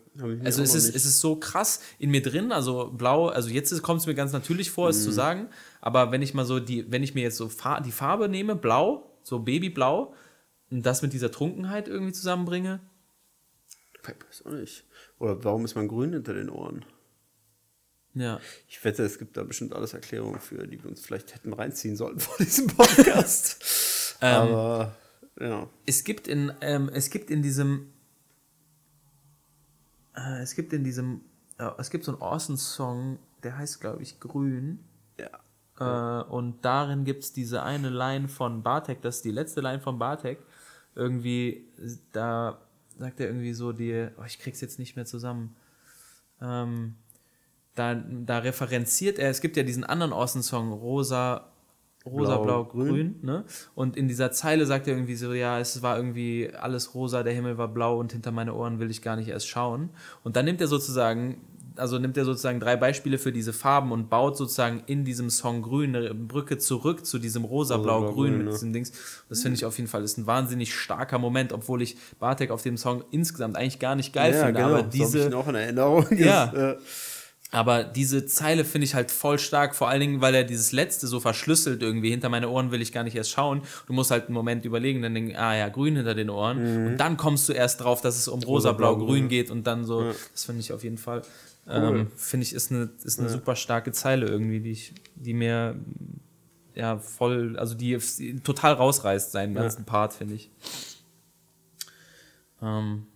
[0.45, 3.81] Also es ist, nicht- es ist so krass in mir drin, also blau, also jetzt
[3.83, 4.91] kommt es mir ganz natürlich vor, Mhm.
[4.91, 5.49] es zu sagen,
[5.81, 8.55] aber wenn ich mal so die, wenn ich mir jetzt so Fa die Farbe nehme,
[8.55, 10.13] blau, so Babyblau,
[10.71, 12.79] und das mit dieser Trunkenheit irgendwie zusammenbringe,
[13.93, 14.85] Ich weiß auch nicht.
[15.19, 16.85] Oder warum ist man grün hinter den Ohren?
[18.13, 18.39] ja.
[18.69, 21.95] Ich wette, es gibt da bestimmt alles Erklärungen für, die wir uns vielleicht hätten reinziehen
[21.97, 23.63] sollten vor diesem Podcast.
[24.21, 24.95] Ähm, Aber
[25.41, 25.69] ja.
[25.85, 27.91] Es gibt in, ähm, es gibt in diesem,
[30.15, 31.21] äh, es gibt in diesem,
[31.57, 34.79] äh, es gibt so einen Awesome-Song, der heißt, glaube ich, Grün.
[35.19, 35.29] ja.
[35.77, 39.81] Äh, und darin gibt es diese eine Line von Bartek, das ist die letzte Line
[39.81, 40.39] von Bartek.
[40.95, 41.67] Irgendwie,
[42.13, 42.61] da
[42.97, 45.55] sagt er irgendwie so die, oh, ich krieg's jetzt nicht mehr zusammen.
[46.41, 46.95] Ähm,
[47.75, 51.51] da, da referenziert er, es gibt ja diesen anderen Awesome-Song, Rosa,
[52.05, 53.15] Rosa, Blau, Blau, Grün, Grün.
[53.23, 53.43] ne?
[53.73, 57.33] Und in dieser Zeile sagt er irgendwie so, ja, es war irgendwie alles rosa, der
[57.33, 59.89] Himmel war blau und hinter meine Ohren will ich gar nicht erst schauen.
[60.23, 61.37] Und dann nimmt er sozusagen,
[61.77, 65.61] also nimmt er sozusagen drei Beispiele für diese Farben und baut sozusagen in diesem Song
[65.61, 68.51] Grün eine Brücke zurück zu diesem rosa, blau, Blau, grün Grün, mit ne?
[68.51, 68.91] diesem Dings.
[69.27, 72.61] Das finde ich auf jeden Fall ist ein wahnsinnig starker Moment, obwohl ich Bartek auf
[72.61, 74.53] dem Song insgesamt eigentlich gar nicht geil ja, finde.
[74.61, 74.65] genau.
[74.67, 76.05] Aber So hab ich diese, auch in Erinnerung.
[76.17, 76.45] Ja.
[76.53, 76.77] Das, äh,
[77.51, 81.07] aber diese Zeile finde ich halt voll stark, vor allen Dingen, weil er dieses letzte
[81.07, 82.09] so verschlüsselt irgendwie.
[82.09, 83.61] Hinter meine Ohren will ich gar nicht erst schauen.
[83.87, 86.87] Du musst halt einen Moment überlegen, dann denken, ah ja, grün hinter den Ohren.
[86.87, 89.29] Und dann kommst du erst drauf, dass es um rosa, Rosa, blau, blau, grün grün.
[89.29, 90.11] geht und dann so.
[90.33, 91.21] Das finde ich auf jeden Fall
[91.67, 95.75] Ähm, Finde ich, ist eine, ist eine super starke Zeile irgendwie, die ich, die mir
[96.75, 97.97] ja voll, also die
[98.43, 100.51] total rausreißt, seinen ganzen Part, finde ich.
[102.61, 103.07] Ähm,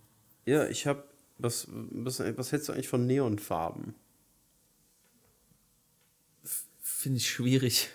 [0.46, 1.04] Ja, ich habe.
[1.38, 3.94] Was, was, was hältst du eigentlich von Neonfarben?
[7.00, 7.88] Finde ich schwierig.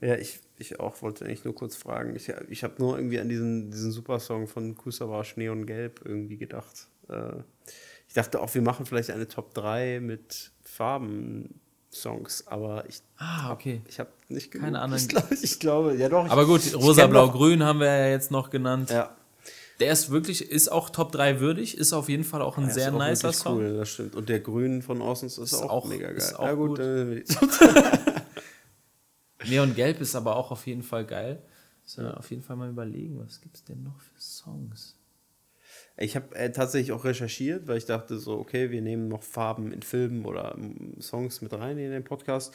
[0.00, 2.14] Ja, ich, ich auch wollte eigentlich nur kurz fragen.
[2.16, 6.88] Ich, ich habe nur irgendwie an diesen, diesen Supersong von Kusavage Neon Gelb irgendwie gedacht.
[7.08, 7.38] Äh,
[8.08, 13.80] ich dachte auch, wir machen vielleicht eine Top 3 mit Farben-Songs, aber ich, Ah, okay.
[13.88, 14.66] ich habe nicht genug.
[14.66, 16.28] Keine anderen- Ich glaube, ich glaube, ja doch.
[16.28, 18.90] Aber gut, ich rosa, kenn blau, noch- grün haben wir ja jetzt noch genannt.
[18.90, 19.16] Ja,
[19.80, 22.74] Der ist wirklich, ist auch Top 3 würdig, ist auf jeden Fall auch ein der
[22.74, 23.58] sehr nicer Song.
[23.58, 24.14] Cool, das stimmt.
[24.14, 26.16] Und der Grün von Orsons ist, Ist auch, auch- mega geil.
[26.16, 26.78] ist auch ja, gut.
[26.78, 26.80] gut.
[26.80, 27.24] Äh,
[29.48, 31.42] Neon Gelb ist aber auch auf jeden Fall geil.
[31.84, 34.96] So, auf jeden Fall mal überlegen, was gibt's denn noch für Songs?
[35.98, 39.72] Ich habe äh, tatsächlich auch recherchiert, weil ich dachte so, okay, wir nehmen noch Farben
[39.72, 42.52] in Filmen oder ähm, Songs mit rein in den Podcast.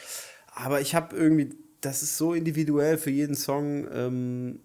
[0.54, 4.60] Aber ich habe irgendwie, das ist so individuell für jeden Song, ähm,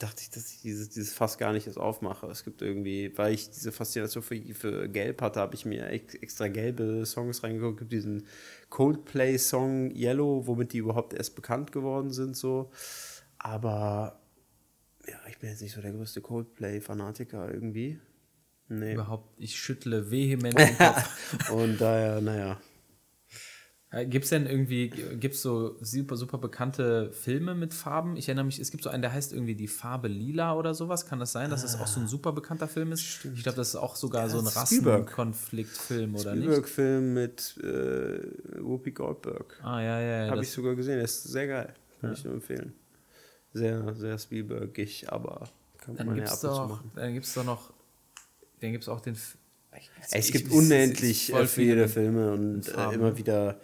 [0.00, 2.26] dachte ich, dass ich dieses, dieses Fass gar nicht erst aufmache.
[2.26, 6.14] Es gibt irgendwie, weil ich diese Faszination für, für Gelb hatte, habe ich mir ex-
[6.14, 7.74] extra gelbe Songs reingeguckt.
[7.74, 8.26] Es gibt diesen
[8.70, 12.70] Coldplay-Song Yellow, womit die überhaupt erst bekannt geworden sind, so.
[13.38, 14.20] Aber
[15.06, 18.00] ja, ich bin jetzt nicht so der größte Coldplay-Fanatiker irgendwie.
[18.68, 18.94] Nee.
[18.94, 21.50] Überhaupt, ich schüttle vehement den Kopf.
[21.50, 22.60] Und daher, naja.
[24.08, 28.16] Gibt es denn irgendwie, gibt es so super, super bekannte Filme mit Farben?
[28.16, 31.06] Ich erinnere mich, es gibt so einen, der heißt irgendwie Die Farbe Lila oder sowas.
[31.06, 33.24] Kann das sein, dass es auch so ein super bekannter Film ist?
[33.34, 35.06] Ich glaube, das ist auch sogar so ein das Spielberg.
[35.06, 36.44] Rassenkonfliktfilm, oder nicht?
[36.44, 39.58] Spielberg-Film mit äh, Whoopi Goldberg.
[39.64, 40.26] Ah, ja, ja, ja.
[40.28, 40.94] Habe das- ich sogar gesehen.
[40.94, 41.74] Der ist sehr geil.
[42.00, 42.72] Kann ich nur empfehlen.
[43.52, 45.48] Sehr, sehr Spielbergig, aber
[45.78, 46.92] kann Dann man ja gibt es ab und zu doch, machen.
[46.94, 47.72] dann gibt's doch noch,
[48.60, 49.16] dann gibt es auch den.
[50.12, 53.54] Es gibt ich- unendlich äh, viele Filme und äh, immer wieder äh,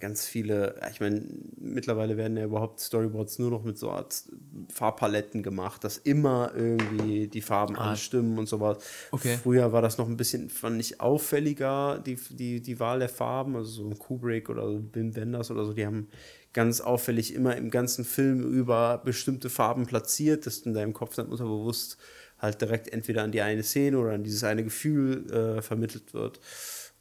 [0.00, 0.80] ganz viele.
[0.90, 1.22] Ich meine,
[1.58, 4.24] mittlerweile werden ja überhaupt Storyboards nur noch mit so Art
[4.72, 8.78] Farbpaletten gemacht, dass immer irgendwie die Farben anstimmen und sowas.
[8.78, 9.08] Ah.
[9.12, 9.38] Okay.
[9.42, 13.56] Früher war das noch ein bisschen, fand ich, auffälliger, die, die, die Wahl der Farben.
[13.56, 16.08] Also so ein Kubrick oder so Wim Wenders oder so, die haben
[16.52, 21.14] ganz auffällig immer im ganzen Film über bestimmte Farben platziert, dass du in deinem Kopf
[21.14, 21.98] dann unterbewusst
[22.40, 26.40] halt direkt entweder an die eine Szene oder an dieses eine Gefühl äh, vermittelt wird.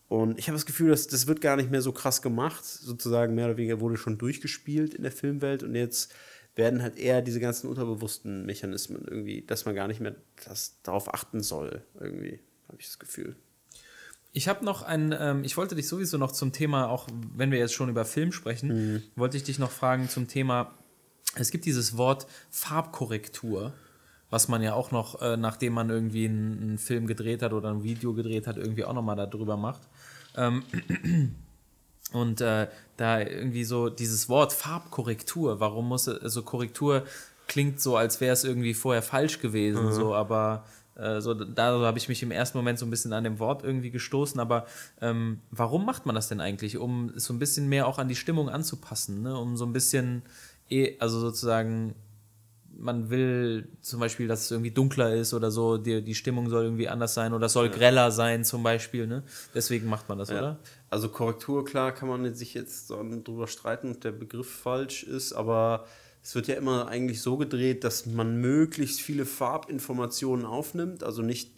[0.09, 3.35] Und ich habe das Gefühl, dass das wird gar nicht mehr so krass gemacht, sozusagen
[3.35, 6.11] mehr oder weniger wurde schon durchgespielt in der Filmwelt und jetzt
[6.55, 10.15] werden halt eher diese ganzen unterbewussten Mechanismen irgendwie, dass man gar nicht mehr
[10.45, 13.35] das, darauf achten soll, irgendwie, habe ich das Gefühl.
[14.33, 17.59] Ich habe noch ein, ähm, ich wollte dich sowieso noch zum Thema, auch wenn wir
[17.59, 19.03] jetzt schon über Film sprechen, Mhm.
[19.15, 20.73] wollte ich dich noch fragen zum Thema,
[21.35, 23.73] es gibt dieses Wort Farbkorrektur,
[24.31, 27.69] was man ja auch noch, äh, nachdem man irgendwie einen, einen Film gedreht hat oder
[27.71, 29.81] ein Video gedreht hat, irgendwie auch nochmal darüber macht.
[30.35, 30.63] Ähm,
[32.13, 37.05] und äh, da irgendwie so dieses Wort Farbkorrektur, warum muss es, also Korrektur
[37.47, 40.65] klingt so, als wäre es irgendwie vorher falsch gewesen, so, aber
[40.95, 43.63] äh, so, da habe ich mich im ersten Moment so ein bisschen an dem Wort
[43.63, 44.65] irgendwie gestoßen, aber
[45.01, 46.77] ähm, warum macht man das denn eigentlich?
[46.77, 49.35] Um es so ein bisschen mehr auch an die Stimmung anzupassen, ne?
[49.37, 50.23] um so ein bisschen,
[50.69, 51.95] eh, also sozusagen,
[52.79, 56.63] man will zum Beispiel, dass es irgendwie dunkler ist oder so, die, die Stimmung soll
[56.63, 59.23] irgendwie anders sein oder es soll greller sein zum Beispiel, ne?
[59.53, 60.59] Deswegen macht man das, oder?
[60.89, 65.85] Also Korrektur, klar, kann man sich jetzt drüber streiten, ob der Begriff falsch ist, aber
[66.23, 71.51] es wird ja immer eigentlich so gedreht, dass man möglichst viele Farbinformationen aufnimmt, also nicht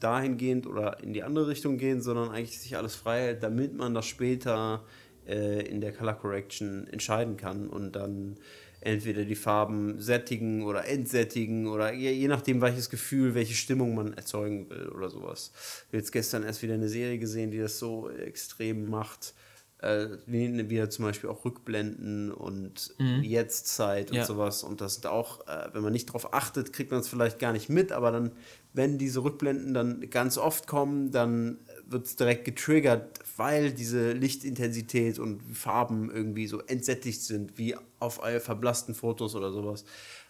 [0.00, 3.94] dahingehend oder in die andere Richtung gehen, sondern eigentlich sich alles frei hält, damit man
[3.94, 4.84] das später
[5.26, 8.36] äh, in der Color Correction entscheiden kann und dann
[8.80, 14.14] entweder die Farben sättigen oder entsättigen oder je, je nachdem, welches Gefühl, welche Stimmung man
[14.14, 15.52] erzeugen will oder sowas.
[15.54, 19.34] Ich habe jetzt gestern erst wieder eine Serie gesehen, die das so extrem macht.
[19.80, 24.24] Äh, wie wieder zum Beispiel auch Rückblenden und Jetztzeit und Ja.
[24.24, 24.64] sowas.
[24.64, 27.52] Und das sind auch, äh, wenn man nicht darauf achtet, kriegt man es vielleicht gar
[27.52, 28.32] nicht mit, aber dann,
[28.72, 31.58] wenn diese Rückblenden dann ganz oft kommen, dann
[31.88, 38.20] wird es direkt getriggert, weil diese Lichtintensität und Farben irgendwie so entsättigt sind, wie auf
[38.40, 39.84] verblassten Fotos oder sowas.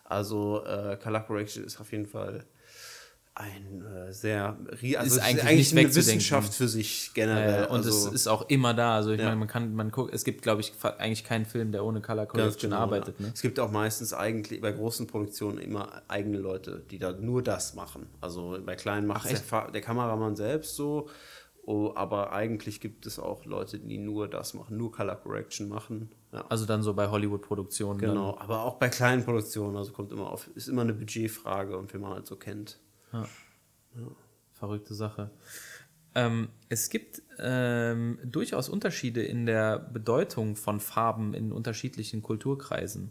[0.04, 2.44] Also äh, Color Correction ist auf jeden Fall
[3.38, 4.56] ein äh, sehr
[4.96, 5.94] also Ist eigentlich eigentlich nicht eine.
[5.94, 7.64] Wissenschaft für sich generell.
[7.64, 8.96] Äh, und also, es ist auch immer da.
[8.96, 9.26] Also ich Ja.
[9.26, 12.26] meine, man kann, man guckt, es gibt, glaube ich, eigentlich keinen Film, der ohne Color
[12.26, 13.14] Correction genau, arbeitet.
[13.20, 13.26] ja.
[13.26, 13.32] Ne?
[13.32, 17.74] Es gibt auch meistens eigentlich bei großen Produktionen immer eigene Leute, die da nur das
[17.74, 18.06] machen.
[18.20, 21.08] Also bei kleinen macht der, der Kameramann selbst so,
[21.68, 26.10] oh, aber eigentlich gibt es auch Leute, die nur das machen, nur Color Correction machen.
[26.32, 26.46] Ja.
[26.48, 27.98] Also dann so bei Hollywood-Produktionen.
[27.98, 31.92] Genau, aber auch bei kleinen Produktionen, also kommt immer auf, ist immer eine Budgetfrage und
[31.92, 32.80] wie man halt so kennt.
[33.12, 33.26] Dann.
[34.54, 35.30] Verrückte Sache.
[36.14, 43.10] Ähm, es gibt ähm, durchaus Unterschiede in der Bedeutung von Farben in unterschiedlichen Kulturkreisen.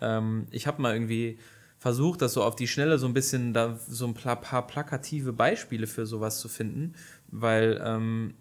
[0.00, 1.38] Ähm, ich habe mal irgendwie
[1.80, 5.32] versucht, das so auf die Schnelle so ein bisschen, da so ein paar, paar plakative
[5.32, 6.94] Beispiele für sowas zu finden,
[7.30, 8.34] weil, ähm,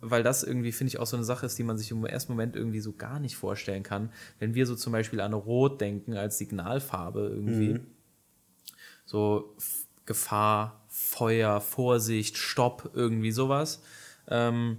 [0.00, 2.32] weil das irgendwie, finde ich, auch so eine Sache ist, die man sich im ersten
[2.32, 4.10] Moment irgendwie so gar nicht vorstellen kann.
[4.38, 7.80] Wenn wir so zum Beispiel an Rot denken als Signalfarbe irgendwie,
[9.04, 13.82] so F Gefahr, Feuer, Vorsicht, Stopp, irgendwie sowas.
[14.28, 14.78] Ähm,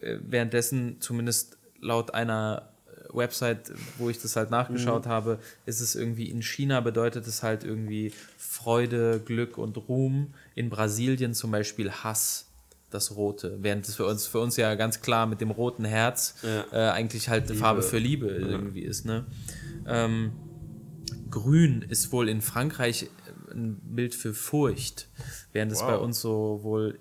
[0.00, 5.94] äh, währenddessen, zumindest laut einer äh, Website, wo ich das halt nachgeschaut habe, ist es
[5.94, 10.34] irgendwie in China bedeutet es halt irgendwie Freude, Glück und Ruhm.
[10.54, 12.49] In Brasilien zum Beispiel Hass,
[12.90, 13.58] das Rote.
[13.60, 16.64] Während es für uns, für uns ja ganz klar mit dem roten Herz Ja.
[16.72, 19.04] äh, eigentlich halt eine Farbe für Liebe irgendwie ist.
[19.06, 19.26] Ne?
[19.86, 20.32] Ähm,
[21.30, 25.08] Grün ist wohl in Frankreich äh, ein Bild für Furcht,
[25.52, 25.88] während es Wow.
[25.88, 26.98] bei uns so wohl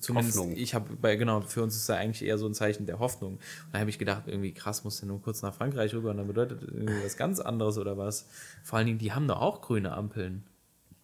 [0.00, 0.54] zumindest Hoffnung.
[0.56, 3.34] ich habe bei genau für uns ist da eigentlich eher so ein Zeichen der Hoffnung.
[3.36, 3.40] Und
[3.72, 6.26] da habe ich gedacht, irgendwie krass, muss ja nur kurz nach Frankreich rüber und dann
[6.26, 8.26] bedeutet das irgendwie was ganz anderes oder was.
[8.62, 10.44] Vor allen Dingen, die haben doch auch grüne Ampeln.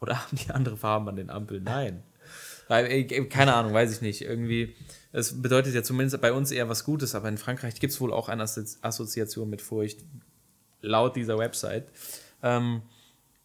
[0.01, 1.65] Oder haben die andere Farben an den Ampeln?
[1.65, 2.03] Nein.
[2.69, 4.23] Weil, äh, Keine Ahnung, weiß ich nicht.
[4.23, 4.75] Irgendwie,
[5.13, 8.13] es bedeutet ja zumindest bei uns eher was Gutes, aber in Frankreich gibt es wohl
[8.13, 10.05] auch eine Assozi- Assoziation mit Furcht,
[10.81, 11.89] laut dieser Website.
[12.43, 12.83] Ähm,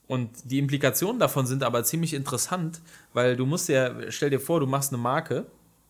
[0.08, 2.82] und die Implikationen davon sind aber ziemlich interessant,
[3.14, 5.46] weil du musst ja, stell dir vor, du machst eine Marke,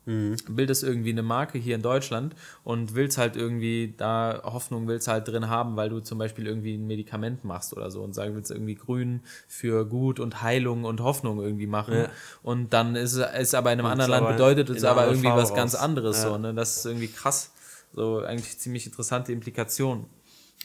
[0.06, 5.28] bildest irgendwie eine Marke hier in Deutschland und willst halt irgendwie da Hoffnung willst halt
[5.28, 8.52] drin haben, weil du zum Beispiel irgendwie ein Medikament machst oder so und sagen willst
[8.52, 11.94] irgendwie grün für gut und Heilung und Hoffnung irgendwie machen.
[11.94, 12.10] Ja.
[12.42, 15.28] Und dann ist es ist aber in einem Kommt's anderen Land bedeutet es aber irgendwie
[15.28, 15.82] Farbe was ganz raus.
[15.82, 16.24] anderes.
[16.24, 16.30] Ja.
[16.30, 16.54] So, ne?
[16.54, 17.52] Das ist irgendwie krass.
[17.94, 20.06] So eigentlich ziemlich interessante Implikation.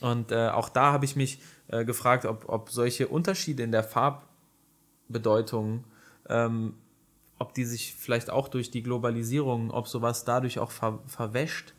[0.01, 3.85] Und äh, auch da habe ich mich äh, gefragt, ob, ob solche Unterschiede in der
[3.85, 5.85] Farbbedeutung,
[6.29, 6.75] ähm,
[7.39, 11.75] ob die sich vielleicht auch durch die Globalisierung, ob sowas dadurch auch ver verwäscht,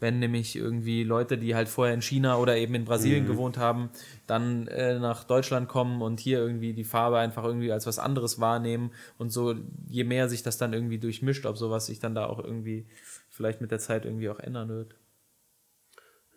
[0.00, 3.90] wenn nämlich irgendwie Leute, die halt vorher in China oder eben in Brasilien gewohnt haben,
[4.26, 8.40] dann äh, nach Deutschland kommen und hier irgendwie die Farbe einfach irgendwie als was anderes
[8.40, 9.54] wahrnehmen und so,
[9.88, 12.86] je mehr sich das dann irgendwie durchmischt, ob sowas sich dann da auch irgendwie
[13.28, 14.96] vielleicht mit der Zeit irgendwie auch ändern wird.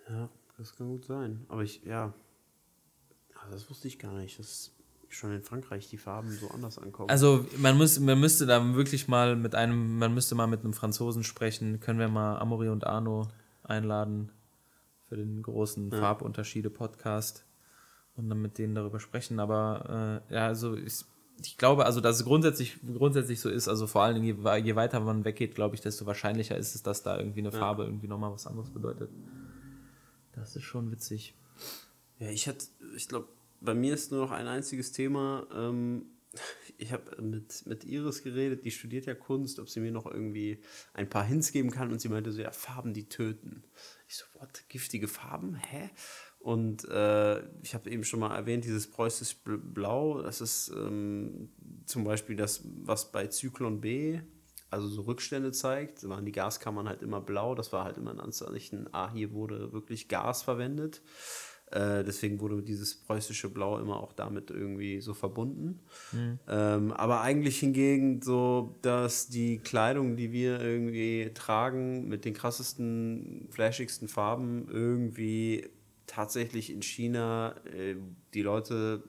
[0.07, 0.30] Ja,
[0.60, 1.45] das kann gut sein.
[1.49, 2.14] Aber ich, ja.
[3.52, 4.74] Das wusste ich gar nicht, dass
[5.16, 7.10] schon in Frankreich die Farben so anders ankommen.
[7.10, 10.74] Also man, muss, man müsste da wirklich mal mit einem, man müsste mal mit einem
[10.74, 11.80] Franzosen sprechen.
[11.80, 13.28] Können wir mal Amaury und Arno
[13.64, 14.32] einladen
[15.08, 17.46] für den großen Farbunterschiede-Podcast
[18.16, 19.40] und dann mit denen darüber sprechen.
[19.40, 21.06] Aber äh, ja, also ich,
[21.42, 24.76] ich glaube, also dass es grundsätzlich, grundsätzlich so ist, also vor allen Dingen, je, je
[24.76, 28.08] weiter man weggeht, glaube ich, desto wahrscheinlicher ist es, dass da irgendwie eine Farbe irgendwie
[28.08, 29.10] nochmal was anderes bedeutet.
[30.34, 31.34] Das ist schon witzig.
[32.20, 32.66] Ja, ich hatte,
[32.96, 33.28] ich glaube,
[33.61, 35.48] bei mir ist nur noch ein einziges Thema.
[35.53, 36.06] Ähm,
[36.77, 40.61] ich habe mit, mit Iris geredet, die studiert ja Kunst, ob sie mir noch irgendwie
[40.94, 43.64] ein paar Hints geben kann und sie meinte so, ja, Farben, die töten.
[44.07, 45.56] Ich so, what, giftige Farben?
[45.56, 45.90] Hä?
[46.40, 51.49] Und äh, ich habe eben schon mal erwähnt, dieses preußische Bl- Blau, das ist ähm,
[51.86, 54.19] zum Beispiel das, was bei Zyklon B,
[54.69, 58.19] also so Rückstände zeigt, waren die Gaskammern halt immer blau, das war halt immer ein
[58.19, 61.02] Anzeichen, ah, hier wurde wirklich Gas verwendet.
[61.72, 65.80] Äh, deswegen wurde dieses preußische Blau immer auch damit irgendwie so verbunden.
[66.48, 73.48] Ähm, aber eigentlich hingegen so, dass die Kleidung, die wir irgendwie tragen, mit den krassesten,
[73.50, 75.68] flashigsten Farben irgendwie
[76.08, 77.96] tatsächlich in China äh,
[78.34, 79.04] die Leute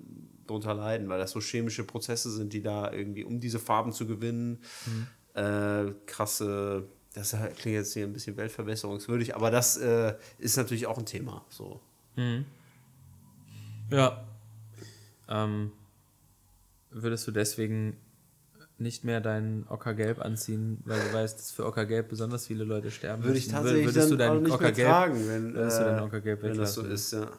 [0.47, 4.07] drunter leiden, weil das so chemische Prozesse sind, die da irgendwie, um diese Farben zu
[4.07, 4.61] gewinnen,
[5.35, 10.99] äh, krasse, das klingt jetzt hier ein bisschen weltverbesserungswürdig, aber das äh, ist natürlich auch
[10.99, 11.45] ein Thema.
[11.49, 11.81] So.
[13.91, 14.25] Ja.
[15.29, 15.73] Ähm,
[16.91, 17.97] würdest du deswegen
[18.79, 23.23] nicht mehr dein Ockergelb anziehen, weil du weißt, dass für Ockergelb besonders viele Leute sterben
[23.23, 25.83] Würde ich tatsächlich würdest dann du auch dein nicht mehr Ockergelb tragen, wenn, würdest du
[25.83, 27.31] äh, dein Ockergelb wenn das so ist, ja.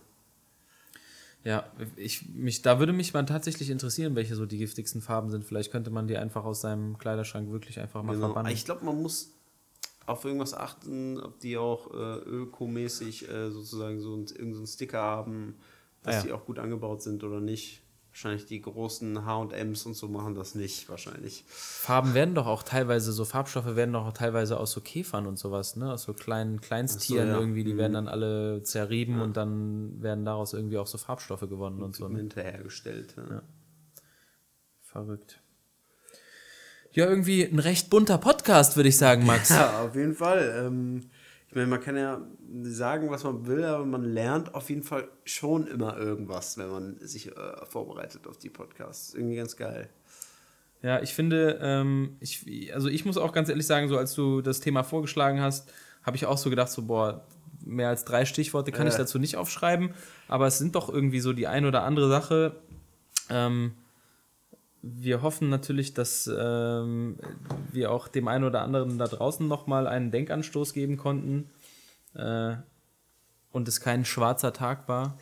[1.44, 5.46] Ja, ich, mich, da würde mich mal tatsächlich interessieren, welche so die giftigsten Farben sind.
[5.46, 8.28] Vielleicht könnte man die einfach aus seinem Kleiderschrank wirklich einfach mal Genau.
[8.28, 8.52] verbannen.
[8.52, 9.37] Ich glaube, man muss
[10.08, 15.56] auf irgendwas achten, ob die auch äh, ökomäßig äh, sozusagen so ein, irgendeinen Sticker haben,
[16.02, 16.24] dass Ah, ja.
[16.26, 17.84] die auch gut angebaut sind oder nicht.
[18.12, 21.44] Wahrscheinlich die großen H&Ms und so machen das nicht, wahrscheinlich.
[21.48, 25.38] Farben werden doch auch teilweise, so Farbstoffe werden doch auch teilweise aus so Käfern und
[25.38, 25.92] sowas, ne?
[25.94, 27.40] Aus so kleinen Kleinsttieren Ach so, ja.
[27.42, 27.78] irgendwie, die Mhm.
[27.78, 32.08] werden dann alle zerrieben und dann werden daraus irgendwie auch so Farbstoffe gewonnen und so.
[32.08, 32.28] Ne?
[32.34, 33.14] Hergestellt.
[33.18, 33.44] Ja.
[34.82, 35.40] Verrückt.
[36.98, 39.50] Ja, irgendwie ein recht bunter Podcast, würde ich sagen, Max.
[39.50, 40.66] Ja, auf jeden Fall.
[40.66, 41.12] Ähm,
[41.48, 42.20] ich meine, man kann ja
[42.64, 46.98] sagen, was man will, aber man lernt auf jeden Fall schon immer irgendwas, wenn man
[47.00, 49.14] sich äh, vorbereitet auf die Podcasts.
[49.14, 49.90] Irgendwie ganz geil.
[50.82, 54.42] Ja, ich finde, ähm, ich, also ich muss auch ganz ehrlich sagen, so als du
[54.42, 55.72] das Thema vorgeschlagen hast,
[56.02, 57.28] habe ich auch so gedacht, so, boah,
[57.64, 59.00] mehr als drei Stichworte kann ich Ja.
[59.02, 59.92] dazu nicht aufschreiben,
[60.28, 62.56] aber es sind doch irgendwie so die ein oder andere Sache.
[63.30, 63.74] Ähm,
[64.82, 67.18] wir hoffen natürlich, dass ähm,
[67.72, 71.50] wir auch dem einen oder anderen da draußen nochmal einen Denkanstoß geben konnten
[72.16, 72.56] äh,
[73.52, 75.18] und es kein schwarzer Tag war,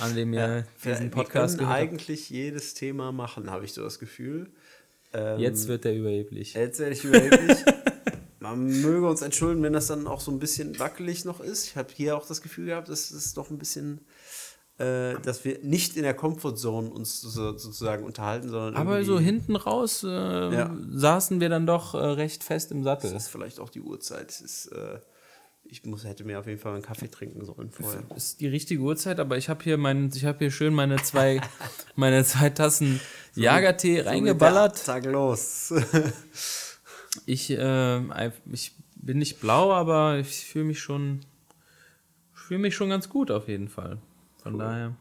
[0.00, 1.92] an dem ihr diesen Podcast wir können gehört habt.
[1.92, 4.50] eigentlich jedes Thema machen, habe ich so das Gefühl.
[5.12, 6.54] Ähm, Jetzt wird er überheblich.
[6.54, 7.58] Jetzt werde ich überheblich.
[8.40, 11.66] Man möge uns entschuldigen, wenn das dann auch so ein bisschen wackelig noch ist.
[11.66, 14.00] Ich habe hier auch das Gefühl gehabt, dass es doch ein bisschen,
[14.80, 19.56] äh, dass wir nicht in der Comfortzone uns so, sozusagen unterhalten, sondern Aber so hinten
[19.56, 23.12] raus äh, saßen wir dann doch äh, recht fest im Sattel.
[23.12, 24.30] Das ist vielleicht auch die Uhrzeit.
[24.30, 24.98] Es ist, äh,
[25.64, 28.02] ich muss, hätte mir auf jeden Fall einen Kaffee trinken sollen vorher.
[28.08, 30.96] Das ist die richtige Uhrzeit, aber ich habe hier, mein, ich hab hier schön meine
[31.02, 31.42] zwei,
[31.94, 33.00] meine zwei Tassen
[33.34, 34.84] Jagertee reingeballert.
[34.84, 35.74] Tag los.
[37.26, 41.22] Ich, äh, ich bin nicht blau, aber ich fühle mich schon,
[42.32, 43.98] fühle mich schon ganz gut auf jeden Fall.
[44.42, 44.94] Von daher.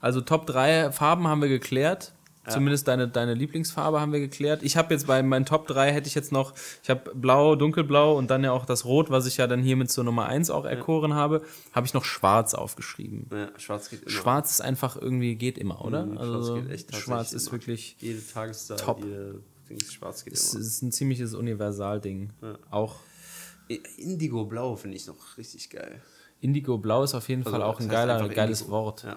[0.00, 2.12] Also Top 3 Farben haben wir geklärt.
[2.48, 4.62] Zumindest deine, deine Lieblingsfarbe haben wir geklärt.
[4.62, 8.16] Ich habe jetzt bei meinen Top 3 hätte ich jetzt noch, ich habe blau, dunkelblau
[8.16, 10.50] und dann ja auch das Rot, was ich ja dann hier mit zur Nummer 1
[10.50, 13.26] auch erkoren habe, habe ich noch schwarz aufgeschrieben.
[13.32, 14.10] ja, schwarz geht immer.
[14.10, 16.06] Schwarz ist einfach irgendwie geht immer, oder?
[16.06, 17.52] Mhm, also schwarz geht echt schwarz ist immer.
[17.52, 19.02] wirklich Jede Tageszeit, Top.
[19.02, 20.60] jede Dings, schwarz geht es immer.
[20.60, 22.30] ist ein ziemliches Universalding.
[22.70, 23.00] Auch
[23.96, 26.00] Indigo Blau finde ich noch richtig geil.
[26.40, 28.76] Indigo Blau ist auf jeden Fall auch das ein geiler, geiles Indigo.
[28.76, 29.04] Wort.
[29.04, 29.16] Ja.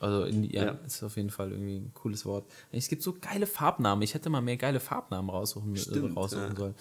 [0.00, 0.70] Also Indi ja, Ja.
[0.84, 2.50] ist auf jeden Fall irgendwie ein cooles Wort.
[2.72, 4.02] Es gibt so geile Farbnamen.
[4.02, 6.56] Ich hätte mal mehr geile Farbnamen raussuchen, Stimmt, raussuchen ja.
[6.56, 6.74] sollen.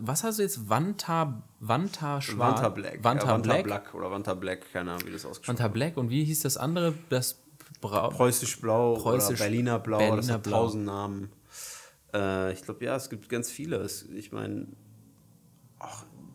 [0.00, 0.68] Was hast du jetzt?
[0.68, 2.56] Vanta, Vanta Schwarz?
[2.56, 3.02] Vanta Black.
[3.02, 3.64] Vanta ja, Vanta Black.
[3.64, 5.96] Black oder Vanta Black, keine Ahnung, wie das ausgesprochen Vanta Black.
[5.96, 6.92] Und wie hieß das andere?
[7.08, 7.40] Das
[7.80, 10.62] Bra Preußisch Blau Preußisch- oder Berliner Blau, das Berliner hat Blau.
[10.64, 11.30] tausend Namen.
[12.14, 13.86] Äh, ich glaube, ja, es gibt ganz viele.
[14.14, 14.66] Ich meine,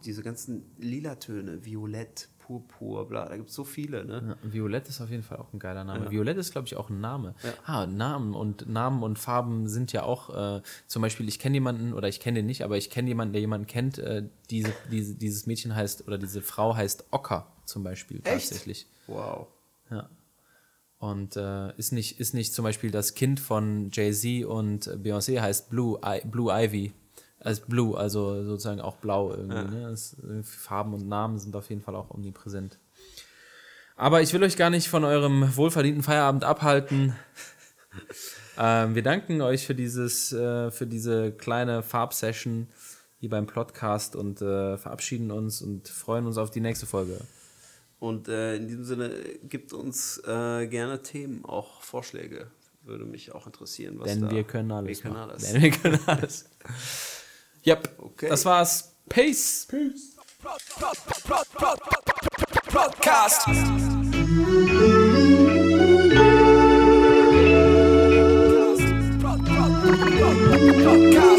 [0.06, 2.30] diese ganzen Lila-Töne, Violett,
[2.60, 4.38] Purpur, bla, da gibt es so viele, ne?
[4.44, 6.12] Ja, Violett ist auf jeden Fall auch ein geiler Name.
[6.12, 7.34] Violett ist, glaube ich, auch ein Name.
[7.66, 11.94] Ah, Namen und Namen und Farben sind ja auch, äh, zum Beispiel, ich kenne jemanden,
[11.94, 15.16] oder ich kenne den nicht, aber ich kenne jemanden, der jemanden kennt, äh, diese, diese,
[15.16, 18.88] dieses Mädchen heißt, oder diese Frau heißt Ocker zum Beispiel tatsächlich.
[19.08, 19.48] Wow.
[19.90, 20.10] Ja.
[20.98, 25.70] Und äh, ist, nicht, ist nicht zum Beispiel das Kind von Jay-Z und Beyoncé heißt
[25.70, 26.94] Blue, I, Blue Ivy.
[27.44, 29.76] Als Blue, also sozusagen auch blau irgendwie.
[29.76, 29.90] Ne?
[29.90, 32.78] Das, Farben und Namen sind auf jeden Fall auch omnipräsent.
[33.96, 37.16] Aber ich will euch gar nicht von eurem wohlverdienten Feierabend abhalten.
[38.58, 42.68] ähm, wir danken euch für, dieses, äh, für diese kleine Farbsession
[43.20, 47.20] hier beim Podcast und äh, verabschieden uns und freuen uns auf die nächste Folge.
[48.00, 49.12] Und äh, in diesem Sinne
[49.44, 52.48] gibt uns äh, gerne Themen, auch Vorschläge.
[52.82, 54.32] Würde mich auch interessieren, was Denn da.
[54.32, 54.88] wir können alles.
[54.88, 55.52] Wir können alles.
[55.52, 56.50] Denn wir können alles.
[57.64, 58.00] Yep.
[58.00, 58.30] Okay.
[58.30, 58.92] Das war's.
[59.10, 59.68] Peace.
[59.70, 60.16] Peace.
[62.72, 63.46] Podcast.
[70.84, 71.31] Podcast.